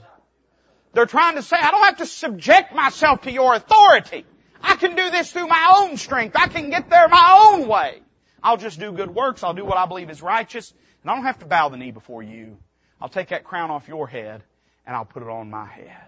They're 0.94 1.06
trying 1.06 1.36
to 1.36 1.44
say, 1.44 1.58
I 1.58 1.72
don't 1.72 1.84
have 1.84 1.98
to 1.98 2.06
subject 2.06 2.74
myself 2.74 3.24
to 3.24 3.32
your 3.32 3.54
authority. 3.54 4.26
I 4.62 4.78
can 4.78 4.96
do 4.96 5.12
this 5.12 5.34
through 5.34 5.48
my 5.48 5.76
own 5.80 5.98
strength. 5.98 6.38
I 6.38 6.48
can 6.48 6.70
get 6.70 6.90
there 6.90 7.10
my 7.10 7.52
own 7.52 7.68
way. 7.68 8.02
I'll 8.42 8.58
just 8.58 8.80
do 8.80 8.94
good 8.94 9.14
works. 9.14 9.44
I'll 9.44 9.54
do 9.54 9.66
what 9.66 9.78
I 9.78 9.86
believe 9.88 10.10
is 10.10 10.22
righteous. 10.22 10.74
And 11.02 11.12
I 11.12 11.16
don't 11.16 11.26
have 11.26 11.40
to 11.40 11.46
bow 11.46 11.68
the 11.70 11.78
knee 11.78 11.92
before 11.92 12.24
you. 12.24 12.58
I'll 13.02 13.10
take 13.10 13.30
that 13.30 13.44
crown 13.44 13.72
off 13.72 13.88
your 13.88 14.08
head 14.08 14.44
and 14.86 14.96
I'll 14.96 15.06
put 15.06 15.24
it 15.24 15.30
on 15.30 15.50
my 15.50 15.66
head. 15.66 16.08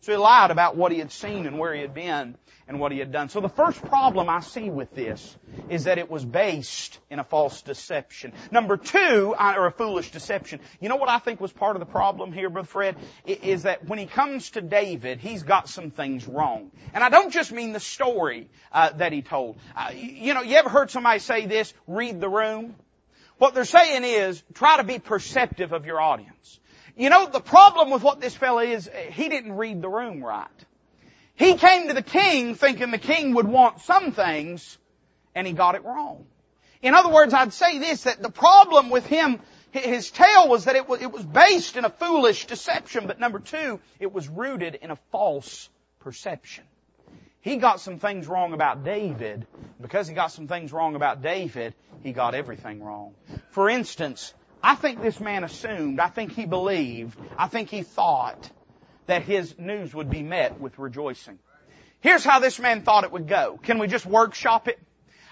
So 0.00 0.12
he 0.12 0.18
lied 0.18 0.52
about 0.52 0.76
what 0.76 0.92
he 0.92 0.98
had 0.98 1.10
seen 1.10 1.46
and 1.46 1.58
where 1.58 1.74
he 1.74 1.80
had 1.80 1.92
been 1.92 2.36
and 2.68 2.78
what 2.78 2.92
he 2.92 2.98
had 2.98 3.10
done. 3.10 3.28
So 3.28 3.40
the 3.40 3.48
first 3.48 3.82
problem 3.82 4.28
I 4.28 4.38
see 4.38 4.70
with 4.70 4.94
this 4.94 5.36
is 5.68 5.84
that 5.84 5.98
it 5.98 6.08
was 6.08 6.24
based 6.24 6.98
in 7.10 7.18
a 7.18 7.24
false 7.24 7.62
deception. 7.62 8.32
Number 8.52 8.76
two, 8.76 9.34
or 9.36 9.66
a 9.66 9.72
foolish 9.72 10.12
deception. 10.12 10.60
You 10.80 10.88
know 10.88 10.96
what 10.96 11.08
I 11.08 11.18
think 11.18 11.40
was 11.40 11.52
part 11.52 11.74
of 11.74 11.80
the 11.80 11.86
problem 11.86 12.32
here, 12.32 12.50
Brother 12.50 12.68
Fred? 12.68 12.96
Is 13.26 13.64
that 13.64 13.88
when 13.88 13.98
he 13.98 14.06
comes 14.06 14.50
to 14.50 14.60
David, 14.60 15.18
he's 15.18 15.42
got 15.42 15.68
some 15.68 15.90
things 15.90 16.28
wrong. 16.28 16.70
And 16.94 17.02
I 17.02 17.08
don't 17.08 17.32
just 17.32 17.50
mean 17.50 17.72
the 17.72 17.80
story 17.80 18.48
uh, 18.70 18.90
that 18.90 19.12
he 19.12 19.22
told. 19.22 19.58
Uh, 19.74 19.90
you 19.94 20.34
know, 20.34 20.42
you 20.42 20.56
ever 20.56 20.68
heard 20.68 20.90
somebody 20.90 21.18
say 21.18 21.46
this, 21.46 21.74
read 21.88 22.20
the 22.20 22.28
room? 22.28 22.76
What 23.38 23.54
they're 23.54 23.64
saying 23.64 24.04
is, 24.04 24.42
try 24.54 24.78
to 24.78 24.84
be 24.84 24.98
perceptive 24.98 25.72
of 25.72 25.84
your 25.84 26.00
audience. 26.00 26.60
You 26.96 27.10
know, 27.10 27.26
the 27.26 27.40
problem 27.40 27.90
with 27.90 28.02
what 28.02 28.20
this 28.20 28.34
fellow 28.34 28.60
is, 28.60 28.88
he 29.10 29.28
didn't 29.28 29.52
read 29.52 29.82
the 29.82 29.88
room 29.88 30.24
right. 30.24 30.48
He 31.34 31.54
came 31.54 31.88
to 31.88 31.94
the 31.94 32.02
king 32.02 32.54
thinking 32.54 32.90
the 32.90 32.98
king 32.98 33.34
would 33.34 33.46
want 33.46 33.82
some 33.82 34.12
things, 34.12 34.78
and 35.34 35.46
he 35.46 35.52
got 35.52 35.74
it 35.74 35.84
wrong. 35.84 36.24
In 36.80 36.94
other 36.94 37.10
words, 37.10 37.34
I'd 37.34 37.52
say 37.52 37.78
this, 37.78 38.04
that 38.04 38.22
the 38.22 38.30
problem 38.30 38.88
with 38.88 39.04
him, 39.04 39.40
his 39.70 40.10
tale 40.10 40.48
was 40.48 40.64
that 40.64 40.76
it 40.76 40.88
was, 40.88 41.02
it 41.02 41.12
was 41.12 41.24
based 41.24 41.76
in 41.76 41.84
a 41.84 41.90
foolish 41.90 42.46
deception, 42.46 43.06
but 43.06 43.20
number 43.20 43.38
two, 43.38 43.80
it 44.00 44.12
was 44.12 44.28
rooted 44.28 44.76
in 44.76 44.90
a 44.90 44.96
false 45.12 45.68
perception. 46.00 46.64
He 47.46 47.58
got 47.58 47.80
some 47.80 48.00
things 48.00 48.26
wrong 48.26 48.54
about 48.54 48.82
David. 48.82 49.46
Because 49.80 50.08
he 50.08 50.14
got 50.14 50.32
some 50.32 50.48
things 50.48 50.72
wrong 50.72 50.96
about 50.96 51.22
David, 51.22 51.74
he 52.02 52.10
got 52.10 52.34
everything 52.34 52.82
wrong. 52.82 53.14
For 53.50 53.70
instance, 53.70 54.34
I 54.60 54.74
think 54.74 55.00
this 55.00 55.20
man 55.20 55.44
assumed, 55.44 56.00
I 56.00 56.08
think 56.08 56.32
he 56.32 56.44
believed, 56.44 57.16
I 57.38 57.46
think 57.46 57.68
he 57.68 57.82
thought 57.82 58.50
that 59.06 59.22
his 59.22 59.56
news 59.60 59.94
would 59.94 60.10
be 60.10 60.24
met 60.24 60.58
with 60.58 60.76
rejoicing. 60.80 61.38
Here's 62.00 62.24
how 62.24 62.40
this 62.40 62.58
man 62.58 62.82
thought 62.82 63.04
it 63.04 63.12
would 63.12 63.28
go. 63.28 63.60
Can 63.62 63.78
we 63.78 63.86
just 63.86 64.06
workshop 64.06 64.66
it? 64.66 64.80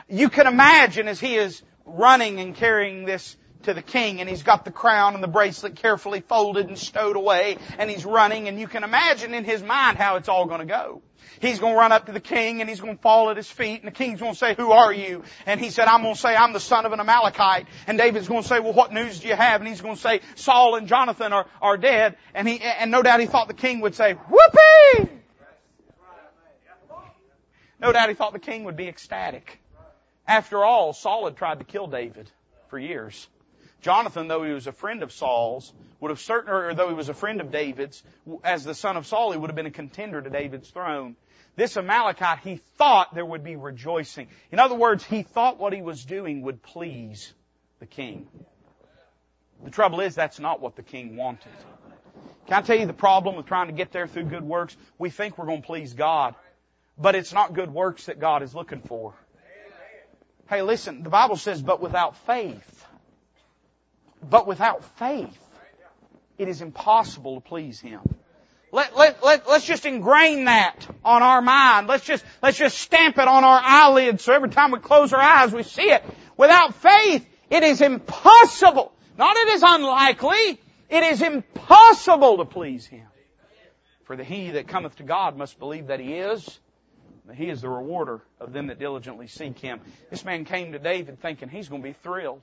You 0.09 0.29
can 0.29 0.47
imagine 0.47 1.09
as 1.09 1.19
he 1.19 1.35
is 1.35 1.63
running 1.85 2.39
and 2.39 2.55
carrying 2.55 3.07
this 3.07 3.37
to 3.65 3.75
the 3.75 3.83
king 3.83 4.21
and 4.21 4.29
he's 4.29 4.43
got 4.43 4.65
the 4.65 4.71
crown 4.71 5.15
and 5.15 5.23
the 5.23 5.29
bracelet 5.29 5.77
carefully 5.77 6.21
folded 6.21 6.69
and 6.69 6.79
stowed 6.79 7.17
away 7.17 7.59
and 7.79 7.91
he's 7.91 8.05
running 8.05 8.49
and 8.49 8.59
you 8.59 8.67
can 8.67 8.85
imagine 8.85 9.35
in 9.35 9.45
his 9.45 9.63
mind 9.63 9.99
how 9.99 10.17
it's 10.17 10.29
all 10.29 10.47
going 10.47 10.61
to 10.61 10.67
go. 10.67 11.03
He's 11.41 11.59
going 11.59 11.75
to 11.75 11.79
run 11.79 11.93
up 11.93 12.07
to 12.07 12.13
the 12.13 12.21
king 12.21 12.61
and 12.61 12.71
he's 12.71 12.81
going 12.81 12.97
to 12.97 13.03
fall 13.03 13.31
at 13.31 13.37
his 13.37 13.51
feet 13.51 13.81
and 13.81 13.89
the 13.89 13.95
king's 13.95 14.21
going 14.21 14.33
to 14.33 14.39
say, 14.39 14.55
who 14.55 14.71
are 14.73 14.93
you? 14.93 15.25
And 15.47 15.61
he 15.61 15.71
said, 15.71 15.89
I'm 15.89 16.03
going 16.03 16.15
to 16.15 16.21
say, 16.21 16.35
I'm 16.35 16.53
the 16.53 16.61
son 16.61 16.87
of 16.87 16.93
an 16.93 17.01
Amalekite. 17.01 17.67
And 17.87 17.99
David's 17.99 18.29
going 18.29 18.43
to 18.43 18.49
say, 18.49 18.61
well, 18.61 18.73
what 18.73 18.93
news 18.93 19.21
do 19.21 19.29
you 19.29 19.35
have? 19.35 19.61
And 19.61 19.69
he's 19.69 19.81
going 19.81 19.97
to 19.97 20.01
say, 20.01 20.21
Saul 20.37 20.77
and 20.77 20.87
Jonathan 20.87 21.33
are, 21.33 21.47
are 21.61 21.77
dead. 21.77 22.17
And 22.35 22.49
he, 22.49 22.61
and 22.61 22.91
no 22.91 23.03
doubt 23.03 23.21
he 23.21 23.27
thought 23.27 23.49
the 23.49 23.55
king 23.55 23.81
would 23.81 23.95
say, 23.95 24.13
whoopee! 24.13 25.11
No 27.81 27.93
doubt 27.93 28.09
he 28.09 28.15
thought 28.15 28.33
the 28.33 28.39
king 28.39 28.65
would 28.65 28.77
be 28.77 28.89
ecstatic. 28.89 29.61
After 30.27 30.65
all, 30.65 30.93
Saul 30.95 31.27
had 31.27 31.37
tried 31.37 31.59
to 31.59 31.65
kill 31.65 31.87
David 31.87 32.31
for 32.69 32.79
years. 32.79 33.29
Jonathan, 33.85 34.29
though 34.29 34.43
he 34.43 34.53
was 34.53 34.67
a 34.67 34.73
friend 34.73 35.03
of 35.03 35.13
Saul's, 35.13 35.71
would 36.01 36.09
have 36.09 36.19
certain, 36.19 36.51
or 36.51 36.73
though 36.73 36.89
he 36.89 36.95
was 36.95 37.11
a 37.11 37.15
friend 37.15 37.43
of 37.43 37.51
David's, 37.51 38.03
as 38.43 38.65
the 38.65 38.75
son 38.75 38.97
of 38.97 39.07
Saul, 39.07 39.33
he 39.33 39.37
would 39.37 39.51
have 39.51 39.57
been 39.57 39.67
a 39.67 39.71
contender 39.71 40.23
to 40.23 40.31
David's 40.31 40.71
throne. 40.71 41.17
This 41.55 41.77
Amalekite, 41.77 42.39
he 42.39 42.57
thought 42.79 43.15
there 43.15 43.27
would 43.27 43.45
be 43.45 43.57
rejoicing. 43.57 44.29
In 44.51 44.59
other 44.59 44.75
words, 44.75 45.05
he 45.05 45.23
thought 45.23 45.61
what 45.61 45.75
he 45.75 45.83
was 45.83 46.03
doing 46.03 46.41
would 46.41 46.63
please 46.63 47.35
the 47.79 47.85
king. 47.85 48.27
The 49.63 49.71
trouble 49.71 50.01
is, 50.01 50.15
that's 50.15 50.41
not 50.41 50.63
what 50.63 50.77
the 50.77 50.83
king 50.83 51.17
wanted. 51.17 51.53
Can 52.47 52.57
I 52.57 52.63
tell 52.63 52.79
you 52.79 52.87
the 52.87 52.95
problem 52.95 53.37
with 53.37 53.45
trying 53.45 53.67
to 53.67 53.75
get 53.75 53.93
there 53.93 54.07
through 54.07 54.25
good 54.25 54.45
works? 54.45 54.75
We 54.97 55.11
think 55.11 55.37
we're 55.37 55.45
going 55.45 55.61
to 55.61 55.67
please 55.67 55.93
God, 55.93 56.35
but 56.97 57.15
it's 57.15 57.35
not 57.35 57.53
good 57.53 57.71
works 57.71 58.07
that 58.07 58.19
God 58.19 58.43
is 58.43 58.55
looking 58.55 58.81
for. 58.81 59.13
Hey, 60.49 60.63
listen, 60.63 61.03
the 61.03 61.11
Bible 61.11 61.37
says, 61.37 61.61
but 61.61 61.83
without 61.83 62.17
faith, 62.27 62.74
but 64.29 64.47
without 64.47 64.85
faith, 64.99 65.39
it 66.39 66.49
is 66.49 66.61
impossible 66.61 67.37
to 67.37 67.41
please 67.41 67.81
Him. 67.81 68.01
Let, 68.73 68.97
let, 68.97 69.23
let, 69.23 69.49
let's 69.49 69.65
just 69.65 69.87
ingrain 69.87 70.47
that 70.47 70.89
on 71.05 71.23
our 71.23 71.41
mind. 71.41 71.87
Let's 71.87 72.05
just, 72.05 72.25
let's 72.43 72.59
just 72.59 72.77
stamp 72.77 73.19
it 73.19 73.29
on 73.29 73.45
our 73.45 73.61
eyelids 73.63 74.25
so 74.25 74.33
every 74.33 74.49
time 74.49 74.73
we 74.73 74.81
close 74.81 75.13
our 75.13 75.21
eyes 75.21 75.53
we 75.53 75.63
see 75.63 75.91
it. 75.91 76.05
Without 76.37 76.75
faith, 76.75 77.25
it 77.51 77.63
is 77.63 77.81
impossible. 77.81 78.93
Not 79.17 79.37
it 79.37 79.49
is 79.51 79.63
unlikely. 79.65 80.61
It 80.91 81.05
is 81.05 81.23
impossible 81.23 82.39
to 82.39 82.45
please 82.45 82.85
Him. 82.85 83.07
For 84.07 84.17
the 84.17 84.25
he 84.25 84.51
that 84.51 84.67
cometh 84.67 84.97
to 84.97 85.05
God 85.05 85.37
must 85.37 85.59
believe 85.59 85.87
that 85.87 86.01
He 86.01 86.15
is. 86.15 86.59
That 87.27 87.37
he 87.37 87.49
is 87.49 87.63
the 87.63 87.71
rewarder 87.71 88.21
of 88.39 88.53
them 88.53 88.67
that 88.67 88.79
diligently 88.79 89.29
seek 89.29 89.59
Him. 89.59 89.81
This 90.11 90.25
man 90.25 90.45
came 90.45 90.73
to 90.73 90.79
David 90.79 91.21
thinking 91.23 91.49
he's 91.49 91.69
going 91.69 91.81
to 91.81 91.89
be 91.89 91.95
thrilled. 92.03 92.43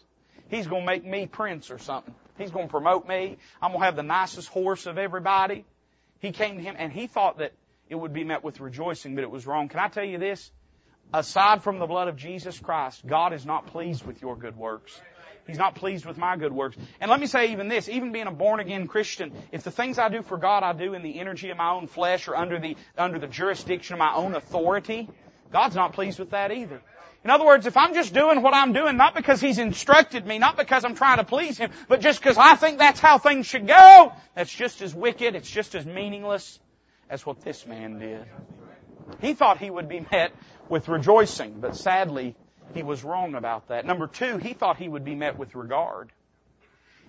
He's 0.52 0.68
going 0.68 0.82
to 0.82 0.86
make 0.86 1.06
me 1.06 1.26
prince 1.28 1.72
or 1.72 1.80
something. 1.80 2.14
He's 2.38 2.52
going 2.52 2.68
to 2.68 2.72
promote 2.72 3.08
me. 3.08 3.38
I'm 3.62 3.72
going 3.72 3.80
to 3.80 3.86
have 3.86 3.96
the 3.96 4.04
nicest 4.04 4.50
horse 4.50 4.86
of 4.86 4.98
everybody. 4.98 5.64
He 6.20 6.34
came 6.34 6.58
to 6.58 6.62
him 6.62 6.76
and 6.78 6.92
he 6.92 7.08
thought 7.08 7.38
that 7.38 7.54
it 7.90 7.96
would 7.96 8.14
be 8.14 8.26
met 8.26 8.44
with 8.44 8.60
rejoicing, 8.60 9.16
but 9.16 9.24
it 9.24 9.32
was 9.32 9.48
wrong. 9.48 9.70
Can 9.70 9.80
I 9.80 9.88
tell 9.88 10.04
you 10.04 10.18
this? 10.18 10.52
Aside 11.14 11.64
from 11.64 11.80
the 11.80 11.86
blood 11.86 12.10
of 12.10 12.18
Jesus 12.18 12.60
Christ, 12.60 13.08
God 13.08 13.34
is 13.34 13.46
not 13.46 13.68
pleased 13.68 14.06
with 14.06 14.22
your 14.22 14.36
good 14.36 14.58
works. 14.58 15.00
He's 15.48 15.58
not 15.58 15.76
pleased 15.76 16.06
with 16.06 16.18
my 16.18 16.36
good 16.36 16.54
works. 16.54 16.78
And 17.00 17.10
let 17.10 17.20
me 17.20 17.28
say 17.28 17.52
even 17.54 17.70
this, 17.70 17.88
even 17.88 18.12
being 18.12 18.28
a 18.28 18.32
born 18.32 18.60
again 18.60 18.88
Christian, 18.88 19.32
if 19.54 19.64
the 19.64 19.72
things 19.72 19.98
I 19.98 20.10
do 20.10 20.22
for 20.22 20.38
God 20.38 20.64
I 20.64 20.74
do 20.74 20.94
in 20.94 21.02
the 21.02 21.20
energy 21.20 21.50
of 21.50 21.58
my 21.58 21.72
own 21.72 21.88
flesh 21.88 22.28
or 22.28 22.36
under 22.36 22.60
the, 22.60 22.76
under 22.98 23.20
the 23.20 23.28
jurisdiction 23.28 23.94
of 23.94 24.00
my 24.00 24.14
own 24.14 24.36
authority, 24.36 25.10
God's 25.52 25.76
not 25.76 25.94
pleased 25.94 26.20
with 26.20 26.32
that 26.32 26.52
either. 26.52 26.82
In 27.24 27.30
other 27.30 27.46
words, 27.46 27.68
if 27.68 27.78
I'm 27.78 27.94
just 27.94 28.14
doing 28.14 28.42
what 28.42 28.56
I'm 28.56 28.74
doing, 28.74 28.98
not 28.98 29.14
because 29.14 29.40
He's 29.40 29.60
instructed 29.60 30.26
me, 30.26 30.40
not 30.40 30.58
because 30.58 30.84
I'm 30.84 30.96
trying 30.96 31.18
to 31.18 31.24
please 31.24 31.58
Him, 31.58 31.72
but 31.88 32.02
just 32.02 32.20
because 32.20 32.38
I 32.38 32.56
think 32.56 32.80
that's 32.80 33.00
how 33.00 33.20
things 33.20 33.46
should 33.46 33.68
go, 33.68 34.12
that's 34.36 34.52
just 34.54 34.82
as 34.82 34.96
wicked, 34.96 35.36
it's 35.36 35.50
just 35.50 35.76
as 35.76 35.86
meaningless 35.86 36.60
as 37.10 37.26
what 37.26 37.42
this 37.42 37.68
man 37.68 38.00
did. 38.00 38.26
He 39.20 39.34
thought 39.34 39.60
he 39.60 39.70
would 39.70 39.90
be 39.90 40.06
met 40.12 40.32
with 40.70 40.88
rejoicing, 40.88 41.60
but 41.60 41.76
sadly, 41.76 42.36
he 42.74 42.82
was 42.82 43.04
wrong 43.04 43.36
about 43.36 43.68
that. 43.68 43.86
Number 43.86 44.08
two, 44.08 44.38
he 44.38 44.54
thought 44.54 44.78
he 44.78 44.88
would 44.88 45.04
be 45.04 45.16
met 45.16 45.38
with 45.38 45.54
regard. 45.54 46.12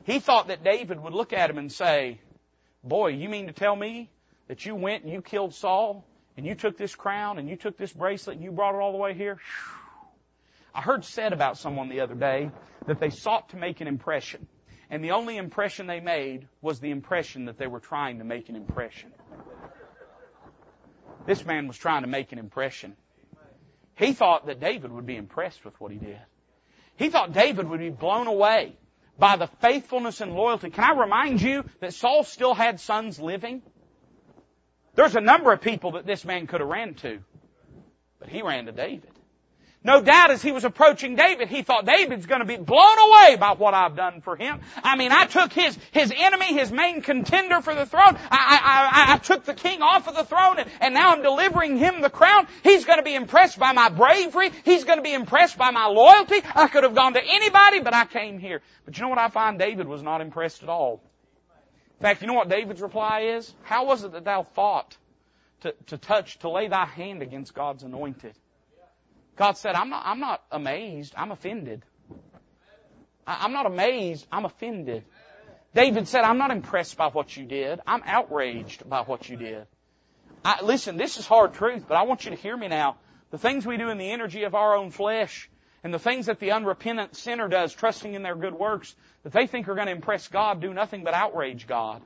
He 0.05 0.19
thought 0.19 0.49
that 0.49 0.65
David 0.65 1.01
would 1.01 1.13
look 1.15 1.33
at 1.33 1.49
him 1.49 1.59
and 1.59 1.71
say, 1.71 2.21
boy, 2.83 3.09
you 3.09 3.29
mean 3.29 3.47
to 3.47 3.53
tell 3.53 3.77
me 3.77 4.11
that 4.49 4.67
you 4.67 4.75
went 4.75 5.05
and 5.05 5.13
you 5.13 5.23
killed 5.23 5.55
Saul 5.55 6.05
and 6.37 6.45
you 6.45 6.57
took 6.57 6.77
this 6.77 6.95
crown 6.97 7.39
and 7.39 7.49
you 7.49 7.55
took 7.55 7.79
this 7.79 7.93
bracelet 7.93 8.37
and 8.37 8.45
you 8.45 8.51
brought 8.51 8.75
it 8.75 8.79
all 8.79 8.93
the 8.93 8.99
way 8.99 9.15
here? 9.15 9.35
Whew. 9.37 9.82
I 10.75 10.81
heard 10.81 11.05
said 11.05 11.33
about 11.33 11.59
someone 11.59 11.89
the 11.89 12.01
other 12.01 12.15
day 12.15 12.51
that 12.87 12.99
they 12.99 13.11
sought 13.11 13.51
to 13.51 13.57
make 13.57 13.81
an 13.81 13.87
impression. 13.87 14.47
And 14.91 15.03
the 15.03 15.13
only 15.13 15.37
impression 15.37 15.87
they 15.87 16.01
made 16.01 16.49
was 16.61 16.81
the 16.81 16.91
impression 16.91 17.47
that 17.47 17.59
they 17.59 17.67
were 17.67 17.81
trying 17.81 18.19
to 18.19 18.25
make 18.25 18.49
an 18.49 18.57
impression. 18.57 19.13
This 21.27 21.45
man 21.45 21.69
was 21.69 21.79
trying 21.79 22.03
to 22.03 22.09
make 22.09 22.33
an 22.33 22.39
impression. 22.39 22.97
He 23.95 24.13
thought 24.13 24.47
that 24.47 24.61
David 24.61 24.91
would 24.91 25.07
be 25.07 25.17
impressed 25.17 25.65
with 25.65 25.81
what 25.81 25.93
he 25.93 25.99
did. 25.99 26.19
He 26.97 27.09
thought 27.09 27.33
David 27.33 27.69
would 27.69 27.81
be 27.81 27.91
blown 27.91 28.27
away 28.27 28.77
by 29.19 29.37
the 29.37 29.47
faithfulness 29.47 30.21
and 30.21 30.35
loyalty. 30.35 30.71
Can 30.71 30.85
I 30.85 30.99
remind 30.99 31.41
you 31.41 31.65
that 31.81 31.95
Saul 31.95 32.25
still 32.25 32.55
had 32.55 32.81
sons 32.81 33.21
living? 33.21 33.63
There's 34.95 35.17
a 35.17 35.21
number 35.21 35.53
of 35.53 35.61
people 35.61 35.93
that 35.93 36.07
this 36.07 36.25
man 36.25 36.47
could 36.47 36.61
have 36.61 36.69
ran 36.69 36.95
to, 36.95 37.21
but 38.19 38.29
he 38.29 38.43
ran 38.43 38.67
to 38.67 38.73
David. 38.73 39.12
No 39.85 40.01
doubt 40.01 40.31
as 40.31 40.41
he 40.41 40.53
was 40.53 40.65
approaching 40.65 41.17
David, 41.17 41.49
he 41.49 41.63
thought 41.63 41.85
David's 41.85 42.27
going 42.27 42.41
to 42.41 42.47
be 42.47 42.57
blown 42.57 42.99
away 42.99 43.37
by 43.37 43.55
what 43.55 43.75
I've 43.75 43.97
done 43.97 44.21
for 44.21 44.37
him. 44.37 44.61
I 44.77 44.97
mean, 44.97 45.11
I 45.11 45.25
took 45.25 45.53
his, 45.53 45.77
his 45.91 46.13
enemy, 46.17 46.55
his 46.55 46.71
main 46.71 47.03
contender 47.03 47.61
for 47.61 47.75
the 47.75 47.85
throne. 47.85 48.17
I, 48.31 48.61
I, 49.11 49.11
I, 49.11 49.15
I 49.15 49.19
took 49.19 49.45
the 49.45 49.55
king 49.55 49.83
off 49.83 50.07
of 50.07 50.15
the 50.15 50.25
throne 50.25 50.61
and, 50.61 50.71
and 50.81 50.95
now 50.95 51.13
I'm 51.13 51.23
delivering 51.23 51.79
him 51.79 52.01
the 52.01 52.11
crown. 52.11 52.47
He's 52.63 52.85
going 52.85 52.99
to 52.99 53.05
be 53.05 53.17
impressed 53.17 53.59
by 53.59 53.73
my 53.73 53.89
bravery. 53.89 54.53
He's 54.65 54.85
going 54.85 54.99
to 54.99 55.03
be 55.03 55.15
impressed 55.15 55.59
by 55.59 55.73
my 55.73 55.87
loyalty. 55.87 56.41
I 56.55 56.69
could 56.69 56.85
have 56.85 56.95
gone 56.95 57.15
to 57.15 57.23
anybody, 57.25 57.81
but 57.81 57.93
I 57.93 58.05
came 58.05 58.39
here. 58.39 58.61
But 58.85 58.97
you 58.97 59.03
know 59.03 59.09
what 59.09 59.19
I 59.19 59.31
find? 59.31 59.59
David 59.59 59.89
was 59.89 60.03
not 60.03 60.21
impressed 60.21 60.63
at 60.63 60.69
all. 60.69 61.03
In 61.99 62.05
fact, 62.05 62.21
you 62.21 62.29
know 62.29 62.35
what 62.35 62.49
David's 62.49 62.81
reply 62.81 63.35
is? 63.37 63.53
How 63.63 63.87
was 63.87 64.05
it 64.05 64.13
that 64.13 64.25
thou 64.25 64.45
thought 64.45 64.97
to, 65.63 65.75
to 65.87 65.99
touch, 65.99 66.39
to 66.41 66.51
lay 66.51 66.69
thy 66.69 66.85
hand 66.85 67.23
against 67.23 67.53
God's 67.53 67.83
anointed? 67.83 68.35
God 69.37 69.57
said, 69.57 69.75
I'm 69.75 69.91
not, 69.91 70.03
I'm 70.05 70.21
not 70.21 70.43
amazed, 70.51 71.15
I'm 71.17 71.31
offended. 71.31 71.83
I'm 73.27 73.53
not 73.53 73.67
amazed, 73.67 74.27
I'm 74.31 74.45
offended. 74.45 75.05
David 75.75 76.07
said, 76.07 76.23
I'm 76.23 76.39
not 76.39 76.51
impressed 76.51 76.97
by 76.97 77.09
what 77.09 77.37
you 77.37 77.47
did. 77.47 77.81
I'm 77.87 78.03
outraged 78.05 78.89
by 78.89 79.03
what 79.03 79.29
you 79.29 79.37
did. 79.37 79.67
I, 80.45 80.63
listen, 80.63 80.97
this 80.97 81.19
is 81.19 81.27
hard 81.27 81.55
truth, 81.55 81.85
but 81.89 81.97
I 81.97 82.03
want 82.03 82.25
you 82.25 82.31
to 82.33 82.37
hear 82.37 82.57
me 82.57 82.69
now. 82.69 82.97
The 83.31 83.39
things 83.39 83.65
we 83.65 83.79
do 83.79 83.89
in 83.89 83.97
the 83.97 84.11
energy 84.11 84.43
of 84.43 84.55
our 84.55 84.77
own 84.77 84.91
flesh 84.91 85.49
and 85.83 85.95
the 85.95 85.99
things 85.99 86.27
that 86.27 86.41
the 86.41 86.53
unrepentant 86.53 87.17
sinner 87.17 87.49
does, 87.49 87.73
trusting 87.73 88.13
in 88.13 88.23
their 88.23 88.37
good 88.37 88.55
works, 88.55 88.95
that 89.23 89.33
they 89.33 89.47
think 89.47 89.69
are 89.69 89.75
going 89.75 89.87
to 89.87 89.93
impress 89.93 90.29
God, 90.29 90.61
do 90.61 90.75
nothing 90.75 91.05
but 91.05 91.15
outrage 91.15 91.67
God. 91.67 92.03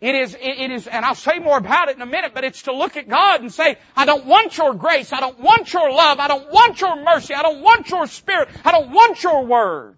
It 0.00 0.14
is, 0.14 0.36
it 0.38 0.70
is, 0.70 0.86
and 0.86 1.06
I'll 1.06 1.14
say 1.14 1.38
more 1.38 1.56
about 1.56 1.88
it 1.88 1.96
in 1.96 2.02
a 2.02 2.06
minute, 2.06 2.32
but 2.34 2.44
it's 2.44 2.62
to 2.62 2.72
look 2.72 2.98
at 2.98 3.08
God 3.08 3.40
and 3.40 3.50
say, 3.50 3.78
I 3.96 4.04
don't 4.04 4.26
want 4.26 4.58
your 4.58 4.74
grace, 4.74 5.10
I 5.12 5.20
don't 5.20 5.40
want 5.40 5.72
your 5.72 5.90
love, 5.90 6.18
I 6.20 6.28
don't 6.28 6.52
want 6.52 6.78
your 6.82 7.02
mercy, 7.02 7.32
I 7.32 7.40
don't 7.40 7.62
want 7.62 7.88
your 7.88 8.06
spirit, 8.06 8.50
I 8.62 8.72
don't 8.72 8.90
want 8.90 9.22
your 9.22 9.46
word. 9.46 9.96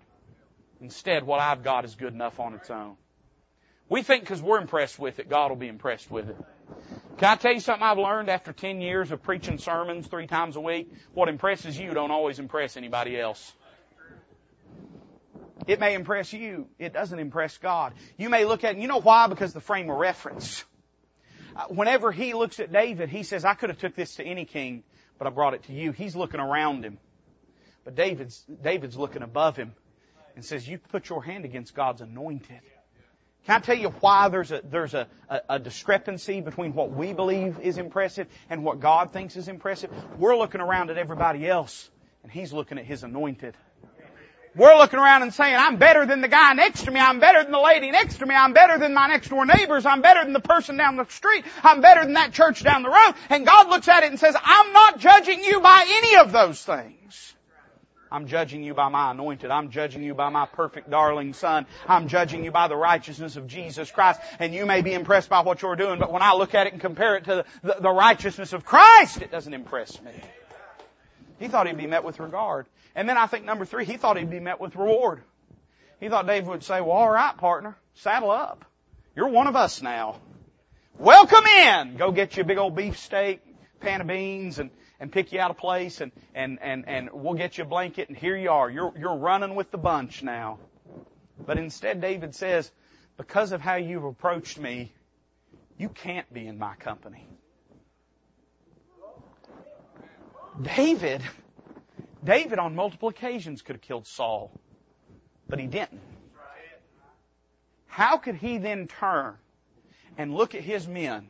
Instead, 0.81 1.25
what 1.25 1.41
I've 1.41 1.65
got 1.65 1.85
is 1.85 1.97
good 1.97 2.15
enough 2.15 2.39
on 2.39 2.55
its 2.55 2.71
own. 2.71 2.95
We 3.89 4.03
think 4.03 4.23
because 4.23 4.41
we're 4.41 4.61
impressed 4.61 5.01
with 5.01 5.19
it, 5.19 5.29
God 5.29 5.51
will 5.51 5.57
be 5.57 5.67
impressed 5.67 6.11
with 6.11 6.29
it. 6.29 6.37
Can 7.17 7.31
I 7.31 7.35
tell 7.35 7.53
you 7.53 7.61
something 7.61 7.83
I've 7.83 7.99
learned 7.99 8.29
after 8.29 8.53
10 8.53 8.81
years 8.81 9.11
of 9.11 9.23
preaching 9.23 9.59
sermons 9.59 10.07
three 10.07 10.29
times 10.29 10.55
a 10.55 10.61
week? 10.61 10.93
What 11.13 11.29
impresses 11.29 11.77
you 11.77 11.93
don't 11.93 12.13
always 12.13 12.39
impress 12.39 12.77
anybody 12.77 13.19
else. 13.19 13.53
It 15.69 15.81
may 15.81 15.95
impress 15.95 16.33
you. 16.33 16.66
It 16.79 16.95
doesn't 16.95 17.19
impress 17.19 17.59
God. 17.59 17.93
You 18.16 18.31
may 18.31 18.47
look 18.47 18.64
at 18.64 18.77
it, 18.77 18.81
you 18.81 18.89
know 18.89 19.01
why? 19.01 19.27
Because 19.27 19.53
the 19.53 19.61
frame 19.61 19.91
of 19.91 19.99
reference. 19.99 20.64
Uh, 21.55 21.64
whenever 21.69 22.11
he 22.11 22.33
looks 22.33 22.59
at 22.59 22.73
David, 22.73 23.11
he 23.11 23.23
says, 23.23 23.45
I 23.45 23.53
could 23.53 23.69
have 23.69 23.79
took 23.79 23.95
this 23.95 24.16
to 24.16 24.25
any 24.25 24.47
king, 24.47 24.83
but 25.19 25.27
I 25.27 25.31
brought 25.31 25.53
it 25.53 25.64
to 25.64 25.75
you. 25.75 25.93
He's 25.93 26.16
looking 26.16 26.41
around 26.41 26.85
him. 26.85 26.97
But 27.85 27.95
David's, 27.95 28.43
David's 28.62 28.97
looking 28.97 29.23
above 29.23 29.57
him 29.57 29.75
and 30.35 30.43
says, 30.43 30.66
you 30.66 30.79
put 30.79 31.11
your 31.11 31.23
hand 31.23 31.45
against 31.45 31.75
God's 31.75 32.01
anointed. 32.01 32.61
Can 33.45 33.57
I 33.57 33.59
tell 33.59 33.77
you 33.77 33.91
why 34.01 34.31
there's 34.31 34.51
a, 34.51 34.62
there's 34.64 34.95
a, 34.95 35.07
a, 35.29 35.41
a, 35.51 35.59
discrepancy 35.59 36.41
between 36.41 36.73
what 36.73 36.93
we 36.93 37.12
believe 37.12 37.61
is 37.61 37.77
impressive 37.77 38.27
and 38.49 38.64
what 38.64 38.81
God 38.81 39.12
thinks 39.12 39.37
is 39.37 39.49
impressive? 39.49 39.91
We're 40.16 40.37
looking 40.37 40.62
around 40.62 40.91
at 40.91 40.97
everybody 40.97 41.47
else 41.47 41.91
and 42.23 42.33
He's 42.33 42.55
looking 42.55 42.79
at 42.79 42.87
His 42.87 43.03
anointed. 43.03 43.55
We're 44.59 44.77
looking 44.77 44.99
around 44.99 45.23
and 45.23 45.33
saying, 45.33 45.55
I'm 45.57 45.77
better 45.77 46.05
than 46.05 46.21
the 46.21 46.27
guy 46.27 46.53
next 46.53 46.85
to 46.85 46.91
me. 46.91 46.99
I'm 46.99 47.21
better 47.21 47.45
than 47.45 47.53
the 47.53 47.61
lady 47.61 47.93
next 47.93 48.19
to 48.19 48.27
me. 48.27 48.35
I'm 48.35 48.53
better 48.53 48.77
than 48.77 48.93
my 48.93 49.07
next 49.07 49.29
door 49.29 49.47
neighbors. 49.47 49.87
I'm 49.87 50.03
better 50.03 50.25
than 50.25 50.33
the 50.33 50.41
person 50.41 50.77
down 50.77 50.97
the 50.97 51.07
street. 51.09 51.45
I'm 51.63 51.81
better 51.81 52.03
than 52.03 52.15
that 52.15 52.33
church 52.33 52.65
down 52.65 52.83
the 52.83 52.91
road. 52.91 53.13
And 53.31 53.47
God 53.47 53.69
looks 53.69 53.87
at 53.87 54.03
it 54.03 54.11
and 54.11 54.19
says, 54.19 54.35
I'm 54.43 54.73
not 54.73 54.99
judging 54.99 55.45
you 55.45 55.61
by 55.61 55.85
any 55.89 56.17
of 56.17 56.33
those 56.33 56.61
things. 56.65 57.35
I'm 58.11 58.27
judging 58.27 58.65
you 58.65 58.75
by 58.75 58.89
my 58.89 59.13
anointed. 59.13 59.51
I'm 59.51 59.71
judging 59.71 60.03
you 60.03 60.15
by 60.15 60.29
my 60.31 60.47
perfect 60.47 60.91
darling 60.91 61.35
son. 61.35 61.67
I'm 61.87 62.09
judging 62.09 62.43
you 62.43 62.51
by 62.51 62.67
the 62.67 62.77
righteousness 62.77 63.37
of 63.37 63.47
Jesus 63.47 63.93
Christ. 63.93 64.21
And 64.41 64.53
you 64.53 64.67
may 64.67 64.83
be 64.83 64.93
impressed 64.93 65.29
by 65.29 65.43
what 65.43 65.63
you're 65.63 65.77
doing, 65.77 66.01
but 66.01 66.11
when 66.11 66.23
I 66.23 66.35
look 66.35 66.55
at 66.55 66.67
it 66.67 66.73
and 66.73 66.83
compare 66.83 67.17
it 67.17 67.25
to 67.27 67.45
the, 67.63 67.75
the, 67.75 67.83
the 67.83 67.91
righteousness 67.91 68.53
of 68.53 68.65
Christ, 68.65 69.23
it 69.23 69.31
doesn't 69.31 69.55
impress 69.55 70.03
me. 70.03 70.13
He 71.39 71.49
thought 71.49 71.66
he'd 71.66 71.76
be 71.76 71.86
met 71.86 72.05
with 72.05 72.20
regard. 72.20 72.66
And 72.95 73.09
then 73.09 73.16
I 73.16 73.26
think 73.26 73.45
number 73.45 73.64
three, 73.64 73.84
he 73.84 73.97
thought 73.97 74.16
he'd 74.16 74.30
be 74.30 74.41
met 74.41 74.61
with 74.61 74.76
reward. 74.76 75.22
He 76.01 76.09
thought 76.09 76.26
David 76.26 76.49
would 76.49 76.64
say, 76.64 76.80
well, 76.80 76.93
alright 76.93 77.36
partner, 77.36 77.76
saddle 77.95 78.30
up. 78.30 78.64
You're 79.14 79.28
one 79.28 79.47
of 79.47 79.57
us 79.57 79.82
now. 79.82 80.20
Welcome 80.99 81.45
in! 81.47 81.97
Go 81.97 82.11
get 82.11 82.36
you 82.36 82.43
a 82.43 82.47
big 82.47 82.59
old 82.59 82.74
beef 82.74 82.99
steak, 82.99 83.41
pan 83.80 84.01
of 84.01 84.07
beans, 84.07 84.59
and, 84.59 84.70
and 84.99 85.12
pick 85.12 85.32
you 85.32 85.41
out 85.41 85.51
a 85.51 85.55
place, 85.55 86.01
and, 86.01 86.11
and, 86.34 86.59
and, 86.61 86.89
and 86.89 87.11
we'll 87.12 87.34
get 87.34 87.59
you 87.59 87.64
a 87.64 87.66
blanket, 87.66 88.09
and 88.09 88.16
here 88.16 88.36
you 88.36 88.51
are. 88.51 88.68
You're, 88.68 88.93
you're 88.99 89.16
running 89.16 89.55
with 89.55 89.70
the 89.70 89.78
bunch 89.78 90.22
now. 90.22 90.59
But 91.45 91.59
instead 91.59 92.01
David 92.01 92.34
says, 92.34 92.70
because 93.16 93.53
of 93.53 93.61
how 93.61 93.76
you've 93.76 94.05
approached 94.05 94.59
me, 94.59 94.93
you 95.76 95.89
can't 95.89 96.32
be 96.32 96.47
in 96.47 96.59
my 96.59 96.74
company. 96.76 97.26
David 100.63 101.23
David 102.25 102.59
on 102.59 102.75
multiple 102.75 103.09
occasions 103.09 103.63
could 103.63 103.77
have 103.77 103.83
killed 103.83 104.07
Saul, 104.07 104.53
but 105.49 105.59
he 105.59 105.67
didn't. 105.67 106.01
How 107.87 108.19
could 108.19 108.37
he 108.37 108.59
then 108.59 108.87
turn 108.87 109.35
and 110.17 110.35
look 110.35 110.55
at 110.55 110.63
his 110.63 110.87
men 110.87 111.27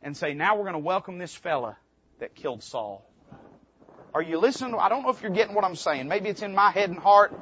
and 0.00 0.16
say, 0.16 0.34
now 0.34 0.56
we're 0.56 0.62
going 0.62 0.72
to 0.74 0.78
welcome 0.78 1.18
this 1.18 1.34
fella 1.34 1.76
that 2.18 2.34
killed 2.34 2.62
Saul? 2.62 3.04
Are 4.14 4.22
you 4.22 4.38
listening? 4.38 4.74
I 4.78 4.88
don't 4.88 5.02
know 5.02 5.10
if 5.10 5.22
you're 5.22 5.32
getting 5.32 5.54
what 5.54 5.64
I'm 5.64 5.76
saying. 5.76 6.08
Maybe 6.08 6.28
it's 6.28 6.42
in 6.42 6.54
my 6.54 6.70
head 6.70 6.90
and 6.90 6.98
heart. 6.98 7.32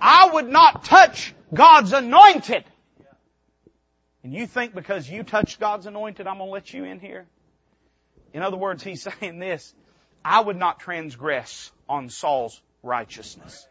I 0.00 0.30
would 0.32 0.48
not 0.48 0.84
touch 0.84 1.34
God's 1.52 1.92
anointed. 1.92 2.64
And 4.22 4.32
you 4.32 4.46
think 4.46 4.74
because 4.74 5.08
you 5.08 5.22
touched 5.22 5.60
God's 5.60 5.86
anointed, 5.86 6.26
I'm 6.26 6.38
going 6.38 6.48
to 6.48 6.52
let 6.52 6.72
you 6.72 6.84
in 6.84 6.98
here? 6.98 7.26
In 8.34 8.42
other 8.42 8.58
words, 8.58 8.82
he's 8.82 9.02
saying 9.20 9.38
this. 9.38 9.74
I 10.22 10.40
would 10.40 10.56
not 10.56 10.80
transgress 10.80 11.72
on 11.88 12.10
Saul's 12.10 12.60
righteousness. 12.82 13.66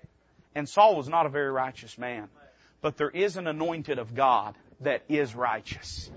And 0.56 0.68
Saul 0.68 0.96
was 0.96 1.08
not 1.08 1.26
a 1.26 1.30
very 1.30 1.52
righteous 1.52 1.98
man. 1.98 2.30
But 2.82 2.98
there 2.98 3.10
is 3.10 3.38
an 3.38 3.48
anointed 3.48 4.00
of 4.00 4.14
God 4.16 4.56
that 4.82 5.04
is 5.08 5.36
righteous. 5.36 6.12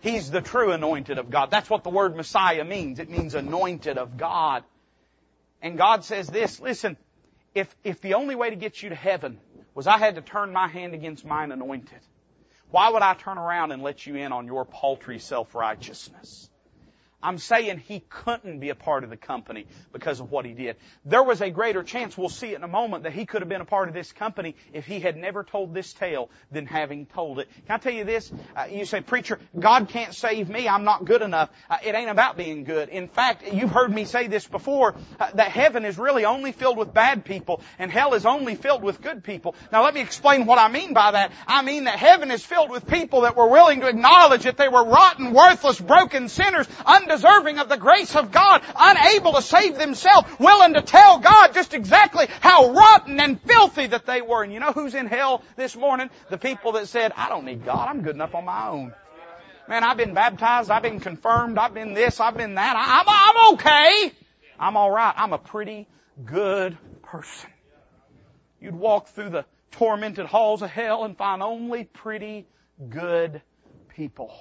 He's 0.00 0.30
the 0.30 0.40
true 0.40 0.72
anointed 0.72 1.18
of 1.18 1.30
God. 1.30 1.50
That's 1.50 1.70
what 1.70 1.84
the 1.84 1.90
word 1.90 2.16
Messiah 2.16 2.64
means. 2.64 2.98
It 2.98 3.08
means 3.08 3.34
anointed 3.34 3.98
of 3.98 4.16
God. 4.16 4.64
And 5.62 5.78
God 5.78 6.04
says 6.04 6.26
this, 6.26 6.60
listen, 6.60 6.96
if, 7.54 7.74
if 7.84 8.00
the 8.00 8.14
only 8.14 8.34
way 8.34 8.50
to 8.50 8.56
get 8.56 8.82
you 8.82 8.88
to 8.88 8.94
heaven 8.94 9.38
was 9.74 9.86
I 9.86 9.98
had 9.98 10.16
to 10.16 10.20
turn 10.20 10.52
my 10.52 10.66
hand 10.66 10.92
against 10.92 11.24
mine 11.24 11.52
anointed, 11.52 12.00
why 12.70 12.90
would 12.90 13.02
I 13.02 13.14
turn 13.14 13.38
around 13.38 13.70
and 13.70 13.82
let 13.82 14.06
you 14.06 14.16
in 14.16 14.32
on 14.32 14.46
your 14.46 14.64
paltry 14.64 15.18
self-righteousness? 15.18 16.50
I'm 17.22 17.38
saying 17.38 17.78
he 17.78 18.00
couldn't 18.08 18.58
be 18.58 18.70
a 18.70 18.74
part 18.74 19.04
of 19.04 19.10
the 19.10 19.16
company 19.16 19.66
because 19.92 20.20
of 20.20 20.30
what 20.30 20.44
he 20.44 20.52
did. 20.52 20.76
There 21.04 21.22
was 21.22 21.40
a 21.40 21.50
greater 21.50 21.82
chance, 21.82 22.16
we'll 22.16 22.28
see 22.28 22.48
it 22.48 22.56
in 22.56 22.64
a 22.64 22.68
moment, 22.68 23.04
that 23.04 23.12
he 23.12 23.26
could 23.26 23.42
have 23.42 23.48
been 23.48 23.60
a 23.60 23.66
part 23.66 23.88
of 23.88 23.94
this 23.94 24.12
company 24.12 24.56
if 24.72 24.86
he 24.86 25.00
had 25.00 25.16
never 25.16 25.44
told 25.44 25.74
this 25.74 25.92
tale 25.92 26.30
than 26.50 26.66
having 26.66 27.06
told 27.06 27.38
it. 27.38 27.48
Can 27.66 27.74
I 27.74 27.78
tell 27.78 27.92
you 27.92 28.04
this? 28.04 28.32
Uh, 28.56 28.66
you 28.70 28.84
say, 28.84 29.00
preacher, 29.00 29.38
God 29.58 29.88
can't 29.88 30.14
save 30.14 30.48
me. 30.48 30.68
I'm 30.68 30.84
not 30.84 31.04
good 31.04 31.22
enough. 31.22 31.50
Uh, 31.70 31.78
it 31.84 31.94
ain't 31.94 32.10
about 32.10 32.36
being 32.36 32.64
good. 32.64 32.88
In 32.88 33.08
fact, 33.08 33.44
you've 33.52 33.70
heard 33.70 33.92
me 33.92 34.04
say 34.04 34.26
this 34.26 34.46
before, 34.46 34.94
uh, 35.20 35.30
that 35.34 35.50
heaven 35.50 35.84
is 35.84 35.98
really 35.98 36.24
only 36.24 36.52
filled 36.52 36.76
with 36.76 36.92
bad 36.92 37.24
people 37.24 37.62
and 37.78 37.90
hell 37.90 38.14
is 38.14 38.26
only 38.26 38.54
filled 38.54 38.82
with 38.82 39.00
good 39.00 39.22
people. 39.22 39.54
Now 39.70 39.84
let 39.84 39.94
me 39.94 40.00
explain 40.00 40.46
what 40.46 40.58
I 40.58 40.68
mean 40.68 40.92
by 40.92 41.12
that. 41.12 41.32
I 41.46 41.62
mean 41.62 41.84
that 41.84 41.98
heaven 41.98 42.30
is 42.30 42.44
filled 42.44 42.70
with 42.70 42.86
people 42.86 43.22
that 43.22 43.36
were 43.36 43.48
willing 43.48 43.80
to 43.80 43.88
acknowledge 43.88 44.44
that 44.44 44.56
they 44.56 44.68
were 44.68 44.84
rotten, 44.84 45.32
worthless, 45.32 45.80
broken 45.80 46.28
sinners, 46.28 46.66
undeserving 47.12 47.58
of 47.58 47.68
the 47.68 47.76
grace 47.76 48.14
of 48.16 48.30
God, 48.30 48.62
unable 48.76 49.32
to 49.34 49.42
save 49.42 49.76
themselves, 49.76 50.28
willing 50.38 50.74
to 50.74 50.82
tell 50.82 51.18
God 51.18 51.54
just 51.54 51.74
exactly 51.74 52.26
how 52.40 52.72
rotten 52.72 53.20
and 53.20 53.40
filthy 53.40 53.86
that 53.86 54.06
they 54.06 54.22
were. 54.22 54.42
And 54.42 54.52
you 54.52 54.60
know 54.60 54.72
who's 54.72 54.94
in 54.94 55.06
hell 55.06 55.42
this 55.56 55.76
morning? 55.76 56.10
The 56.30 56.38
people 56.38 56.72
that 56.72 56.88
said, 56.88 57.12
I 57.16 57.28
don't 57.28 57.44
need 57.44 57.64
God, 57.64 57.88
I'm 57.88 58.02
good 58.02 58.14
enough 58.14 58.34
on 58.34 58.44
my 58.44 58.68
own. 58.68 58.94
Man, 59.68 59.84
I've 59.84 59.96
been 59.96 60.14
baptized, 60.14 60.70
I've 60.70 60.82
been 60.82 61.00
confirmed, 61.00 61.56
I've 61.56 61.74
been 61.74 61.94
this, 61.94 62.20
I've 62.20 62.36
been 62.36 62.54
that, 62.56 62.74
I'm, 62.76 63.06
I'm 63.08 63.54
okay. 63.54 64.12
I'm 64.58 64.76
alright. 64.76 65.14
I'm 65.16 65.32
a 65.32 65.38
pretty 65.38 65.88
good 66.24 66.76
person. 67.02 67.50
You'd 68.60 68.74
walk 68.74 69.08
through 69.08 69.30
the 69.30 69.44
tormented 69.72 70.26
halls 70.26 70.62
of 70.62 70.70
hell 70.70 71.04
and 71.04 71.16
find 71.16 71.42
only 71.42 71.84
pretty 71.84 72.46
good 72.88 73.40
people. 73.88 74.32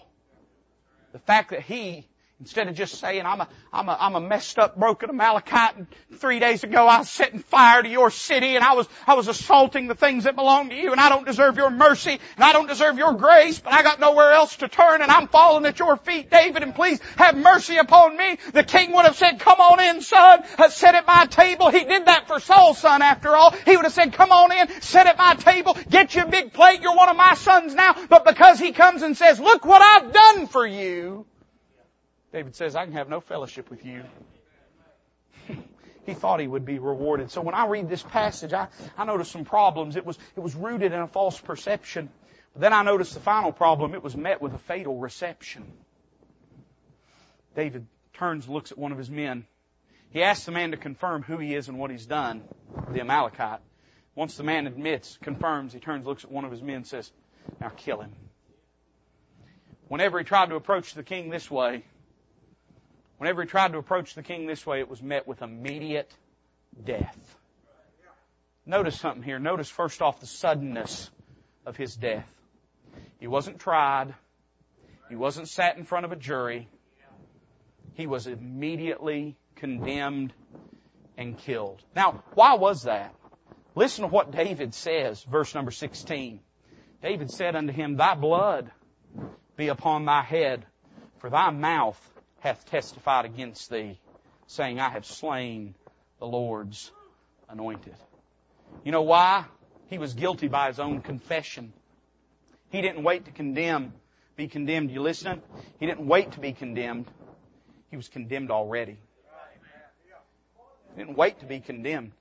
The 1.13 1.19
fact 1.19 1.51
that 1.51 1.61
he 1.61 2.07
Instead 2.41 2.67
of 2.67 2.73
just 2.73 2.95
saying, 2.99 3.23
I'm 3.23 3.39
a, 3.41 3.47
I'm 3.71 3.87
a, 3.87 3.97
I'm 3.99 4.15
a 4.15 4.19
messed 4.19 4.57
up, 4.57 4.75
broken 4.75 5.11
Amalekite 5.11 5.75
and 5.77 5.87
three 6.15 6.39
days 6.39 6.63
ago 6.63 6.87
I 6.87 6.97
was 6.97 7.09
setting 7.09 7.37
fire 7.37 7.83
to 7.83 7.87
your 7.87 8.09
city 8.09 8.55
and 8.55 8.65
I 8.65 8.73
was, 8.73 8.87
I 9.05 9.13
was 9.13 9.27
assaulting 9.27 9.87
the 9.87 9.93
things 9.93 10.23
that 10.23 10.35
belong 10.35 10.69
to 10.69 10.75
you 10.75 10.91
and 10.91 10.99
I 10.99 11.09
don't 11.09 11.23
deserve 11.23 11.57
your 11.57 11.69
mercy 11.69 12.19
and 12.35 12.43
I 12.43 12.51
don't 12.51 12.65
deserve 12.65 12.97
your 12.97 13.13
grace, 13.13 13.59
but 13.59 13.73
I 13.73 13.83
got 13.83 13.99
nowhere 13.99 14.31
else 14.31 14.55
to 14.57 14.67
turn 14.67 15.03
and 15.03 15.11
I'm 15.11 15.27
falling 15.27 15.67
at 15.67 15.77
your 15.77 15.97
feet, 15.97 16.31
David, 16.31 16.63
and 16.63 16.73
please 16.73 16.99
have 17.15 17.37
mercy 17.37 17.77
upon 17.77 18.17
me. 18.17 18.39
The 18.53 18.63
king 18.63 18.91
would 18.93 19.05
have 19.05 19.15
said, 19.15 19.39
come 19.39 19.61
on 19.61 19.79
in, 19.79 20.01
son, 20.01 20.43
sit 20.69 20.95
at 20.95 21.05
my 21.05 21.27
table. 21.27 21.69
He 21.69 21.83
did 21.83 22.07
that 22.07 22.25
for 22.25 22.39
Saul's 22.39 22.79
son 22.79 23.03
after 23.03 23.35
all. 23.35 23.51
He 23.51 23.75
would 23.75 23.85
have 23.85 23.93
said, 23.93 24.13
come 24.13 24.31
on 24.31 24.51
in, 24.51 24.81
sit 24.81 25.05
at 25.05 25.19
my 25.19 25.35
table, 25.35 25.77
get 25.91 26.15
you 26.15 26.23
a 26.23 26.27
big 26.27 26.53
plate, 26.53 26.81
you're 26.81 26.95
one 26.95 27.09
of 27.09 27.17
my 27.17 27.35
sons 27.35 27.75
now. 27.75 27.95
But 28.09 28.25
because 28.25 28.57
he 28.57 28.71
comes 28.71 29.03
and 29.03 29.15
says, 29.15 29.39
look 29.39 29.63
what 29.63 29.83
I've 29.83 30.11
done 30.11 30.47
for 30.47 30.65
you, 30.65 31.27
David 32.31 32.55
says, 32.55 32.75
I 32.75 32.85
can 32.85 32.93
have 32.93 33.09
no 33.09 33.19
fellowship 33.19 33.69
with 33.69 33.85
you. 33.85 34.03
he 36.05 36.13
thought 36.13 36.39
he 36.39 36.47
would 36.47 36.65
be 36.65 36.79
rewarded. 36.79 37.31
So 37.31 37.41
when 37.41 37.55
I 37.55 37.67
read 37.67 37.89
this 37.89 38.03
passage, 38.03 38.53
I, 38.53 38.67
I 38.97 39.05
notice 39.05 39.29
some 39.29 39.45
problems. 39.45 39.95
It 39.95 40.05
was, 40.05 40.17
it 40.35 40.39
was 40.39 40.55
rooted 40.55 40.93
in 40.93 40.99
a 40.99 41.07
false 41.07 41.39
perception. 41.39 42.09
But 42.53 42.61
then 42.61 42.73
I 42.73 42.83
noticed 42.83 43.13
the 43.13 43.19
final 43.19 43.51
problem. 43.51 43.93
It 43.93 44.03
was 44.03 44.15
met 44.15 44.41
with 44.41 44.53
a 44.53 44.57
fatal 44.59 44.97
reception. 44.97 45.71
David 47.55 47.85
turns, 48.13 48.47
looks 48.47 48.71
at 48.71 48.77
one 48.77 48.91
of 48.91 48.97
his 48.97 49.09
men. 49.09 49.45
He 50.11 50.23
asks 50.23 50.45
the 50.45 50.51
man 50.51 50.71
to 50.71 50.77
confirm 50.77 51.23
who 51.23 51.37
he 51.37 51.53
is 51.55 51.67
and 51.67 51.79
what 51.79 51.91
he's 51.91 52.05
done, 52.05 52.43
the 52.91 53.01
Amalekite. 53.01 53.59
Once 54.15 54.35
the 54.35 54.43
man 54.43 54.67
admits, 54.67 55.17
confirms, 55.21 55.73
he 55.73 55.79
turns, 55.79 56.05
looks 56.05 56.23
at 56.23 56.31
one 56.31 56.43
of 56.43 56.51
his 56.51 56.61
men, 56.61 56.83
says, 56.83 57.11
now 57.59 57.69
kill 57.69 58.01
him. 58.01 58.11
Whenever 59.87 60.19
he 60.19 60.25
tried 60.25 60.49
to 60.49 60.55
approach 60.55 60.93
the 60.93 61.03
king 61.03 61.29
this 61.29 61.49
way, 61.49 61.83
Whenever 63.21 63.43
he 63.43 63.47
tried 63.47 63.71
to 63.73 63.77
approach 63.77 64.15
the 64.15 64.23
king 64.23 64.47
this 64.47 64.65
way, 64.65 64.79
it 64.79 64.89
was 64.89 65.03
met 65.03 65.27
with 65.27 65.43
immediate 65.43 66.11
death. 66.83 67.37
Notice 68.65 68.99
something 68.99 69.21
here. 69.21 69.37
Notice 69.37 69.69
first 69.69 70.01
off 70.01 70.19
the 70.19 70.25
suddenness 70.25 71.11
of 71.63 71.77
his 71.77 71.95
death. 71.95 72.25
He 73.19 73.27
wasn't 73.27 73.59
tried. 73.59 74.15
He 75.07 75.15
wasn't 75.15 75.49
sat 75.49 75.77
in 75.77 75.83
front 75.83 76.05
of 76.05 76.11
a 76.11 76.15
jury. 76.15 76.67
He 77.93 78.07
was 78.07 78.25
immediately 78.25 79.37
condemned 79.55 80.33
and 81.15 81.37
killed. 81.37 81.83
Now, 81.95 82.23
why 82.33 82.55
was 82.55 82.85
that? 82.85 83.13
Listen 83.75 84.01
to 84.01 84.07
what 84.07 84.31
David 84.31 84.73
says, 84.73 85.21
verse 85.25 85.53
number 85.53 85.69
16. 85.69 86.39
David 87.03 87.29
said 87.29 87.55
unto 87.55 87.71
him, 87.71 87.97
Thy 87.97 88.15
blood 88.15 88.71
be 89.57 89.67
upon 89.67 90.05
thy 90.05 90.23
head, 90.23 90.65
for 91.19 91.29
thy 91.29 91.51
mouth 91.51 92.10
hath 92.41 92.65
testified 92.69 93.25
against 93.25 93.69
thee, 93.69 93.99
saying, 94.47 94.79
I 94.79 94.89
have 94.89 95.05
slain 95.05 95.73
the 96.19 96.25
Lord's 96.25 96.91
anointed. 97.49 97.95
You 98.83 98.91
know 98.91 99.03
why? 99.03 99.45
He 99.87 99.97
was 99.97 100.13
guilty 100.13 100.47
by 100.47 100.67
his 100.67 100.79
own 100.79 101.01
confession. 101.01 101.73
He 102.69 102.81
didn't 102.81 103.03
wait 103.03 103.25
to 103.25 103.31
condemn, 103.31 103.93
be 104.35 104.47
condemned. 104.47 104.91
You 104.91 105.01
listening? 105.01 105.41
He 105.79 105.85
didn't 105.85 106.07
wait 106.07 106.31
to 106.33 106.39
be 106.39 106.53
condemned. 106.53 107.07
He 107.89 107.97
was 107.97 108.07
condemned 108.07 108.51
already. 108.51 108.97
He 110.95 111.03
didn't 111.03 111.17
wait 111.17 111.39
to 111.39 111.45
be 111.45 111.59
condemned. 111.59 112.11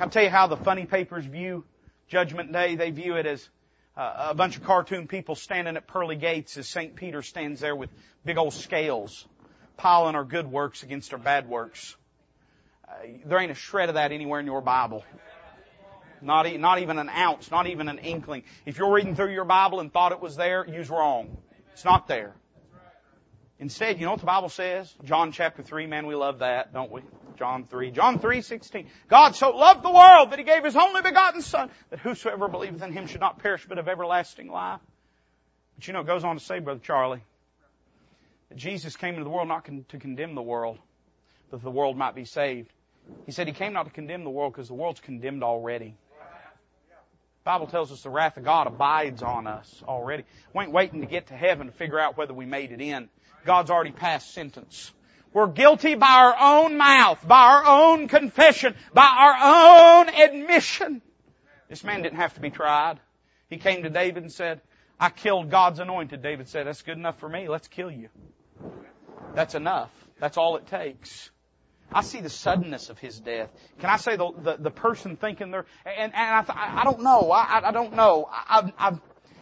I'll 0.00 0.10
tell 0.10 0.22
you 0.22 0.30
how 0.30 0.46
the 0.46 0.56
funny 0.56 0.86
papers 0.86 1.24
view 1.24 1.64
Judgment 2.08 2.52
Day. 2.52 2.76
They 2.76 2.90
view 2.90 3.16
it 3.16 3.26
as 3.26 3.48
uh, 3.96 4.28
a 4.30 4.34
bunch 4.34 4.56
of 4.56 4.64
cartoon 4.64 5.06
people 5.06 5.34
standing 5.34 5.76
at 5.76 5.86
pearly 5.86 6.16
gates 6.16 6.56
as 6.56 6.68
St. 6.68 6.96
Peter 6.96 7.22
stands 7.22 7.60
there 7.60 7.76
with 7.76 7.90
big 8.24 8.38
old 8.38 8.54
scales, 8.54 9.26
piling 9.76 10.14
our 10.14 10.24
good 10.24 10.50
works 10.50 10.82
against 10.82 11.12
our 11.12 11.18
bad 11.18 11.48
works. 11.48 11.96
Uh, 12.86 12.92
there 13.24 13.38
ain't 13.38 13.52
a 13.52 13.56
shred 13.56 13.88
of 13.88 13.94
that 13.96 14.12
anywhere 14.12 14.40
in 14.40 14.46
your 14.46 14.60
Bible. 14.60 15.04
Not, 16.20 16.46
e- 16.46 16.56
not 16.56 16.78
even 16.78 16.98
an 16.98 17.08
ounce, 17.08 17.50
not 17.50 17.66
even 17.66 17.88
an 17.88 17.98
inkling. 17.98 18.44
If 18.64 18.78
you're 18.78 18.92
reading 18.92 19.16
through 19.16 19.32
your 19.32 19.44
Bible 19.44 19.80
and 19.80 19.92
thought 19.92 20.12
it 20.12 20.20
was 20.20 20.36
there, 20.36 20.64
you's 20.66 20.88
wrong. 20.88 21.36
It's 21.72 21.84
not 21.84 22.06
there. 22.06 22.34
Instead, 23.58 23.98
you 23.98 24.04
know 24.04 24.12
what 24.12 24.20
the 24.20 24.26
Bible 24.26 24.48
says? 24.48 24.92
John 25.04 25.32
chapter 25.32 25.62
3, 25.62 25.86
man, 25.86 26.06
we 26.06 26.14
love 26.14 26.40
that, 26.40 26.72
don't 26.72 26.90
we? 26.90 27.02
John 27.38 27.64
3. 27.64 27.90
John 27.92 28.18
3, 28.18 28.42
16. 28.42 28.86
God 29.08 29.36
so 29.36 29.50
loved 29.50 29.84
the 29.84 29.90
world 29.90 30.30
that 30.30 30.38
He 30.38 30.44
gave 30.44 30.64
His 30.64 30.76
only 30.76 31.00
begotten 31.00 31.42
Son, 31.42 31.70
that 31.90 32.00
whosoever 32.00 32.48
believeth 32.48 32.82
in 32.82 32.92
Him 32.92 33.06
should 33.06 33.20
not 33.20 33.38
perish 33.38 33.64
but 33.68 33.78
have 33.78 33.88
everlasting 33.88 34.48
life. 34.48 34.80
But 35.76 35.86
you 35.86 35.92
know, 35.92 36.00
it 36.00 36.06
goes 36.06 36.24
on 36.24 36.36
to 36.36 36.44
say, 36.44 36.58
Brother 36.58 36.80
Charlie, 36.82 37.22
Jesus 38.56 38.96
came 38.96 39.14
into 39.14 39.24
the 39.24 39.30
world 39.30 39.48
not 39.48 39.64
con- 39.64 39.84
to 39.88 39.98
condemn 39.98 40.34
the 40.34 40.42
world, 40.42 40.78
but 41.50 41.58
that 41.58 41.64
the 41.64 41.70
world 41.70 41.96
might 41.96 42.14
be 42.14 42.24
saved. 42.24 42.70
He 43.26 43.32
said 43.32 43.46
He 43.46 43.52
came 43.52 43.72
not 43.72 43.84
to 43.84 43.90
condemn 43.90 44.24
the 44.24 44.30
world 44.30 44.52
because 44.52 44.68
the 44.68 44.74
world's 44.74 45.00
condemned 45.00 45.42
already. 45.42 45.94
The 47.44 47.50
Bible 47.50 47.66
tells 47.66 47.90
us 47.90 48.02
the 48.02 48.10
wrath 48.10 48.36
of 48.36 48.44
God 48.44 48.68
abides 48.68 49.20
on 49.20 49.48
us 49.48 49.82
already. 49.86 50.22
We 50.54 50.62
ain't 50.62 50.72
waiting 50.72 51.00
to 51.00 51.06
get 51.06 51.26
to 51.26 51.34
heaven 51.34 51.66
to 51.66 51.72
figure 51.72 51.98
out 51.98 52.16
whether 52.16 52.32
we 52.32 52.46
made 52.46 52.70
it 52.70 52.80
in. 52.80 53.08
God's 53.44 53.70
already 53.70 53.90
passed 53.90 54.32
sentence. 54.32 54.92
We're 55.32 55.48
guilty 55.48 55.96
by 55.96 56.06
our 56.06 56.36
own 56.38 56.76
mouth, 56.76 57.26
by 57.26 57.40
our 57.40 57.66
own 57.66 58.06
confession, 58.06 58.76
by 58.94 59.08
our 59.18 60.00
own 60.00 60.08
admission. 60.10 61.02
This 61.68 61.82
man 61.82 62.02
didn't 62.02 62.18
have 62.18 62.34
to 62.34 62.40
be 62.40 62.50
tried. 62.50 63.00
He 63.48 63.56
came 63.56 63.82
to 63.82 63.90
David 63.90 64.22
and 64.22 64.32
said, 64.32 64.60
I 65.00 65.08
killed 65.10 65.50
God's 65.50 65.80
anointed. 65.80 66.22
David 66.22 66.48
said, 66.48 66.66
that's 66.66 66.82
good 66.82 66.96
enough 66.96 67.18
for 67.18 67.28
me. 67.28 67.48
Let's 67.48 67.66
kill 67.66 67.90
you. 67.90 68.08
That's 69.34 69.54
enough. 69.54 69.90
That's 70.18 70.36
all 70.36 70.56
it 70.56 70.66
takes. 70.66 71.30
I 71.92 72.02
see 72.02 72.20
the 72.20 72.30
suddenness 72.30 72.88
of 72.88 72.98
his 72.98 73.20
death. 73.20 73.50
Can 73.80 73.90
I 73.90 73.96
say 73.96 74.16
the 74.16 74.30
the, 74.32 74.56
the 74.56 74.70
person 74.70 75.16
thinking 75.16 75.50
there? 75.50 75.66
And, 75.84 76.14
and 76.14 76.46
I, 76.48 76.80
I 76.80 76.84
don't 76.84 77.02
know. 77.02 77.30
I, 77.30 77.68
I 77.68 77.72
don't 77.72 77.94
know. 77.94 78.28
I, 78.30 78.72
I've, 78.78 79.00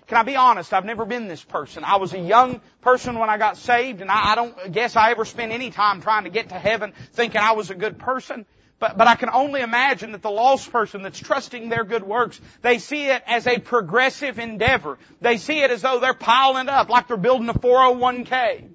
can 0.08 0.18
I 0.18 0.22
be 0.24 0.34
honest? 0.34 0.72
I've 0.72 0.84
never 0.84 1.04
been 1.04 1.28
this 1.28 1.44
person. 1.44 1.84
I 1.84 1.96
was 1.96 2.12
a 2.12 2.18
young 2.18 2.60
person 2.80 3.18
when 3.18 3.30
I 3.30 3.38
got 3.38 3.56
saved, 3.56 4.00
and 4.00 4.10
I, 4.10 4.32
I 4.32 4.34
don't 4.34 4.72
guess 4.72 4.96
I 4.96 5.12
ever 5.12 5.24
spent 5.24 5.52
any 5.52 5.70
time 5.70 6.02
trying 6.02 6.24
to 6.24 6.30
get 6.30 6.48
to 6.48 6.56
heaven 6.56 6.92
thinking 7.12 7.40
I 7.40 7.52
was 7.52 7.70
a 7.70 7.76
good 7.76 7.98
person. 7.98 8.44
But, 8.80 8.96
but 8.96 9.06
I 9.06 9.14
can 9.14 9.28
only 9.30 9.60
imagine 9.60 10.12
that 10.12 10.22
the 10.22 10.30
lost 10.30 10.72
person 10.72 11.02
that's 11.02 11.18
trusting 11.18 11.68
their 11.68 11.84
good 11.84 12.02
works, 12.02 12.40
they 12.62 12.78
see 12.78 13.06
it 13.06 13.22
as 13.26 13.46
a 13.46 13.58
progressive 13.58 14.38
endeavor. 14.38 14.98
They 15.20 15.36
see 15.36 15.60
it 15.60 15.70
as 15.70 15.82
though 15.82 16.00
they're 16.00 16.14
piling 16.14 16.68
up 16.68 16.88
like 16.88 17.06
they're 17.06 17.18
building 17.18 17.48
a 17.50 17.54
401k. 17.54 18.70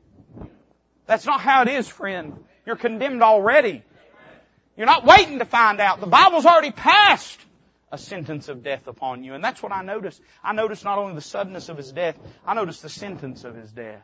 That's 1.06 1.26
not 1.26 1.41
how 1.41 1.62
it 1.64 1.68
is, 1.68 1.88
friend. 1.88 2.43
You're 2.66 2.76
condemned 2.76 3.22
already. 3.22 3.84
You're 4.76 4.88
not 4.88 5.06
waiting 5.06 5.39
to 5.39 5.45
find 5.45 5.80
out. 5.80 5.99
The 5.99 6.08
Bible's 6.08 6.45
already 6.45 6.72
passed 6.72 7.39
a 7.91 7.97
sentence 7.97 8.49
of 8.49 8.64
death 8.64 8.88
upon 8.88 9.24
you. 9.24 9.34
And 9.34 9.43
that's 9.43 9.62
what 9.64 9.72
I 9.72 9.84
noticed. 9.84 10.22
I 10.43 10.53
noticed 10.53 10.84
not 10.84 10.97
only 10.97 11.16
the 11.16 11.22
suddenness 11.22 11.70
of 11.70 11.78
his 11.78 11.91
death, 11.91 12.18
I 12.45 12.53
noticed 12.53 12.82
the 12.82 12.89
sentence 12.89 13.43
of 13.43 13.56
his 13.56 13.72
death. 13.72 14.01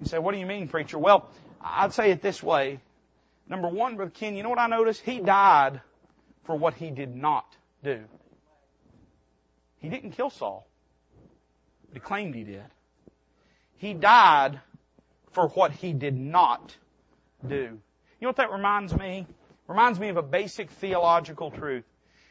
You 0.00 0.06
say, 0.06 0.18
what 0.18 0.32
do 0.32 0.38
you 0.38 0.46
mean, 0.46 0.68
preacher? 0.68 0.98
Well, 0.98 1.30
I'd 1.60 1.92
say 1.92 2.10
it 2.10 2.22
this 2.22 2.42
way. 2.42 2.80
Number 3.48 3.68
one, 3.68 3.96
Brother 3.96 4.10
Ken, 4.10 4.36
you 4.36 4.42
know 4.42 4.48
what 4.48 4.58
I 4.58 4.66
noticed? 4.66 5.02
He 5.02 5.20
died 5.20 5.80
for 6.44 6.56
what 6.56 6.74
he 6.74 6.90
did 6.90 7.14
not 7.14 7.46
do. 7.82 8.04
He 9.78 9.90
didn't 9.90 10.12
kill 10.12 10.30
Saul, 10.30 10.66
but 11.88 11.94
he 11.94 12.00
claimed 12.00 12.34
he 12.34 12.44
did. 12.44 12.64
He 13.76 13.92
died 13.92 14.60
for 15.34 15.48
what 15.48 15.72
he 15.72 15.92
did 15.92 16.16
not 16.16 16.76
do. 17.46 17.56
You 17.56 17.78
know 18.22 18.28
what 18.28 18.36
that 18.36 18.52
reminds 18.52 18.96
me? 18.96 19.26
Reminds 19.68 19.98
me 19.98 20.08
of 20.08 20.16
a 20.16 20.22
basic 20.22 20.70
theological 20.70 21.50
truth. 21.50 21.84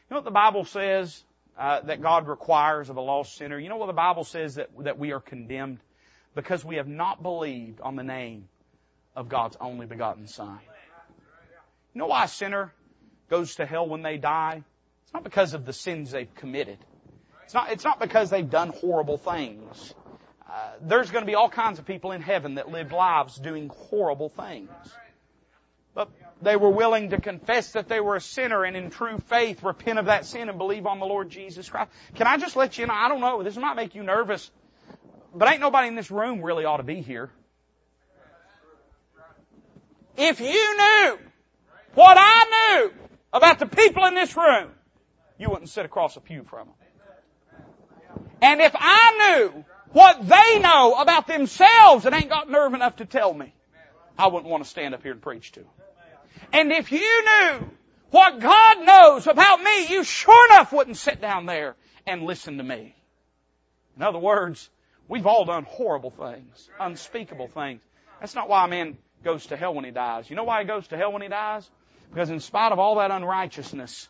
You 0.09 0.13
know 0.13 0.17
what 0.17 0.25
the 0.25 0.31
Bible 0.31 0.65
says 0.65 1.23
uh, 1.57 1.81
that 1.81 2.01
God 2.01 2.27
requires 2.27 2.89
of 2.89 2.97
a 2.97 3.01
lost 3.01 3.35
sinner? 3.35 3.59
You 3.59 3.69
know 3.69 3.77
what 3.77 3.87
the 3.87 3.93
Bible 3.93 4.23
says 4.23 4.55
that, 4.55 4.69
that 4.79 4.97
we 4.97 5.11
are 5.11 5.19
condemned? 5.19 5.79
Because 6.35 6.65
we 6.65 6.77
have 6.77 6.87
not 6.87 7.21
believed 7.21 7.81
on 7.81 7.95
the 7.95 8.03
name 8.03 8.47
of 9.15 9.29
God's 9.29 9.57
only 9.59 9.85
begotten 9.85 10.27
Son. 10.27 10.59
You 11.93 11.99
know 11.99 12.07
why 12.07 12.23
a 12.23 12.27
sinner 12.27 12.73
goes 13.29 13.55
to 13.55 13.65
hell 13.65 13.87
when 13.87 14.01
they 14.01 14.17
die? 14.17 14.63
It's 15.03 15.13
not 15.13 15.23
because 15.23 15.53
of 15.53 15.65
the 15.65 15.73
sins 15.73 16.11
they've 16.11 16.33
committed. 16.35 16.79
It's 17.43 17.53
not, 17.53 17.71
it's 17.71 17.83
not 17.83 17.99
because 17.99 18.29
they've 18.29 18.49
done 18.49 18.69
horrible 18.69 19.17
things. 19.17 19.93
Uh, 20.53 20.57
there's 20.83 21.09
going 21.09 21.23
to 21.23 21.25
be 21.25 21.33
all 21.33 21.49
kinds 21.49 21.79
of 21.79 21.85
people 21.85 22.11
in 22.11 22.21
heaven 22.21 22.55
that 22.55 22.69
lived 22.69 22.91
lives 22.91 23.37
doing 23.37 23.69
horrible 23.89 24.29
things. 24.29 24.69
But 25.95 26.09
they 26.43 26.55
were 26.55 26.69
willing 26.69 27.09
to 27.09 27.19
confess 27.19 27.71
that 27.71 27.89
they 27.89 27.99
were 27.99 28.17
a 28.17 28.21
sinner 28.21 28.63
and 28.63 28.77
in 28.77 28.91
true 28.91 29.17
faith 29.17 29.63
repent 29.63 29.97
of 29.97 30.05
that 30.05 30.27
sin 30.27 30.49
and 30.49 30.59
believe 30.59 30.85
on 30.85 30.99
the 30.99 31.07
Lord 31.07 31.31
Jesus 31.31 31.67
Christ. 31.67 31.89
Can 32.13 32.27
I 32.27 32.37
just 32.37 32.55
let 32.55 32.77
you 32.77 32.85
know, 32.85 32.93
I 32.93 33.09
don't 33.09 33.19
know, 33.19 33.41
this 33.41 33.57
might 33.57 33.73
make 33.73 33.95
you 33.95 34.03
nervous, 34.03 34.51
but 35.33 35.51
ain't 35.51 35.59
nobody 35.59 35.87
in 35.87 35.95
this 35.95 36.11
room 36.11 36.43
really 36.43 36.65
ought 36.65 36.77
to 36.77 36.83
be 36.83 37.01
here. 37.01 37.31
If 40.15 40.39
you 40.39 40.77
knew 40.77 41.17
what 41.95 42.15
I 42.19 42.77
knew 42.77 42.93
about 43.31 43.57
the 43.57 43.65
people 43.65 44.05
in 44.05 44.13
this 44.13 44.37
room, 44.37 44.69
you 45.39 45.49
wouldn't 45.49 45.69
sit 45.69 45.83
across 45.83 46.15
a 46.15 46.21
pew 46.21 46.43
from 46.43 46.67
them. 46.67 46.75
And 48.43 48.61
if 48.61 48.75
I 48.75 49.39
knew 49.51 49.65
what 49.93 50.27
they 50.27 50.59
know 50.59 50.95
about 50.99 51.27
themselves 51.27 52.05
and 52.05 52.13
ain't 52.13 52.29
got 52.29 52.49
nerve 52.49 52.73
enough 52.73 52.97
to 52.97 53.05
tell 53.05 53.33
me, 53.33 53.53
I 54.17 54.27
wouldn't 54.27 54.49
want 54.49 54.63
to 54.63 54.69
stand 54.69 54.93
up 54.93 55.03
here 55.03 55.13
and 55.13 55.21
preach 55.21 55.51
to. 55.53 55.61
And 56.51 56.71
if 56.71 56.91
you 56.91 56.99
knew 57.25 57.69
what 58.11 58.39
God 58.39 58.85
knows 58.85 59.27
about 59.27 59.61
me, 59.61 59.87
you 59.87 60.03
sure 60.03 60.47
enough 60.51 60.71
wouldn't 60.71 60.97
sit 60.97 61.21
down 61.21 61.45
there 61.45 61.75
and 62.05 62.23
listen 62.23 62.57
to 62.57 62.63
me. 62.63 62.95
In 63.95 64.03
other 64.03 64.19
words, 64.19 64.69
we've 65.07 65.27
all 65.27 65.45
done 65.45 65.63
horrible 65.63 66.11
things, 66.11 66.69
unspeakable 66.79 67.47
things. 67.47 67.81
That's 68.19 68.35
not 68.35 68.49
why 68.49 68.65
a 68.65 68.67
man 68.67 68.97
goes 69.23 69.45
to 69.47 69.57
hell 69.57 69.73
when 69.73 69.85
he 69.85 69.91
dies. 69.91 70.29
You 70.29 70.35
know 70.35 70.43
why 70.43 70.61
he 70.61 70.67
goes 70.67 70.87
to 70.87 70.97
hell 70.97 71.11
when 71.11 71.21
he 71.21 71.27
dies? 71.27 71.69
Because 72.09 72.29
in 72.29 72.39
spite 72.39 72.71
of 72.71 72.79
all 72.79 72.95
that 72.95 73.11
unrighteousness, 73.11 74.07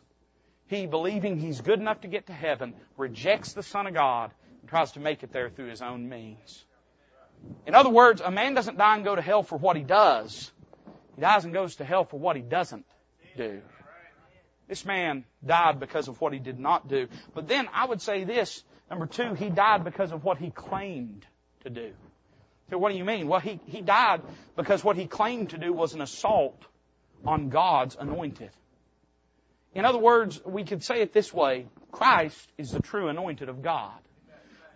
he, 0.68 0.86
believing 0.86 1.38
he's 1.38 1.62
good 1.62 1.80
enough 1.80 2.02
to 2.02 2.08
get 2.08 2.28
to 2.28 2.34
heaven, 2.34 2.74
rejects 2.98 3.54
the 3.54 3.64
Son 3.64 3.88
of 3.88 3.94
God 3.94 4.32
and 4.64 4.70
tries 4.70 4.94
to 4.94 5.02
make 5.02 5.24
it 5.24 5.34
there 5.34 5.50
through 5.50 5.68
his 5.68 5.82
own 5.82 6.08
means. 6.08 6.64
In 7.68 7.76
other 7.76 7.90
words, 7.90 8.22
a 8.22 8.32
man 8.32 8.54
doesn't 8.54 8.78
die 8.78 8.96
and 8.96 9.04
go 9.04 9.14
to 9.14 9.22
hell 9.22 9.44
for 9.44 9.58
what 9.58 9.76
he 9.76 9.84
does. 9.84 10.50
He 11.18 11.22
dies 11.22 11.44
and 11.44 11.54
goes 11.54 11.76
to 11.76 11.84
hell 11.84 12.06
for 12.06 12.18
what 12.18 12.38
he 12.38 12.42
doesn't 12.42 12.86
do. 13.36 13.62
This 14.70 14.86
man 14.86 15.26
died 15.46 15.82
because 15.82 16.08
of 16.08 16.22
what 16.22 16.32
he 16.32 16.40
did 16.40 16.60
not 16.60 16.88
do. 16.88 17.10
But 17.36 17.50
then 17.50 17.68
I 17.74 17.86
would 17.86 18.02
say 18.02 18.24
this. 18.24 18.64
Number 18.90 19.06
two, 19.06 19.34
he 19.34 19.50
died 19.50 19.84
because 19.84 20.14
of 20.14 20.24
what 20.24 20.38
he 20.38 20.50
claimed 20.50 21.26
to 21.66 21.70
do. 21.70 21.92
So 22.70 22.78
what 22.78 22.94
do 22.94 22.98
you 22.98 23.04
mean? 23.04 23.28
Well, 23.28 23.42
he, 23.42 23.60
he 23.66 23.82
died 23.82 24.22
because 24.56 24.82
what 24.82 24.96
he 24.96 25.08
claimed 25.08 25.50
to 25.50 25.58
do 25.58 25.74
was 25.74 25.94
an 25.94 26.00
assault 26.00 26.64
on 27.26 27.50
God's 27.50 27.98
anointed. 28.00 28.52
In 29.76 29.84
other 29.84 29.98
words, 29.98 30.42
we 30.46 30.64
could 30.64 30.84
say 30.84 31.02
it 31.02 31.12
this 31.12 31.34
way. 31.34 31.68
Christ 31.92 32.50
is 32.58 32.72
the 32.72 32.80
true 32.80 33.10
anointed 33.10 33.50
of 33.50 33.62
God. 33.62 34.00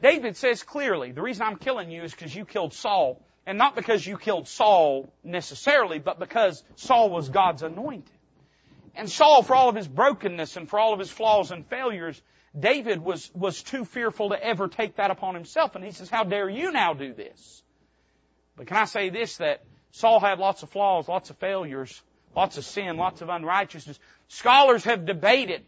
David 0.02 0.38
says 0.38 0.64
clearly, 0.64 1.12
the 1.12 1.22
reason 1.22 1.46
I'm 1.46 1.58
killing 1.58 1.92
you 1.92 2.04
is 2.04 2.12
because 2.12 2.36
you 2.36 2.46
killed 2.46 2.74
Saul. 2.74 3.22
And 3.46 3.58
not 3.58 3.76
because 3.76 4.06
you 4.06 4.18
killed 4.18 4.48
Saul 4.48 5.12
necessarily, 5.24 6.00
but 6.00 6.20
because 6.20 6.62
Saul 6.76 7.10
was 7.10 7.30
God's 7.30 7.64
anointed. 7.64 8.12
And 8.94 9.10
Saul, 9.10 9.42
for 9.42 9.56
all 9.56 9.70
of 9.70 9.76
his 9.76 9.88
brokenness 9.88 10.58
and 10.58 10.70
for 10.70 10.80
all 10.80 10.92
of 10.92 11.00
his 11.00 11.10
flaws 11.10 11.52
and 11.52 11.66
failures, 11.66 12.22
David 12.58 13.02
was, 13.02 13.32
was 13.34 13.64
too 13.64 13.86
fearful 13.86 14.30
to 14.30 14.44
ever 14.44 14.68
take 14.68 14.98
that 14.98 15.12
upon 15.12 15.34
himself. 15.34 15.76
And 15.76 15.86
he 15.86 15.92
says, 15.92 16.10
how 16.10 16.26
dare 16.26 16.50
you 16.50 16.74
now 16.74 16.94
do 16.94 17.14
this? 17.14 17.64
But 18.58 18.68
can 18.68 18.76
I 18.76 18.86
say 18.86 19.10
this, 19.10 19.38
that 19.38 19.64
Saul 19.92 20.20
had 20.20 20.40
lots 20.40 20.64
of 20.64 20.70
flaws, 20.70 21.08
lots 21.08 21.30
of 21.30 21.38
failures, 21.38 22.02
lots 22.36 22.58
of 22.58 22.66
sin, 22.66 22.98
lots 22.98 23.22
of 23.22 23.30
unrighteousness. 23.30 23.98
Scholars 24.28 24.84
have 24.84 25.06
debated 25.06 25.64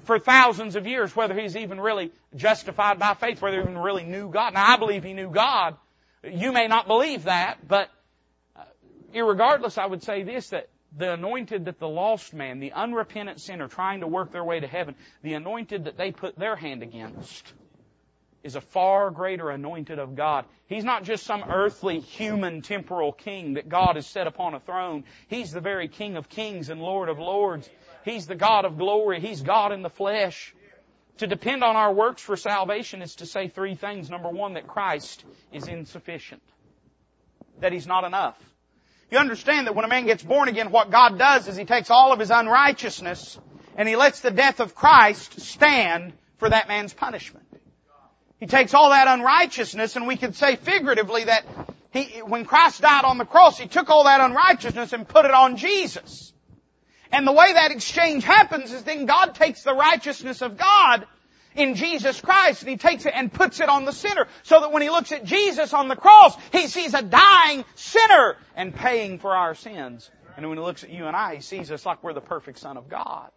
for 0.00 0.18
thousands 0.18 0.76
of 0.76 0.86
years 0.86 1.14
whether 1.14 1.38
he's 1.38 1.56
even 1.56 1.80
really 1.80 2.12
justified 2.34 2.98
by 2.98 3.14
faith, 3.14 3.42
whether 3.42 3.56
he 3.56 3.62
even 3.62 3.78
really 3.78 4.04
knew 4.04 4.30
God. 4.30 4.54
Now 4.54 4.74
I 4.74 4.76
believe 4.76 5.04
he 5.04 5.12
knew 5.12 5.30
God. 5.30 5.76
You 6.22 6.52
may 6.52 6.68
not 6.68 6.86
believe 6.86 7.24
that, 7.24 7.66
but 7.66 7.90
uh, 8.56 8.62
irregardless, 9.14 9.76
I 9.76 9.86
would 9.86 10.02
say 10.02 10.22
this, 10.22 10.50
that 10.50 10.68
the 10.96 11.12
anointed 11.12 11.66
that 11.66 11.78
the 11.78 11.88
lost 11.88 12.32
man, 12.32 12.60
the 12.60 12.72
unrepentant 12.72 13.40
sinner 13.40 13.68
trying 13.68 14.00
to 14.00 14.06
work 14.06 14.32
their 14.32 14.44
way 14.44 14.60
to 14.60 14.66
heaven, 14.66 14.94
the 15.22 15.34
anointed 15.34 15.84
that 15.84 15.96
they 15.96 16.12
put 16.12 16.38
their 16.38 16.56
hand 16.56 16.82
against, 16.82 17.52
is 18.44 18.56
a 18.56 18.60
far 18.60 19.10
greater 19.10 19.50
anointed 19.50 19.98
of 19.98 20.14
God. 20.14 20.44
He's 20.66 20.84
not 20.84 21.02
just 21.02 21.24
some 21.24 21.44
earthly, 21.48 22.00
human, 22.00 22.62
temporal 22.62 23.12
king 23.12 23.54
that 23.54 23.68
God 23.68 23.96
has 23.96 24.06
set 24.06 24.26
upon 24.26 24.54
a 24.54 24.60
throne. 24.60 25.04
He's 25.28 25.50
the 25.50 25.60
very 25.60 25.88
King 25.88 26.16
of 26.16 26.28
kings 26.28 26.68
and 26.68 26.80
Lord 26.80 27.08
of 27.08 27.18
lords. 27.18 27.68
He's 28.04 28.26
the 28.26 28.34
God 28.34 28.64
of 28.64 28.76
glory. 28.76 29.20
He's 29.20 29.42
God 29.42 29.72
in 29.72 29.82
the 29.82 29.90
flesh. 29.90 30.54
To 31.18 31.26
depend 31.26 31.62
on 31.62 31.76
our 31.76 31.92
works 31.92 32.20
for 32.20 32.36
salvation 32.36 33.00
is 33.00 33.16
to 33.16 33.26
say 33.26 33.48
three 33.48 33.76
things. 33.76 34.10
Number 34.10 34.28
one, 34.28 34.54
that 34.54 34.66
Christ 34.66 35.24
is 35.52 35.68
insufficient. 35.68 36.42
That 37.60 37.72
He's 37.72 37.86
not 37.86 38.04
enough. 38.04 38.38
You 39.10 39.18
understand 39.18 39.66
that 39.66 39.74
when 39.74 39.84
a 39.84 39.88
man 39.88 40.06
gets 40.06 40.22
born 40.22 40.48
again, 40.48 40.70
what 40.70 40.90
God 40.90 41.18
does 41.18 41.48
is 41.48 41.56
He 41.56 41.64
takes 41.64 41.90
all 41.90 42.12
of 42.12 42.18
his 42.18 42.30
unrighteousness 42.30 43.38
and 43.76 43.88
He 43.88 43.96
lets 43.96 44.20
the 44.20 44.30
death 44.30 44.60
of 44.60 44.74
Christ 44.74 45.40
stand 45.40 46.12
for 46.38 46.50
that 46.50 46.68
man's 46.68 46.92
punishment. 46.92 47.46
He 48.40 48.46
takes 48.46 48.74
all 48.74 48.90
that 48.90 49.08
unrighteousness 49.08 49.96
and 49.96 50.06
we 50.06 50.16
could 50.16 50.34
say 50.34 50.56
figuratively 50.56 51.24
that 51.24 51.46
he, 51.94 52.20
when 52.22 52.44
Christ 52.44 52.82
died 52.82 53.04
on 53.04 53.18
the 53.18 53.24
cross, 53.24 53.56
He 53.56 53.68
took 53.68 53.88
all 53.88 54.04
that 54.04 54.20
unrighteousness 54.20 54.92
and 54.92 55.08
put 55.08 55.24
it 55.24 55.30
on 55.30 55.56
Jesus. 55.56 56.33
And 57.14 57.28
the 57.28 57.32
way 57.32 57.52
that 57.52 57.70
exchange 57.70 58.24
happens 58.24 58.72
is 58.72 58.82
then 58.82 59.06
God 59.06 59.36
takes 59.36 59.62
the 59.62 59.72
righteousness 59.72 60.42
of 60.42 60.58
God 60.58 61.06
in 61.54 61.76
Jesus 61.76 62.20
Christ 62.20 62.62
and 62.62 62.70
He 62.70 62.76
takes 62.76 63.06
it 63.06 63.12
and 63.14 63.32
puts 63.32 63.60
it 63.60 63.68
on 63.68 63.84
the 63.84 63.92
sinner 63.92 64.26
so 64.42 64.58
that 64.58 64.72
when 64.72 64.82
He 64.82 64.90
looks 64.90 65.12
at 65.12 65.24
Jesus 65.24 65.72
on 65.72 65.86
the 65.86 65.94
cross, 65.94 66.36
He 66.50 66.66
sees 66.66 66.92
a 66.92 67.02
dying 67.02 67.64
sinner 67.76 68.36
and 68.56 68.74
paying 68.74 69.20
for 69.20 69.30
our 69.30 69.54
sins. 69.54 70.10
And 70.36 70.48
when 70.48 70.58
He 70.58 70.64
looks 70.64 70.82
at 70.82 70.90
you 70.90 71.06
and 71.06 71.14
I, 71.14 71.36
He 71.36 71.40
sees 71.40 71.70
us 71.70 71.86
like 71.86 72.02
we're 72.02 72.14
the 72.14 72.20
perfect 72.20 72.58
Son 72.58 72.76
of 72.76 72.88
God. 72.88 73.30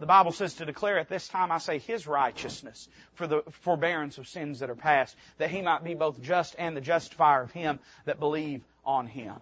The 0.00 0.06
Bible 0.06 0.32
says 0.32 0.54
to 0.54 0.64
declare 0.64 0.98
at 0.98 1.10
this 1.10 1.28
time 1.28 1.52
I 1.52 1.58
say 1.58 1.78
His 1.78 2.06
righteousness 2.06 2.88
for 3.16 3.26
the 3.26 3.42
forbearance 3.64 4.16
of 4.16 4.28
sins 4.28 4.60
that 4.60 4.70
are 4.70 4.74
past, 4.74 5.14
that 5.36 5.50
He 5.50 5.60
might 5.60 5.84
be 5.84 5.92
both 5.92 6.22
just 6.22 6.56
and 6.58 6.74
the 6.74 6.80
justifier 6.80 7.42
of 7.42 7.52
him 7.52 7.80
that 8.06 8.18
believe 8.18 8.62
on 8.82 9.06
Him. 9.06 9.34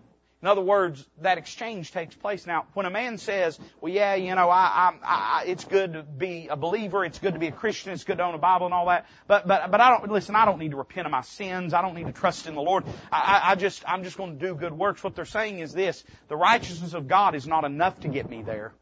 In 0.45 0.49
other 0.49 0.61
words, 0.61 1.03
that 1.23 1.39
exchange 1.39 1.91
takes 1.91 2.15
place. 2.15 2.47
Now, 2.47 2.67
when 2.75 2.85
a 2.85 2.91
man 2.91 3.17
says, 3.17 3.59
well, 3.81 3.91
yeah, 3.91 4.15
you 4.15 4.35
know, 4.35 4.51
I, 4.51 4.93
I, 4.93 4.95
I, 5.03 5.45
it's 5.47 5.65
good 5.65 5.95
to 5.95 6.03
be 6.03 6.49
a 6.51 6.55
believer, 6.55 7.03
it's 7.03 7.19
good 7.19 7.33
to 7.33 7.39
be 7.39 7.47
a 7.47 7.51
Christian, 7.51 7.93
it's 7.93 8.05
good 8.05 8.19
to 8.19 8.25
own 8.25 8.35
a 8.35 8.39
Bible 8.39 8.67
and 8.67 8.75
all 8.75 8.89
that, 8.89 9.07
but, 9.27 9.49
but, 9.49 9.71
but 9.71 9.81
I 9.81 9.97
don't, 9.97 10.13
listen, 10.13 10.37
I 10.37 10.45
don't 10.45 10.59
need 10.59 10.73
to 10.73 10.77
repent 10.77 11.07
of 11.07 11.13
my 11.13 11.23
sins, 11.23 11.73
I 11.73 11.81
don't 11.81 11.95
need 11.95 12.09
to 12.09 12.13
trust 12.13 12.47
in 12.47 12.57
the 12.57 12.61
Lord, 12.61 12.85
I, 13.11 13.41
I 13.43 13.55
just, 13.55 13.85
I'm 13.89 14.05
just 14.05 14.19
going 14.19 14.39
to 14.39 14.47
do 14.47 14.55
good 14.55 14.75
works. 14.75 15.03
What 15.03 15.15
they're 15.15 15.25
saying 15.25 15.61
is 15.61 15.73
this, 15.73 16.05
the 16.29 16.37
righteousness 16.37 16.93
of 16.93 17.09
God 17.09 17.35
is 17.35 17.47
not 17.47 17.65
enough 17.65 18.01
to 18.01 18.09
get 18.09 18.29
me 18.29 18.43
there. 18.43 18.75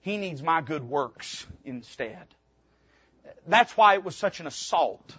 He 0.00 0.16
needs 0.16 0.44
my 0.44 0.60
good 0.60 0.88
works 0.88 1.44
instead. 1.64 2.24
That's 3.48 3.76
why 3.76 3.94
it 3.94 4.04
was 4.04 4.14
such 4.14 4.38
an 4.38 4.46
assault 4.46 5.12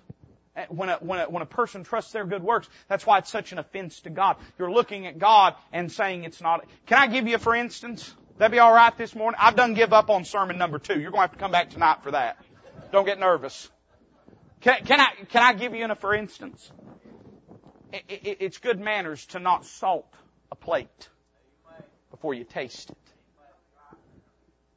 when 0.69 0.89
a, 0.89 0.97
when, 0.97 1.19
a, 1.19 1.29
when 1.29 1.43
a 1.43 1.45
person 1.45 1.83
trusts 1.83 2.11
their 2.11 2.25
good 2.25 2.43
works, 2.43 2.69
that's 2.87 3.05
why 3.05 3.17
it's 3.17 3.29
such 3.29 3.51
an 3.51 3.59
offense 3.59 4.01
to 4.01 4.09
God. 4.09 4.37
You're 4.57 4.71
looking 4.71 5.05
at 5.07 5.19
God 5.19 5.55
and 5.73 5.91
saying 5.91 6.23
it's 6.23 6.41
not. 6.41 6.65
Can 6.85 6.97
I 6.97 7.07
give 7.07 7.27
you, 7.27 7.37
for 7.37 7.55
instance? 7.55 8.13
That'd 8.37 8.51
be 8.51 8.59
alright 8.59 8.97
this 8.97 9.15
morning? 9.15 9.39
I've 9.41 9.55
done 9.55 9.73
give 9.73 9.93
up 9.93 10.09
on 10.09 10.25
sermon 10.25 10.57
number 10.57 10.79
two. 10.79 10.99
You're 10.99 11.11
going 11.11 11.27
to 11.27 11.29
have 11.29 11.31
to 11.33 11.37
come 11.37 11.51
back 11.51 11.69
tonight 11.69 12.03
for 12.03 12.11
that. 12.11 12.37
Don't 12.91 13.05
get 13.05 13.19
nervous. 13.19 13.69
Can, 14.61 14.83
can 14.85 14.99
I, 14.99 15.07
can 15.29 15.43
I 15.43 15.53
give 15.53 15.75
you 15.75 15.85
a 15.85 15.95
for 15.95 16.13
instance? 16.13 16.71
It, 17.93 18.03
it, 18.09 18.37
it's 18.41 18.57
good 18.57 18.79
manners 18.79 19.25
to 19.27 19.39
not 19.39 19.65
salt 19.65 20.07
a 20.51 20.55
plate 20.55 21.09
before 22.11 22.33
you 22.33 22.43
taste 22.43 22.89
it. 22.89 22.97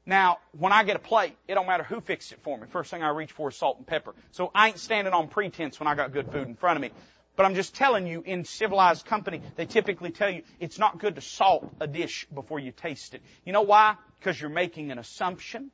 Now, 0.08 0.38
when 0.58 0.72
I 0.72 0.84
get 0.84 0.96
a 0.96 1.00
plate, 1.00 1.36
it 1.46 1.54
don't 1.54 1.66
matter 1.66 1.84
who 1.84 2.00
fixed 2.00 2.32
it 2.32 2.40
for 2.42 2.56
me. 2.56 2.66
First 2.70 2.90
thing 2.90 3.02
I 3.02 3.10
reach 3.10 3.30
for 3.30 3.50
is 3.50 3.56
salt 3.56 3.76
and 3.76 3.86
pepper. 3.86 4.14
So 4.30 4.50
I 4.54 4.68
ain't 4.68 4.78
standing 4.78 5.12
on 5.12 5.28
pretense 5.28 5.78
when 5.78 5.86
I 5.86 5.94
got 5.94 6.14
good 6.14 6.32
food 6.32 6.48
in 6.48 6.54
front 6.54 6.78
of 6.78 6.80
me. 6.80 6.92
But 7.36 7.44
I'm 7.44 7.54
just 7.54 7.74
telling 7.74 8.06
you, 8.06 8.22
in 8.24 8.46
civilized 8.46 9.04
company, 9.04 9.42
they 9.56 9.66
typically 9.66 10.10
tell 10.10 10.30
you 10.30 10.44
it's 10.60 10.78
not 10.78 10.98
good 10.98 11.16
to 11.16 11.20
salt 11.20 11.70
a 11.78 11.86
dish 11.86 12.26
before 12.32 12.58
you 12.58 12.72
taste 12.72 13.12
it. 13.12 13.20
You 13.44 13.52
know 13.52 13.60
why? 13.60 13.96
Because 14.18 14.40
you're 14.40 14.48
making 14.48 14.90
an 14.90 14.98
assumption 14.98 15.70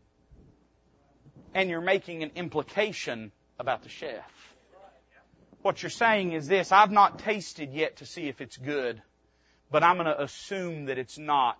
and 1.54 1.70
you're 1.70 1.80
making 1.80 2.24
an 2.24 2.32
implication 2.34 3.30
about 3.60 3.84
the 3.84 3.88
chef. 3.88 4.28
What 5.62 5.80
you're 5.80 5.90
saying 5.90 6.32
is 6.32 6.48
this, 6.48 6.72
I've 6.72 6.90
not 6.90 7.20
tasted 7.20 7.72
yet 7.72 7.98
to 7.98 8.04
see 8.04 8.26
if 8.26 8.40
it's 8.40 8.56
good, 8.56 9.00
but 9.70 9.84
I'm 9.84 9.94
going 9.94 10.06
to 10.06 10.20
assume 10.20 10.86
that 10.86 10.98
it's 10.98 11.18
not 11.18 11.56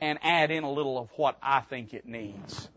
and 0.00 0.18
add 0.22 0.50
in 0.50 0.64
a 0.64 0.70
little 0.70 0.98
of 0.98 1.10
what 1.16 1.36
I 1.42 1.60
think 1.60 1.94
it 1.94 2.06
needs. 2.06 2.68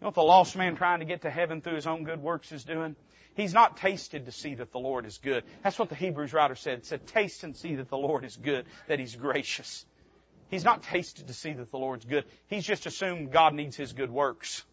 You 0.00 0.04
know 0.04 0.08
what 0.08 0.14
the 0.14 0.22
lost 0.22 0.56
man 0.56 0.76
trying 0.76 1.00
to 1.00 1.04
get 1.04 1.22
to 1.22 1.30
heaven 1.30 1.60
through 1.60 1.74
his 1.74 1.86
own 1.86 2.04
good 2.04 2.22
works 2.22 2.52
is 2.52 2.64
doing? 2.64 2.94
He's 3.34 3.54
not 3.54 3.76
tasted 3.76 4.26
to 4.26 4.32
see 4.32 4.54
that 4.56 4.72
the 4.72 4.78
Lord 4.78 5.06
is 5.06 5.18
good. 5.18 5.44
That's 5.62 5.78
what 5.78 5.88
the 5.88 5.94
Hebrews 5.94 6.32
writer 6.32 6.56
said. 6.56 6.78
It 6.78 6.86
said, 6.86 7.06
taste 7.06 7.44
and 7.44 7.56
see 7.56 7.76
that 7.76 7.88
the 7.88 7.96
Lord 7.96 8.24
is 8.24 8.36
good, 8.36 8.66
that 8.88 8.98
He's 8.98 9.14
gracious. 9.14 9.84
He's 10.50 10.64
not 10.64 10.82
tasted 10.82 11.28
to 11.28 11.34
see 11.34 11.52
that 11.52 11.70
the 11.70 11.78
Lord's 11.78 12.04
good. 12.04 12.24
He's 12.48 12.64
just 12.64 12.86
assumed 12.86 13.32
God 13.32 13.54
needs 13.54 13.76
His 13.76 13.92
good 13.92 14.10
works. 14.10 14.64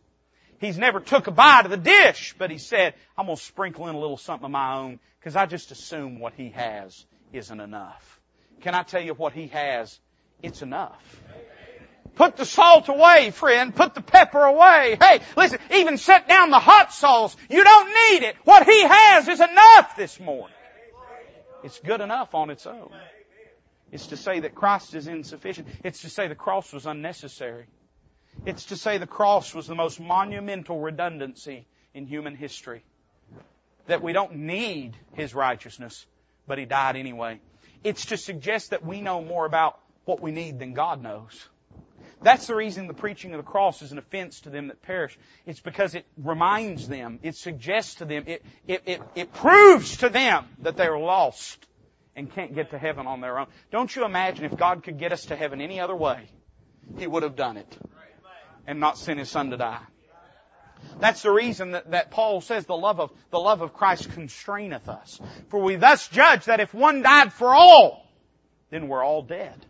He's 0.59 0.77
never 0.77 0.99
took 0.99 1.27
a 1.27 1.31
bite 1.31 1.65
of 1.65 1.71
the 1.71 1.77
dish, 1.77 2.33
but 2.37 2.49
he 2.49 2.57
said, 2.57 2.93
I'm 3.17 3.27
to 3.27 3.35
sprinkle 3.35 3.87
in 3.87 3.95
a 3.95 3.99
little 3.99 4.17
something 4.17 4.45
of 4.45 4.51
my 4.51 4.75
own 4.77 4.99
because 5.19 5.35
I 5.35 5.45
just 5.45 5.71
assume 5.71 6.19
what 6.19 6.33
he 6.33 6.49
has 6.49 7.05
isn't 7.33 7.59
enough. 7.59 8.19
Can 8.61 8.73
I 8.73 8.83
tell 8.83 9.01
you 9.01 9.13
what 9.13 9.33
he 9.33 9.47
has? 9.47 9.99
It's 10.41 10.61
enough. 10.61 11.21
Put 12.15 12.37
the 12.37 12.45
salt 12.45 12.87
away, 12.87 13.31
friend. 13.31 13.75
Put 13.75 13.93
the 13.93 14.01
pepper 14.01 14.41
away. 14.41 14.97
Hey, 14.99 15.19
listen, 15.35 15.59
even 15.71 15.97
set 15.97 16.27
down 16.27 16.49
the 16.49 16.59
hot 16.59 16.93
sauce. 16.93 17.35
You 17.49 17.63
don't 17.63 17.87
need 17.87 18.27
it. 18.27 18.35
What 18.45 18.65
He 18.65 18.83
has 18.83 19.27
is 19.27 19.39
enough 19.39 19.95
this 19.97 20.19
morning. 20.19 20.55
It's 21.63 21.79
good 21.79 22.01
enough 22.01 22.33
on 22.33 22.49
its 22.49 22.65
own. 22.65 22.91
It's 23.91 24.07
to 24.07 24.17
say 24.17 24.41
that 24.41 24.55
Christ 24.55 24.95
is 24.95 25.07
insufficient. 25.07 25.67
It's 25.83 26.01
to 26.01 26.09
say 26.09 26.27
the 26.27 26.35
cross 26.35 26.71
was 26.71 26.85
unnecessary. 26.85 27.65
It's 28.45 28.65
to 28.65 28.77
say 28.77 28.97
the 28.97 29.07
cross 29.07 29.53
was 29.53 29.67
the 29.67 29.75
most 29.75 29.99
monumental 29.99 30.79
redundancy 30.79 31.67
in 31.93 32.05
human 32.05 32.35
history. 32.35 32.83
That 33.87 34.01
we 34.01 34.13
don't 34.13 34.35
need 34.35 34.97
His 35.13 35.33
righteousness, 35.33 36.05
but 36.47 36.57
He 36.57 36.65
died 36.65 36.95
anyway. 36.95 37.39
It's 37.83 38.07
to 38.07 38.17
suggest 38.17 38.71
that 38.71 38.85
we 38.85 39.01
know 39.01 39.21
more 39.21 39.45
about 39.45 39.79
what 40.05 40.21
we 40.21 40.31
need 40.31 40.59
than 40.59 40.73
God 40.73 41.01
knows. 41.01 41.47
That's 42.25 42.47
the 42.47 42.55
reason 42.55 42.87
the 42.87 42.95
preaching 42.95 43.35
of 43.35 43.37
the 43.37 43.43
cross 43.43 43.83
is 43.83 43.91
an 43.91 43.99
offense 43.99 44.41
to 44.41 44.49
them 44.49 44.69
that 44.69 44.81
perish. 44.81 45.15
It's 45.45 45.59
because 45.59 45.93
it 45.93 46.07
reminds 46.17 46.87
them, 46.87 47.19
it 47.21 47.35
suggests 47.35 47.95
to 47.95 48.05
them, 48.05 48.23
it, 48.25 48.43
it, 48.65 48.81
it, 48.87 49.01
it 49.13 49.31
proves 49.31 49.97
to 49.97 50.09
them 50.09 50.47
that 50.63 50.75
they're 50.75 50.97
lost 50.97 51.63
and 52.15 52.33
can't 52.33 52.55
get 52.55 52.71
to 52.71 52.79
heaven 52.79 53.05
on 53.05 53.21
their 53.21 53.37
own. 53.37 53.45
Don't 53.69 53.95
you 53.95 54.05
imagine 54.05 54.43
if 54.43 54.57
God 54.57 54.83
could 54.83 54.97
get 54.97 55.11
us 55.11 55.27
to 55.27 55.35
heaven 55.35 55.61
any 55.61 55.79
other 55.79 55.95
way, 55.95 56.27
He 56.97 57.05
would 57.05 57.21
have 57.21 57.35
done 57.35 57.57
it 57.57 57.77
and 58.65 58.79
not 58.79 58.97
sent 58.97 59.19
His 59.19 59.29
Son 59.29 59.51
to 59.51 59.57
die. 59.57 59.83
That's 60.99 61.21
the 61.21 61.31
reason 61.31 61.73
that, 61.73 61.91
that 61.91 62.09
Paul 62.09 62.41
says 62.41 62.65
the 62.65 62.75
love 62.75 62.99
of, 62.99 63.11
the 63.29 63.39
love 63.39 63.61
of 63.61 63.75
Christ 63.75 64.09
constraineth 64.09 64.89
us. 64.89 65.21
For 65.49 65.61
we 65.61 65.75
thus 65.75 66.07
judge 66.07 66.45
that 66.45 66.59
if 66.59 66.73
one 66.73 67.03
died 67.03 67.33
for 67.33 67.53
all, 67.53 68.11
then 68.71 68.87
we're 68.87 69.05
all 69.05 69.21
dead. 69.21 69.63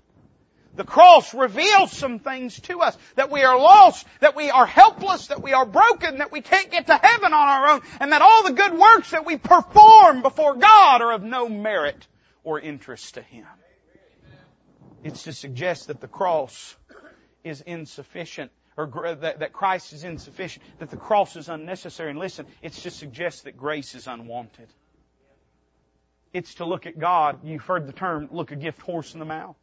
The 0.76 0.84
cross 0.84 1.34
reveals 1.34 1.92
some 1.92 2.20
things 2.20 2.60
to 2.62 2.82
us. 2.82 2.98
That 3.16 3.32
we 3.32 3.44
are 3.44 3.58
lost, 3.58 4.06
that 4.20 4.36
we 4.36 4.50
are 4.50 4.66
helpless, 4.66 5.28
that 5.28 5.42
we 5.42 5.54
are 5.54 5.66
broken, 5.66 6.18
that 6.18 6.32
we 6.32 6.42
can't 6.42 6.70
get 6.70 6.88
to 6.88 6.96
heaven 6.96 7.34
on 7.34 7.48
our 7.48 7.68
own, 7.70 7.82
and 8.00 8.12
that 8.12 8.22
all 8.22 8.44
the 8.44 8.54
good 8.54 8.74
works 8.74 9.12
that 9.12 9.26
we 9.26 9.38
perform 9.38 10.22
before 10.22 10.56
God 10.56 11.02
are 11.02 11.14
of 11.14 11.24
no 11.24 11.48
merit 11.48 12.08
or 12.44 12.60
interest 12.60 13.16
to 13.16 13.22
Him. 13.22 13.46
It's 15.04 15.24
to 15.24 15.34
suggest 15.34 15.88
that 15.88 16.02
the 16.02 16.08
cross 16.08 16.76
is 17.44 17.62
insufficient, 17.62 18.52
or 18.76 19.16
that, 19.22 19.40
that 19.40 19.54
Christ 19.54 19.94
is 19.94 20.04
insufficient, 20.04 20.66
that 20.80 20.90
the 20.90 20.98
cross 20.98 21.36
is 21.36 21.48
unnecessary. 21.48 22.10
And 22.10 22.20
listen, 22.20 22.46
it's 22.62 22.82
to 22.84 22.92
suggest 22.92 23.46
that 23.46 23.56
grace 23.56 23.96
is 23.96 24.08
unwanted. 24.08 24.68
It's 26.34 26.56
to 26.56 26.66
look 26.66 26.86
at 26.86 27.00
God. 27.00 27.40
You've 27.46 27.64
heard 27.64 27.88
the 27.88 27.94
term, 27.94 28.28
look 28.32 28.52
a 28.52 28.58
gift 28.58 28.82
horse 28.82 29.14
in 29.14 29.20
the 29.20 29.26
mouth. 29.26 29.56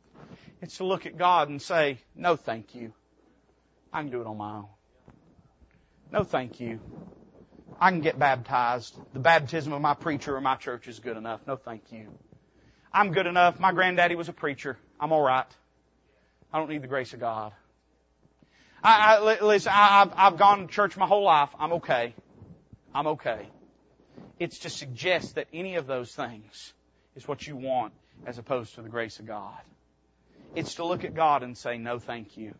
It's 0.61 0.79
to 0.79 0.85
look 0.85 1.07
at 1.07 1.17
God 1.17 1.49
and 1.49 1.61
say, 1.61 1.99
no 2.15 2.37
thank 2.37 2.75
you. 2.75 2.93
I 3.93 4.01
can 4.01 4.11
do 4.11 4.21
it 4.21 4.27
on 4.27 4.37
my 4.37 4.57
own. 4.57 4.67
No 6.13 6.25
thank 6.25 6.61
you. 6.61 6.81
I 7.81 7.91
can 7.91 8.01
get 8.01 8.19
baptized. 8.19 8.97
The 9.13 9.19
baptism 9.19 9.73
of 9.73 9.81
my 9.81 9.95
preacher 9.95 10.37
or 10.37 10.41
my 10.41 10.57
church 10.57 10.89
is 10.89 11.01
good 11.01 11.17
enough. 11.17 11.41
No 11.47 11.57
thank 11.57 11.91
you. 11.91 12.09
I'm 12.93 13.13
good 13.13 13.27
enough. 13.27 13.59
My 13.59 13.73
granddaddy 13.73 14.15
was 14.15 14.29
a 14.29 14.33
preacher. 14.33 14.79
I'm 15.01 15.13
alright. 15.13 15.47
I 16.53 16.59
don't 16.59 16.69
need 16.69 16.83
the 16.83 16.89
grace 16.89 17.15
of 17.15 17.21
God. 17.21 17.53
I, 18.85 19.17
I 19.17 19.43
listen, 19.43 19.73
I, 19.75 20.03
I've, 20.03 20.13
I've 20.17 20.39
gone 20.39 20.67
to 20.67 20.73
church 20.73 20.97
my 20.97 21.07
whole 21.07 21.25
life. 21.25 21.51
I'm 21.59 21.73
okay. 21.75 22.15
I'm 22.95 23.07
okay. 23.07 23.49
It's 24.39 24.61
to 24.61 24.71
suggest 24.71 25.37
that 25.37 25.47
any 25.53 25.77
of 25.77 25.87
those 25.87 26.13
things 26.13 26.75
is 27.17 27.27
what 27.27 27.47
you 27.47 27.57
want 27.57 27.95
as 28.27 28.39
opposed 28.39 28.75
to 28.75 28.83
the 28.83 28.89
grace 28.89 29.19
of 29.19 29.27
God. 29.27 29.61
It's 30.55 30.75
to 30.75 30.85
look 30.85 31.05
at 31.05 31.15
God 31.15 31.43
and 31.43 31.57
say, 31.57 31.79
no 31.79 31.99
thank 31.99 32.37
you. 32.37 32.55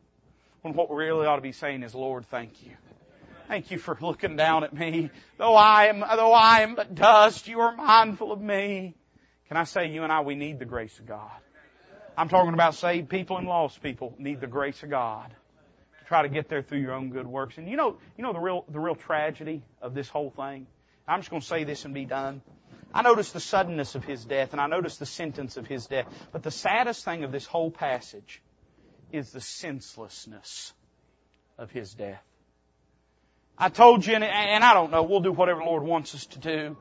When 0.63 0.75
what 0.75 0.91
we 0.91 0.97
really 0.97 1.27
ought 1.27 1.37
to 1.37 1.43
be 1.43 1.53
saying 1.53 1.83
is, 1.83 1.95
Lord, 1.95 2.25
thank 2.27 2.63
you. 2.63 2.73
Thank 3.49 3.71
you 3.71 3.79
for 3.79 3.99
looking 4.01 4.37
down 4.37 4.65
at 4.65 4.73
me. 4.73 5.11
Though 5.37 5.55
I 5.55 5.87
am, 5.87 6.01
though 6.01 6.33
I 6.33 6.61
am 6.61 6.75
but 6.75 6.95
dust, 6.95 7.49
you 7.49 7.61
are 7.61 7.77
mindful 7.77 8.33
of 8.33 8.41
me. 8.41 8.95
Can 9.49 9.57
I 9.57 9.65
say 9.65 9.89
you 9.89 10.05
and 10.05 10.13
I, 10.13 10.21
we 10.23 10.35
need 10.35 10.59
the 10.59 10.65
grace 10.65 10.99
of 10.99 11.07
God. 11.07 11.31
I'm 12.17 12.29
talking 12.29 12.55
about 12.55 12.75
saved 12.75 13.09
people 13.09 13.37
and 13.37 13.47
lost 13.47 13.83
people 13.83 14.15
need 14.19 14.41
the 14.41 14.47
grace 14.47 14.83
of 14.83 14.91
God 14.91 15.35
to 15.99 16.05
try 16.07 16.23
to 16.23 16.29
get 16.29 16.49
there 16.49 16.63
through 16.63 16.79
your 16.79 16.93
own 16.93 17.11
good 17.11 17.27
works. 17.27 17.59
And 17.59 17.69
you 17.69 17.77
know, 17.77 17.97
you 18.17 18.23
know 18.23 18.33
the 18.33 18.41
real, 18.41 18.65
the 18.71 18.81
real 18.81 18.95
tragedy 18.95 19.63
of 19.83 19.95
this 19.95 20.09
whole 20.09 20.31
thing? 20.31 20.67
I'm 21.07 21.21
just 21.21 21.31
going 21.31 21.43
to 21.43 21.47
say 21.47 21.65
this 21.65 21.85
and 21.85 21.93
be 21.93 22.05
done. 22.05 22.41
I 22.95 23.03
notice 23.03 23.33
the 23.33 23.41
suddenness 23.41 23.95
of 23.95 24.05
his 24.05 24.25
death 24.25 24.53
and 24.53 24.61
I 24.61 24.67
notice 24.67 24.97
the 24.99 25.07
sentence 25.07 25.57
of 25.57 25.67
his 25.67 25.87
death. 25.87 26.07
But 26.33 26.43
the 26.43 26.51
saddest 26.51 27.05
thing 27.05 27.25
of 27.25 27.33
this 27.33 27.47
whole 27.47 27.71
passage 27.71 28.43
is 29.13 29.31
the 29.31 29.41
senselessness 29.41 30.73
of 31.59 31.71
his 31.71 31.95
death. 31.95 32.23
I 33.57 33.69
told 33.69 34.05
you, 34.07 34.15
and, 34.15 34.25
and 34.25 34.65
I 34.65 34.75
don't 34.75 34.91
know, 34.91 35.03
we'll 35.03 35.21
do 35.21 35.33
whatever 35.33 35.61
the 35.61 35.67
Lord 35.67 35.83
wants 35.83 36.15
us 36.15 36.27
to 36.27 36.39
do. 36.39 36.77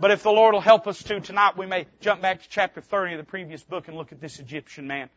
But 0.00 0.10
if 0.10 0.22
the 0.22 0.30
Lord 0.30 0.54
will 0.54 0.60
help 0.60 0.86
us 0.86 1.02
to 1.04 1.20
tonight, 1.20 1.56
we 1.56 1.66
may 1.66 1.86
jump 2.00 2.22
back 2.22 2.42
to 2.42 2.48
chapter 2.48 2.80
30 2.80 3.14
of 3.14 3.18
the 3.18 3.24
previous 3.24 3.62
book 3.62 3.88
and 3.88 3.96
look 3.96 4.10
at 4.10 4.20
this 4.20 4.38
Egyptian 4.38 4.86
man. 4.86 5.10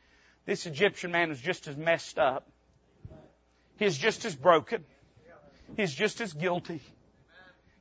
This 0.45 0.65
Egyptian 0.65 1.11
man 1.11 1.31
is 1.31 1.41
just 1.41 1.67
as 1.67 1.75
messed 1.75 2.19
up. 2.19 2.47
He's 3.77 3.97
just 3.97 4.25
as 4.25 4.35
broken. 4.35 4.83
He's 5.75 5.93
just 5.93 6.21
as 6.21 6.33
guilty. 6.33 6.81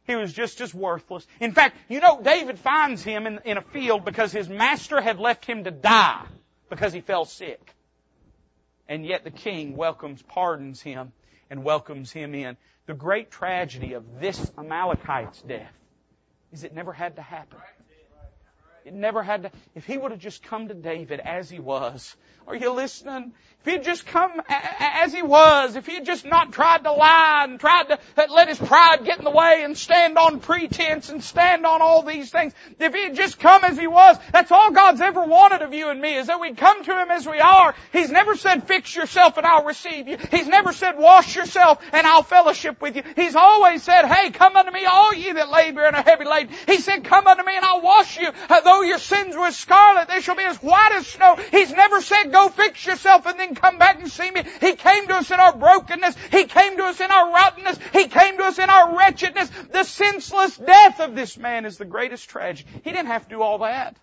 He 0.06 0.16
was 0.16 0.32
just 0.32 0.60
as 0.60 0.74
worthless. 0.74 1.26
In 1.40 1.52
fact, 1.52 1.76
you 1.88 2.00
know, 2.00 2.20
David 2.22 2.58
finds 2.58 3.02
him 3.02 3.26
in, 3.26 3.40
in 3.44 3.56
a 3.56 3.62
field 3.62 4.04
because 4.04 4.32
his 4.32 4.48
master 4.48 5.00
had 5.00 5.18
left 5.18 5.44
him 5.44 5.64
to 5.64 5.70
die 5.70 6.26
because 6.68 6.92
he 6.92 7.00
fell 7.00 7.24
sick. 7.24 7.74
And 8.86 9.06
yet 9.06 9.24
the 9.24 9.30
king 9.30 9.76
welcomes, 9.76 10.20
pardons 10.20 10.82
him, 10.82 11.12
and 11.48 11.64
welcomes 11.64 12.12
him 12.12 12.34
in. 12.34 12.56
The 12.86 12.94
great 12.94 13.30
tragedy 13.30 13.94
of 13.94 14.20
this 14.20 14.52
Amalekite's 14.58 15.40
death 15.40 15.72
is 16.52 16.64
it 16.64 16.74
never 16.74 16.92
had 16.92 17.16
to 17.16 17.22
happen. 17.22 17.58
Never 18.92 19.22
had 19.22 19.44
to, 19.44 19.50
if 19.74 19.86
he 19.86 19.96
would 19.96 20.10
have 20.10 20.20
just 20.20 20.42
come 20.42 20.68
to 20.68 20.74
David 20.74 21.20
as 21.20 21.48
he 21.48 21.58
was, 21.58 22.14
are 22.46 22.54
you 22.54 22.70
listening? 22.72 23.32
If 23.60 23.66
he 23.66 23.72
had 23.72 23.84
just 23.84 24.04
come 24.04 24.42
as 24.46 25.14
he 25.14 25.22
was, 25.22 25.74
if 25.76 25.86
he 25.86 25.94
had 25.94 26.04
just 26.04 26.26
not 26.26 26.52
tried 26.52 26.84
to 26.84 26.92
lie 26.92 27.46
and 27.48 27.58
tried 27.58 27.84
to 27.84 27.98
uh, 28.18 28.26
let 28.28 28.48
his 28.48 28.58
pride 28.58 29.06
get 29.06 29.16
in 29.16 29.24
the 29.24 29.30
way 29.30 29.62
and 29.64 29.74
stand 29.74 30.18
on 30.18 30.40
pretense 30.40 31.08
and 31.08 31.24
stand 31.24 31.64
on 31.64 31.80
all 31.80 32.02
these 32.02 32.30
things, 32.30 32.52
if 32.78 32.92
he 32.92 33.04
had 33.04 33.16
just 33.16 33.38
come 33.38 33.64
as 33.64 33.78
he 33.78 33.86
was, 33.86 34.18
that's 34.30 34.52
all 34.52 34.70
God's 34.72 35.00
ever 35.00 35.24
wanted 35.24 35.62
of 35.62 35.72
you 35.72 35.88
and 35.88 35.98
me, 35.98 36.16
is 36.16 36.26
that 36.26 36.38
we 36.38 36.52
come 36.52 36.84
to 36.84 37.00
him 37.00 37.10
as 37.10 37.26
we 37.26 37.40
are. 37.40 37.74
He's 37.90 38.10
never 38.10 38.36
said 38.36 38.68
fix 38.68 38.94
yourself 38.94 39.38
and 39.38 39.46
I'll 39.46 39.64
receive 39.64 40.08
you. 40.08 40.18
He's 40.30 40.46
never 40.46 40.74
said 40.74 40.98
wash 40.98 41.34
yourself 41.34 41.78
and 41.92 42.06
I'll 42.06 42.22
fellowship 42.22 42.82
with 42.82 42.96
you. 42.96 43.02
He's 43.16 43.34
always 43.34 43.82
said, 43.82 44.04
hey, 44.04 44.30
come 44.30 44.56
unto 44.56 44.72
me 44.72 44.84
all 44.84 45.14
ye 45.14 45.32
that 45.32 45.48
labor 45.48 45.84
and 45.86 45.96
are 45.96 46.02
heavy 46.02 46.26
laden. 46.26 46.54
He 46.66 46.76
said, 46.76 47.04
come 47.04 47.26
unto 47.26 47.42
me 47.42 47.56
and 47.56 47.64
I'll 47.64 47.80
wash 47.80 48.18
you. 48.18 48.28
Uh, 48.50 48.60
Though 48.74 48.82
your 48.82 48.98
sins 48.98 49.36
were 49.36 49.52
scarlet, 49.52 50.08
they 50.08 50.20
shall 50.20 50.34
be 50.34 50.42
as 50.42 50.56
white 50.56 50.90
as 50.94 51.06
snow. 51.06 51.36
He's 51.52 51.70
never 51.70 52.00
said 52.00 52.32
go 52.32 52.48
fix 52.48 52.84
yourself 52.84 53.24
and 53.24 53.38
then 53.38 53.54
come 53.54 53.78
back 53.78 54.00
and 54.00 54.10
see 54.10 54.28
me. 54.28 54.42
He 54.60 54.74
came 54.74 55.06
to 55.06 55.14
us 55.14 55.30
in 55.30 55.38
our 55.38 55.56
brokenness. 55.56 56.16
He 56.32 56.46
came 56.46 56.76
to 56.78 56.84
us 56.84 57.00
in 57.00 57.08
our 57.08 57.32
rottenness. 57.32 57.78
He 57.92 58.08
came 58.08 58.36
to 58.38 58.42
us 58.42 58.58
in 58.58 58.68
our 58.68 58.98
wretchedness. 58.98 59.48
The 59.70 59.84
senseless 59.84 60.56
death 60.56 60.98
of 60.98 61.14
this 61.14 61.38
man 61.38 61.66
is 61.66 61.78
the 61.78 61.84
greatest 61.84 62.28
tragedy. 62.28 62.68
He 62.82 62.90
didn't 62.90 63.06
have 63.06 63.22
to 63.22 63.28
do 63.28 63.42
all 63.42 63.58
that. 63.58 63.96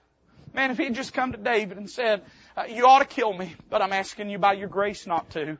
Man, 0.53 0.71
if 0.71 0.77
he'd 0.77 0.95
just 0.95 1.11
come 1.11 1.33
to 1.33 1.37
David 1.37 1.77
and 1.77 1.89
said, 1.89 2.21
uh, 2.55 2.63
you 2.63 2.87
ought 2.87 2.99
to 2.99 3.05
kill 3.05 3.33
me, 3.33 3.55
but 3.69 3.81
I'm 3.81 3.91
asking 3.91 4.29
you 4.29 4.37
by 4.37 4.53
your 4.53 4.69
grace 4.69 5.05
not 5.05 5.31
to, 5.31 5.57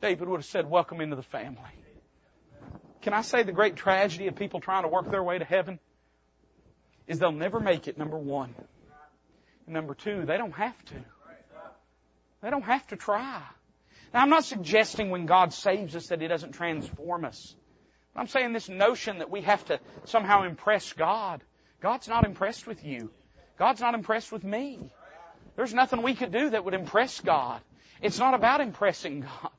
David 0.00 0.28
would 0.30 0.38
have 0.38 0.46
said, 0.46 0.70
welcome 0.70 1.02
into 1.02 1.16
the 1.16 1.22
family. 1.22 1.60
Can 3.02 3.12
I 3.12 3.20
say 3.20 3.42
the 3.42 3.52
great 3.52 3.76
tragedy 3.76 4.28
of 4.28 4.34
people 4.34 4.60
trying 4.60 4.84
to 4.84 4.88
work 4.88 5.10
their 5.10 5.22
way 5.22 5.38
to 5.38 5.44
heaven? 5.44 5.78
Is 7.06 7.18
they'll 7.18 7.32
never 7.32 7.60
make 7.60 7.88
it, 7.88 7.98
number 7.98 8.18
one. 8.18 8.54
And 9.66 9.74
number 9.74 9.94
two, 9.94 10.24
they 10.26 10.36
don't 10.36 10.52
have 10.52 10.84
to. 10.86 10.94
They 12.42 12.50
don't 12.50 12.62
have 12.62 12.86
to 12.88 12.96
try. 12.96 13.42
Now, 14.12 14.22
I'm 14.22 14.30
not 14.30 14.44
suggesting 14.44 15.10
when 15.10 15.26
God 15.26 15.52
saves 15.52 15.96
us 15.96 16.08
that 16.08 16.20
He 16.20 16.28
doesn't 16.28 16.52
transform 16.52 17.24
us. 17.24 17.54
But 18.14 18.20
I'm 18.20 18.28
saying 18.28 18.52
this 18.52 18.68
notion 18.68 19.18
that 19.18 19.30
we 19.30 19.42
have 19.42 19.64
to 19.66 19.80
somehow 20.04 20.44
impress 20.44 20.92
God. 20.92 21.42
God's 21.80 22.08
not 22.08 22.24
impressed 22.24 22.66
with 22.66 22.84
you. 22.84 23.10
God's 23.58 23.80
not 23.80 23.94
impressed 23.94 24.32
with 24.32 24.44
me. 24.44 24.90
There's 25.56 25.74
nothing 25.74 26.02
we 26.02 26.14
could 26.14 26.32
do 26.32 26.50
that 26.50 26.64
would 26.64 26.74
impress 26.74 27.20
God. 27.20 27.60
It's 28.02 28.18
not 28.18 28.34
about 28.34 28.60
impressing 28.60 29.20
God. 29.20 29.50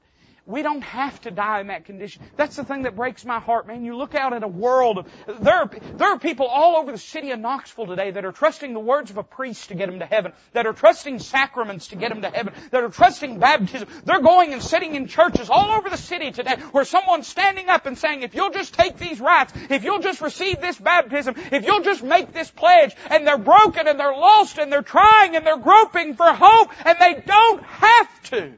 We 0.48 0.62
don't 0.62 0.82
have 0.82 1.20
to 1.22 1.32
die 1.32 1.60
in 1.60 1.68
that 1.68 1.84
condition. 1.84 2.24
That's 2.38 2.56
the 2.56 2.64
thing 2.64 2.84
that 2.84 2.96
breaks 2.96 3.26
my 3.26 3.38
heart, 3.38 3.68
man. 3.68 3.84
You 3.84 3.98
look 3.98 4.16
out 4.16 4.32
at 4.32 4.44
a 4.44 4.48
world 4.48 5.00
of, 5.00 5.44
there 5.44 5.56
are, 5.56 5.70
there 5.96 6.14
are 6.14 6.20
people 6.20 6.48
all 6.48 6.78
over 6.78 6.90
the 6.94 6.98
city 6.98 7.32
of 7.32 7.40
Knoxville 7.40 7.88
today 7.88 8.12
that 8.12 8.24
are 8.24 8.32
trusting 8.32 8.74
the 8.74 8.80
words 8.80 9.12
of 9.12 9.18
a 9.18 9.24
priest 9.24 9.68
to 9.68 9.76
get 9.76 9.90
them 9.90 10.00
to 10.00 10.06
heaven, 10.06 10.32
that 10.54 10.66
are 10.66 10.72
trusting 10.72 11.20
sacraments 11.20 11.90
to 11.90 11.98
get 11.98 12.12
them 12.12 12.22
to 12.22 12.30
heaven, 12.30 12.54
that 12.72 12.82
are 12.82 12.88
trusting 12.88 13.40
baptism. 13.40 13.90
They're 14.06 14.22
going 14.22 14.54
and 14.54 14.64
sitting 14.64 14.96
in 14.96 15.08
churches 15.08 15.50
all 15.50 15.70
over 15.70 15.90
the 15.90 15.98
city 15.98 16.32
today 16.32 16.56
where 16.72 16.86
someone's 16.86 17.28
standing 17.28 17.68
up 17.68 17.86
and 17.86 17.98
saying, 17.98 18.22
if 18.22 18.34
you'll 18.34 18.52
just 18.52 18.74
take 18.74 18.98
these 18.98 19.20
rites, 19.20 19.52
if 19.70 19.84
you'll 19.84 20.00
just 20.00 20.22
receive 20.22 20.62
this 20.62 20.78
baptism, 20.78 21.36
if 21.52 21.66
you'll 21.66 21.84
just 21.84 22.04
make 22.04 22.32
this 22.32 22.50
pledge, 22.50 22.96
and 23.10 23.28
they're 23.28 23.38
broken 23.38 23.86
and 23.86 24.00
they're 24.00 24.16
lost 24.16 24.60
and 24.60 24.72
they're 24.72 24.82
trying 24.82 25.36
and 25.36 25.46
they're 25.46 25.58
groping 25.58 26.14
for 26.14 26.32
hope 26.32 26.70
and 26.86 26.98
they 27.02 27.22
don't 27.26 27.64
have 27.64 28.24
to. 28.30 28.54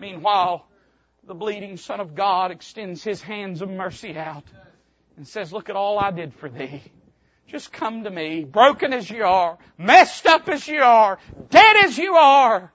Meanwhile, 0.00 0.66
the 1.24 1.34
bleeding 1.34 1.76
Son 1.76 2.00
of 2.00 2.14
God 2.14 2.50
extends 2.50 3.04
His 3.04 3.20
hands 3.20 3.60
of 3.60 3.68
mercy 3.68 4.16
out 4.16 4.44
and 5.16 5.28
says, 5.28 5.52
look 5.52 5.68
at 5.68 5.76
all 5.76 5.98
I 5.98 6.10
did 6.10 6.32
for 6.34 6.48
thee. 6.48 6.82
Just 7.46 7.72
come 7.72 8.04
to 8.04 8.10
me, 8.10 8.44
broken 8.44 8.92
as 8.92 9.10
you 9.10 9.24
are, 9.24 9.58
messed 9.76 10.24
up 10.26 10.48
as 10.48 10.66
you 10.66 10.80
are, 10.80 11.18
dead 11.50 11.76
as 11.84 11.98
you 11.98 12.14
are, 12.14 12.72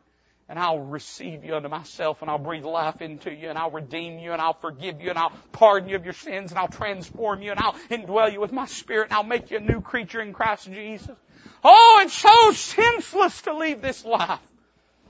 and 0.47 0.59
I'll 0.59 0.79
receive 0.79 1.43
you 1.43 1.55
unto 1.55 1.69
myself 1.69 2.21
and 2.21 2.29
I'll 2.29 2.37
breathe 2.37 2.65
life 2.65 3.01
into 3.01 3.33
you 3.33 3.49
and 3.49 3.57
I'll 3.57 3.71
redeem 3.71 4.19
you 4.19 4.31
and 4.31 4.41
I'll 4.41 4.59
forgive 4.59 5.01
you 5.01 5.09
and 5.09 5.17
I'll 5.17 5.31
pardon 5.53 5.89
you 5.89 5.95
of 5.95 6.03
your 6.03 6.13
sins 6.13 6.51
and 6.51 6.59
I'll 6.59 6.67
transform 6.67 7.41
you 7.41 7.51
and 7.51 7.59
I'll 7.59 7.73
indwell 7.89 8.31
you 8.31 8.39
with 8.39 8.51
my 8.51 8.67
spirit 8.67 9.05
and 9.05 9.13
I'll 9.13 9.23
make 9.23 9.49
you 9.49 9.57
a 9.57 9.61
new 9.61 9.81
creature 9.81 10.21
in 10.21 10.33
Christ 10.33 10.65
Jesus. 10.65 11.15
Oh, 11.63 12.01
it's 12.03 12.13
so 12.13 12.51
senseless 12.51 13.41
to 13.43 13.55
leave 13.55 13.81
this 13.81 14.05
life 14.05 14.39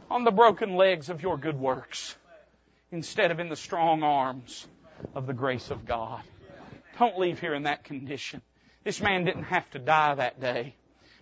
on 0.10 0.24
the 0.24 0.32
broken 0.32 0.76
legs 0.76 1.10
of 1.10 1.22
your 1.22 1.38
good 1.38 1.60
works 1.60 2.16
instead 2.92 3.32
of 3.32 3.40
in 3.40 3.50
the 3.50 3.56
strong 3.56 4.04
arms 4.04 4.68
of 5.14 5.28
the 5.28 5.34
grace 5.34 5.72
of 5.72 5.86
God. 5.86 6.22
Don't 7.00 7.20
leave 7.20 7.40
here 7.40 7.54
in 7.54 7.64
that 7.64 7.84
condition. 7.84 8.42
This 8.84 9.02
man 9.02 9.26
didn't 9.26 9.44
have 9.44 9.70
to 9.72 9.80
die 9.80 10.16
that 10.16 10.40
day. 10.40 10.76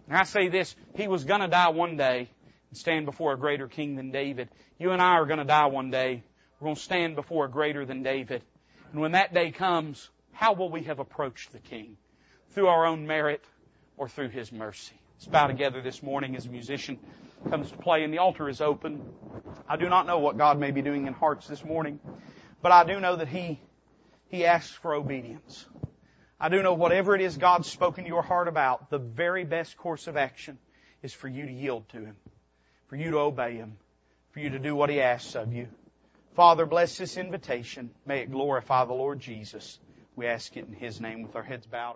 And 0.07 0.17
I 0.17 0.23
say 0.23 0.49
this, 0.49 0.75
he 0.95 1.07
was 1.07 1.23
gonna 1.23 1.47
die 1.47 1.69
one 1.69 1.97
day 1.97 2.29
and 2.69 2.77
stand 2.77 3.05
before 3.05 3.33
a 3.33 3.37
greater 3.37 3.67
king 3.67 3.95
than 3.95 4.11
David. 4.11 4.49
You 4.77 4.91
and 4.91 5.01
I 5.01 5.13
are 5.13 5.25
gonna 5.25 5.45
die 5.45 5.67
one 5.67 5.89
day. 5.89 6.23
We're 6.59 6.65
gonna 6.65 6.75
stand 6.75 7.15
before 7.15 7.45
a 7.45 7.49
greater 7.49 7.85
than 7.85 8.03
David. 8.03 8.43
And 8.91 9.01
when 9.01 9.13
that 9.13 9.33
day 9.33 9.51
comes, 9.51 10.09
how 10.33 10.53
will 10.53 10.69
we 10.69 10.83
have 10.83 10.99
approached 10.99 11.51
the 11.51 11.59
king? 11.59 11.97
Through 12.51 12.67
our 12.67 12.85
own 12.85 13.07
merit 13.07 13.43
or 13.97 14.09
through 14.09 14.29
his 14.29 14.51
mercy? 14.51 14.95
Let's 15.15 15.27
bow 15.27 15.47
together 15.47 15.81
this 15.81 16.03
morning 16.03 16.35
as 16.35 16.45
a 16.45 16.49
musician 16.49 16.99
comes 17.49 17.71
to 17.71 17.77
play 17.77 18.03
and 18.03 18.13
the 18.13 18.19
altar 18.19 18.49
is 18.49 18.61
open. 18.61 19.01
I 19.67 19.77
do 19.77 19.89
not 19.89 20.07
know 20.07 20.19
what 20.19 20.37
God 20.37 20.59
may 20.59 20.71
be 20.71 20.81
doing 20.81 21.07
in 21.07 21.13
hearts 21.13 21.47
this 21.47 21.63
morning, 21.63 21.99
but 22.61 22.71
I 22.71 22.83
do 22.83 22.99
know 22.99 23.15
that 23.15 23.27
He, 23.27 23.59
He 24.29 24.45
asks 24.45 24.73
for 24.73 24.93
obedience. 24.93 25.65
I 26.39 26.49
do 26.49 26.61
know 26.61 26.73
whatever 26.73 27.15
it 27.15 27.21
is 27.21 27.37
God's 27.37 27.69
spoken 27.69 28.03
to 28.03 28.09
your 28.09 28.21
heart 28.21 28.47
about, 28.47 28.89
the 28.89 28.97
very 28.97 29.45
best 29.45 29.77
course 29.77 30.07
of 30.07 30.17
action 30.17 30.57
is 31.01 31.13
for 31.13 31.27
you 31.27 31.45
to 31.45 31.51
yield 31.51 31.87
to 31.89 31.97
Him, 31.97 32.15
for 32.87 32.95
you 32.95 33.11
to 33.11 33.19
obey 33.19 33.55
Him, 33.55 33.77
for 34.31 34.39
you 34.39 34.49
to 34.49 34.59
do 34.59 34.75
what 34.75 34.89
He 34.89 35.01
asks 35.01 35.35
of 35.35 35.53
you. 35.53 35.67
Father, 36.35 36.65
bless 36.65 36.97
this 36.97 37.17
invitation. 37.17 37.91
May 38.05 38.21
it 38.21 38.31
glorify 38.31 38.85
the 38.85 38.93
Lord 38.93 39.19
Jesus. 39.19 39.79
We 40.15 40.27
ask 40.27 40.55
it 40.57 40.65
in 40.67 40.73
His 40.73 40.99
name 40.99 41.23
with 41.23 41.35
our 41.35 41.43
heads 41.43 41.67
bowed. 41.67 41.95